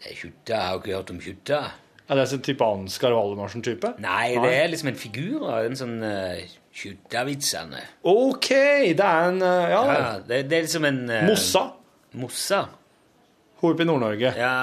[0.01, 1.59] er Kjøtta, jeg har ikke hørt om kjøtta.
[2.07, 3.91] Er det en type Ansgar Valdemarsen-type?
[4.03, 6.39] Nei, det er liksom en figur av en sånn uh,
[6.81, 7.83] kjøttavitsene.
[8.09, 8.49] OK!
[8.97, 11.67] Det er en uh, Ja, Ja, det, det er liksom en uh, Mossa.
[12.13, 12.65] Mossa.
[13.61, 14.33] Hun oppe i Nord-Norge.
[14.37, 14.53] Ja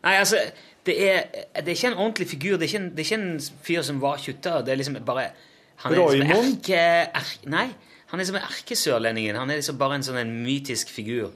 [0.00, 0.38] Nei, altså
[0.86, 1.22] det er,
[1.60, 2.56] det er ikke en ordentlig figur.
[2.56, 4.60] Det er ikke en, det er ikke en fyr som var kjutta.
[4.64, 5.26] Det er liksom bare
[5.82, 7.68] han er liksom erke, Er, Nei,
[8.12, 9.36] han er som en erkesørlendingen.
[9.36, 11.30] Han er liksom bare en sånn en mytisk figur.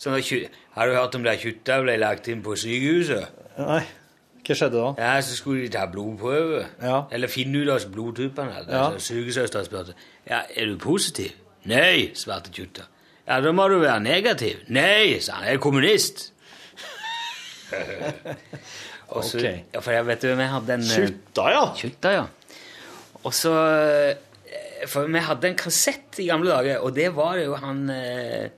[0.00, 0.28] Sånn at
[0.76, 3.40] har du hørt om da kjutta ble lagt inn på sykehuset?
[3.58, 3.82] Nei.
[4.40, 4.92] Hva skjedde da?
[4.98, 6.62] Ja, så skulle de ta blodprøve.
[6.82, 7.02] Ja.
[7.12, 8.62] Eller finne ut av blodtypene.
[8.62, 8.72] Altså.
[8.72, 8.86] Ja.
[9.04, 9.94] Sykesøster spurte
[10.26, 11.34] ja, er du positiv.
[11.68, 12.86] Nei, svarte Kjutta.
[13.30, 14.64] Ja, da må du være negativ.
[14.74, 15.46] Nei, sa han.
[15.46, 16.24] Jeg er kommunist.
[19.10, 19.46] Og så, Ok.
[19.74, 21.62] ja, for jeg vet du, vi hadde en eh, Kjutta, ja.
[21.78, 22.24] Kjutta, ja.
[23.26, 27.46] Og så eh, For vi hadde en kassett i gamle dager, og det var det
[27.48, 28.50] jo han eh,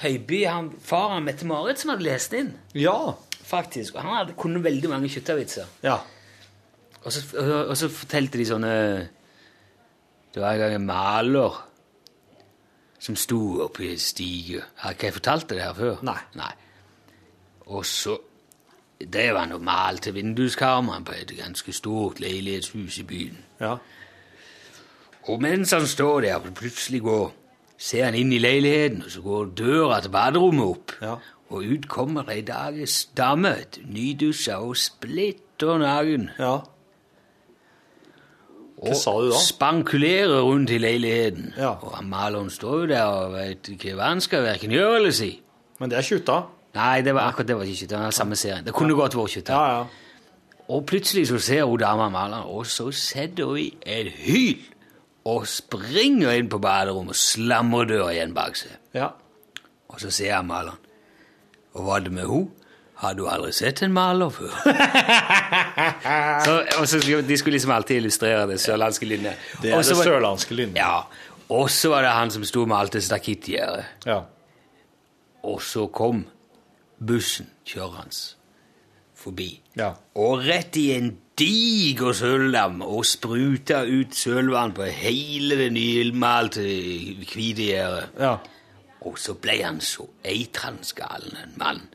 [0.00, 2.54] Høiby, han, faren Mette-Marit, som hadde lest inn.
[2.78, 3.14] Ja.
[3.50, 3.96] faktisk.
[3.98, 5.66] Og han hadde, kunne veldig mange kjøttavitser.
[5.84, 5.98] Ja.
[7.02, 8.70] Og så, og, og så fortalte de sånne
[10.34, 11.58] Det var en gang en maler
[13.00, 14.62] som sto oppi en stige.
[14.82, 16.02] Har ikke jeg fortalt det her før?
[16.04, 16.52] Nei.
[17.70, 18.18] Og så
[19.00, 23.38] drev han og malte vinduskarmene på et ganske stort leilighetshus i byen.
[23.60, 23.76] Ja.
[25.28, 27.30] Og mens han står der, og plutselig går,
[27.78, 30.96] ser han inn i leiligheten, og så går døra til baderommet opp.
[31.00, 31.14] Ja.
[31.50, 36.30] Og ut kommer ei dages dame, nydusja og splitter naken.
[36.38, 36.58] ja.
[38.80, 39.40] Og sa du da?
[39.44, 41.52] spankulerer rundt i leiligheten.
[41.58, 41.74] Ja.
[41.84, 45.12] Og han maleren står jo der og vet ikke hva han skal hverken gjøre eller
[45.14, 45.34] si.
[45.80, 46.38] Men det er kjutta.
[46.74, 47.96] Nei, det var akkurat det var ikke Kjøtta.
[47.96, 48.64] Det var samme serien.
[48.64, 49.52] Det kunne godt vært Kjøtta.
[49.52, 50.10] Ja, ja.
[50.70, 54.60] Og plutselig så ser hun dama maleren, og så setter hun i et hyl
[55.26, 58.76] og springer inn på baderommet og slamrer døra igjen bak seg.
[58.94, 59.10] Ja.
[59.90, 60.78] Og så ser jeg maleren.
[61.74, 62.48] Og hva er det med hun?
[63.00, 64.52] Har du aldri sett en maler før?
[66.46, 69.46] så, og så, de skulle liksom alltid illustrere det sørlandske linjet.
[69.62, 70.76] Det er Og det sørlandske linjet.
[70.82, 71.00] Ja.
[71.50, 74.04] Og så var det han som sto alt det stakittgjerdet.
[74.06, 74.20] Ja.
[75.42, 76.26] Og så kom
[77.00, 78.36] bussen kjørende
[79.16, 79.48] forbi.
[79.76, 79.94] Ja.
[80.20, 86.64] Og rett i en diger søldam og spruta ut sølvann på hele det nymalte
[87.32, 88.08] hvite gjerdet.
[88.20, 88.36] Ja.
[89.08, 91.86] Og så ble han så eitrende galen, en mann.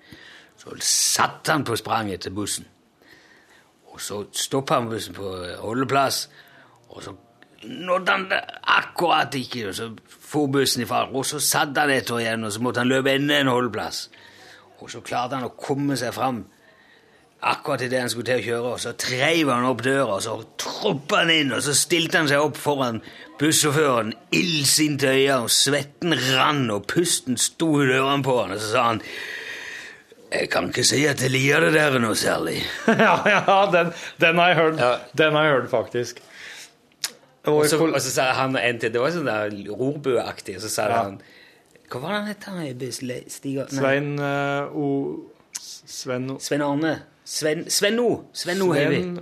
[0.57, 2.65] Så satt han på spranget til bussen.
[3.94, 5.30] Og så stoppa han bussen på
[5.61, 6.30] holdeplass,
[6.90, 7.14] og så
[7.64, 12.19] nådde han det akkurat ikke, og så for bussen ifra, og så satt han etter
[12.19, 14.10] igjen, og så måtte han løpe enda en holdeplass.
[14.84, 16.44] Og så klarte han å komme seg fram
[17.45, 20.36] akkurat idet han skulle til å kjøre, og så treiv han opp døra, og så
[20.61, 23.02] troppa han inn, og så stilte han seg opp foran
[23.40, 28.72] bussjåføren, illsinte øyne, og svetten rann, og pusten sto i dørene på han, og så
[28.72, 29.03] sa han
[30.36, 32.57] Jeg kan ikke si at jeg liker det der noe særlig.
[33.06, 33.91] ja, ja den,
[34.22, 34.82] den har jeg hørt.
[34.82, 34.91] Ja.
[35.18, 36.20] Den har jeg hørt, faktisk.
[37.45, 40.72] Og, så, og så sa han en til, det var sånn der rorbuaktig, og så
[40.74, 41.02] sa Ja.
[41.06, 41.20] han
[41.91, 42.48] Hva var det han het?
[42.49, 43.70] han Stiger?
[43.70, 44.86] Svein uh, O...
[45.62, 46.40] Sven O...
[46.41, 46.95] Sven Arne.
[47.24, 48.10] Sven, Sven O.
[48.34, 48.72] Sven O.
[48.74, 49.22] Heiby.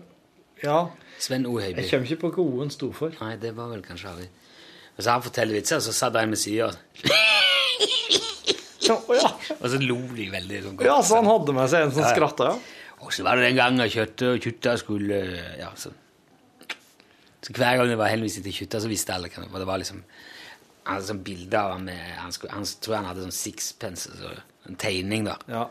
[0.63, 0.85] Ja.
[1.19, 1.57] Sven O.
[1.59, 1.81] Heiby.
[1.81, 3.11] Jeg kommer ikke på hva O-en sto for.
[3.19, 4.29] Nei, det var vel kanskje Harry.
[4.95, 6.71] Og så han forteller vitser, og så satt en med sida.
[8.91, 10.87] Og så lo de veldig sånn godt.
[10.89, 12.79] ja, så han hadde med seg en som skratta, ja.
[13.03, 15.17] Og så var det den gangen kjøttet og kjutta skulle
[15.59, 15.91] Ja, så
[17.43, 19.81] Så hver gang det var henvisning til kjutta, så visste alle hva det var.
[19.81, 20.03] Liksom
[20.85, 24.11] Han hadde sånn bilde av han med Han, skulle, han tror han hadde sånn sixpence,
[24.19, 24.31] så
[24.69, 25.35] en tegning, da.
[25.51, 25.65] ja.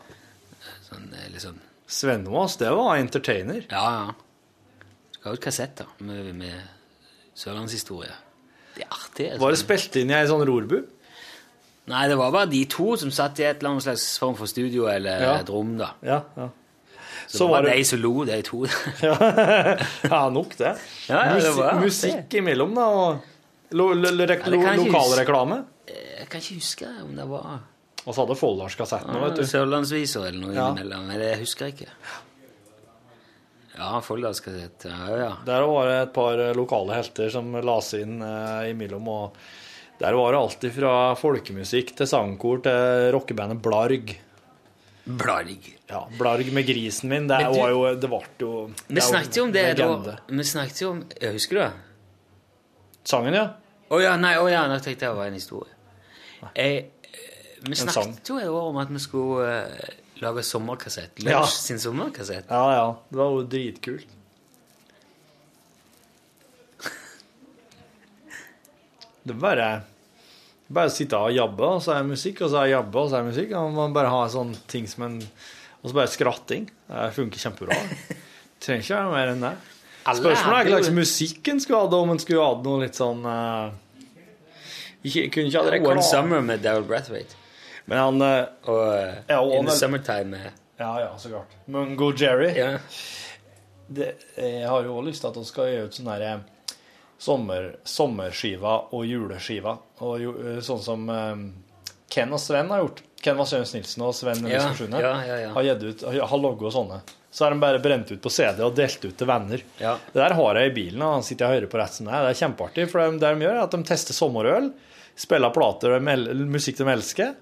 [0.85, 1.57] Sånn eh, liksom
[1.93, 3.65] Svenås, det var entertainer.
[3.69, 4.85] Ja, ja.
[5.13, 6.61] Skal ha ut kassetter med, med
[7.37, 8.13] sørlandshistorie.
[8.73, 9.27] Det er artig.
[9.31, 9.41] altså.
[9.43, 10.79] Var det spilt inn i ei sånn rorbu?
[11.91, 14.45] Nei, det var bare de to som satt i et eller annet slags form for
[14.47, 15.33] studio eller Ja.
[15.41, 15.89] et rom, da.
[16.01, 16.49] Ja, ja.
[17.27, 18.65] Så, Så det var det- de som lo, de to.
[20.09, 20.77] Ja, nok det.
[21.09, 22.37] Ja, det var musikk det.
[22.39, 23.21] imellom, da, og
[23.71, 25.63] lo, lo, lo, lo lokalreklame.
[25.87, 27.59] Jeg kan ikke huske om det var
[28.05, 29.43] Og så hadde Folldalskassetten noe, vet du.
[29.47, 30.69] Sørlandsviser eller noe Ja.
[30.71, 31.05] innimellom.
[31.07, 31.91] Men det husker jeg ikke.
[33.77, 34.85] Ja, Folldalskassett.
[34.85, 35.31] Ja, ja.
[35.45, 39.07] Der var det et par lokale helter som la seg inn eh, imellom.
[39.07, 39.37] og
[39.99, 44.15] Der var det alt fra folkemusikk til sangkor til rockebandet Blarg.
[45.05, 45.67] Blarg.
[45.89, 47.27] Ja, Blarg med grisen min.
[47.27, 50.05] Det du- var jo Det ble jo Vi snakket jo om det legende.
[50.05, 50.17] da.
[50.27, 51.71] Vi snakket jo om Jeg husker du det?
[53.05, 53.49] Sangen, ja.
[53.91, 55.69] Å ja, nei, oh, ja, nå tenkte jeg det var en historie.
[56.55, 59.89] Jeg, eh, vi snakket jo et år om at vi skulle uh,
[60.21, 61.19] lage sommerkassett.
[61.19, 61.43] Lunsj Ja.
[61.45, 62.45] sin sommerkassett.
[62.49, 62.95] Ja, ja.
[63.11, 64.07] Det var jo dritkult.
[69.23, 69.67] Det er bare
[70.73, 73.09] bare sitte og jabbe, og så er det musikk, og så er det jabbe, og
[73.11, 73.51] så er det musikk.
[73.59, 75.19] Og man bare har sånne ting som en
[75.83, 76.69] Og så bare skratting.
[76.87, 77.75] Det funker kjempebra.
[78.63, 79.53] Trenger ikke være mer enn det.
[80.03, 83.21] Spørsmålet er hva slags musikk en skulle hatt, om en skulle hatt noe litt sånn
[83.27, 83.71] uh,
[85.03, 86.03] ikke, Kunne ikke hatt One.
[86.07, 87.35] Summer med Daryl Brathwaite.
[87.91, 91.29] Men han uh, Og uh, Ja, og In the er- Summertime med Ja, ja, så
[91.29, 91.51] klart.
[91.67, 92.53] Mungo Jerry.
[92.57, 92.77] ja.
[93.93, 96.39] Det, jeg har jo også lyst til at vi skal gjøre ut sånne her, eh,
[97.23, 99.77] sommer, sommerskiva og juleskiva.
[100.03, 101.43] Og jo, eh, sånn som eh,
[102.11, 103.03] Ken og Sven har gjort.
[103.23, 105.51] Ken Vasjøens Nilsen og Sven Ja, ja, ja, ja.
[105.55, 106.99] har ut, har, logget sånne.
[107.33, 109.63] Så har de bare brent ut på CD og delt ut til venner.
[109.79, 109.95] Ja.
[110.11, 112.13] Det der har jeg i bilen, og han sitter og hører på rett som det
[112.13, 112.27] er.
[112.27, 114.69] Det er kjempeartig, for det, de gjør, er at de tester sommerøl,
[115.23, 117.33] spiller plater, og musikk de elsker,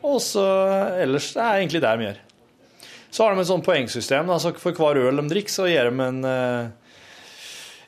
[0.00, 0.46] og så
[1.04, 2.20] ellers det er egentlig det de gjør.
[3.10, 4.30] Så har de et sånt poengsystem.
[4.30, 6.89] Da, så for hver øl de drikker, så gir de en, eh,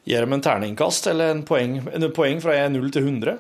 [0.05, 3.39] gir dem en terningkast, eller en poeng, en poeng fra 0 til 100.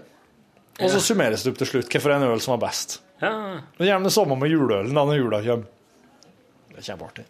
[0.82, 3.00] Og så summeres det opp til slutt hvilken en øl som var best.
[3.22, 3.32] ja.
[3.78, 5.66] Gjerne det samme med juleølen da når jula kommer.
[6.72, 7.24] Det er kjempeartig.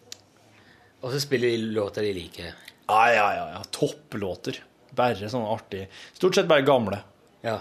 [1.03, 2.53] Og så spiller de låter de liker.
[2.87, 3.47] Ja, ja, ja.
[3.57, 3.63] ja.
[3.75, 4.61] Topplåter.
[4.95, 5.87] Bare sånn artig.
[6.15, 7.01] Stort sett bare gamle.
[7.43, 7.57] Ja.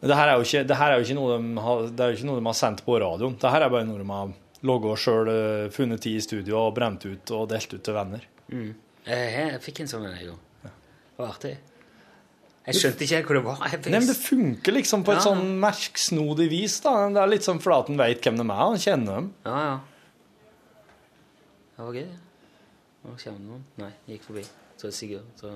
[0.00, 2.04] Men det her er jo ikke, det her er jo ikke, noe, de har, det
[2.04, 3.36] er jo ikke noe de har sendt på radioen.
[3.42, 4.32] Det her er bare noe de har
[4.66, 5.30] logga sjøl,
[5.74, 8.24] funnet tid i studio og brent ut og delt ut til venner.
[8.48, 10.40] Jeg, jeg fikk en sånn en, jeg òg.
[11.22, 11.52] Var artig.
[12.66, 13.62] Jeg skjønte ikke hva hvor det var.
[13.72, 15.24] Jeg, Nei, men Det funker liksom på et Ja.
[15.30, 16.80] sånn merksnodig vis.
[16.82, 17.08] da.
[17.10, 19.32] Det er litt sånn Flaten at en veit hvem de er, han kjenner dem.
[19.46, 19.80] Ja, ja.
[21.76, 22.08] Det var gøy.
[23.04, 23.64] Nå kommer noen.
[23.78, 24.44] Nei, jeg gikk forbi.
[24.78, 25.24] Så er det Sigurd.
[25.40, 25.50] Så...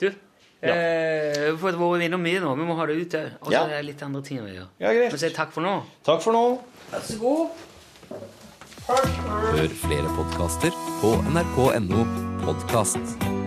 [0.00, 2.54] Du, eh, vi har vært innom mye nå.
[2.56, 3.30] Vi må ha det ut òg.
[3.42, 3.64] Og så Ja.
[3.64, 4.68] er det litt andre ting å gjøre.
[4.80, 5.10] Ja, greit.
[5.12, 5.82] Men si takk for nå.
[6.02, 6.62] Takk for nå.
[6.90, 7.50] Vær så god.
[8.88, 12.04] Hør flere podkaster på nrk.no
[12.44, 13.43] podkast.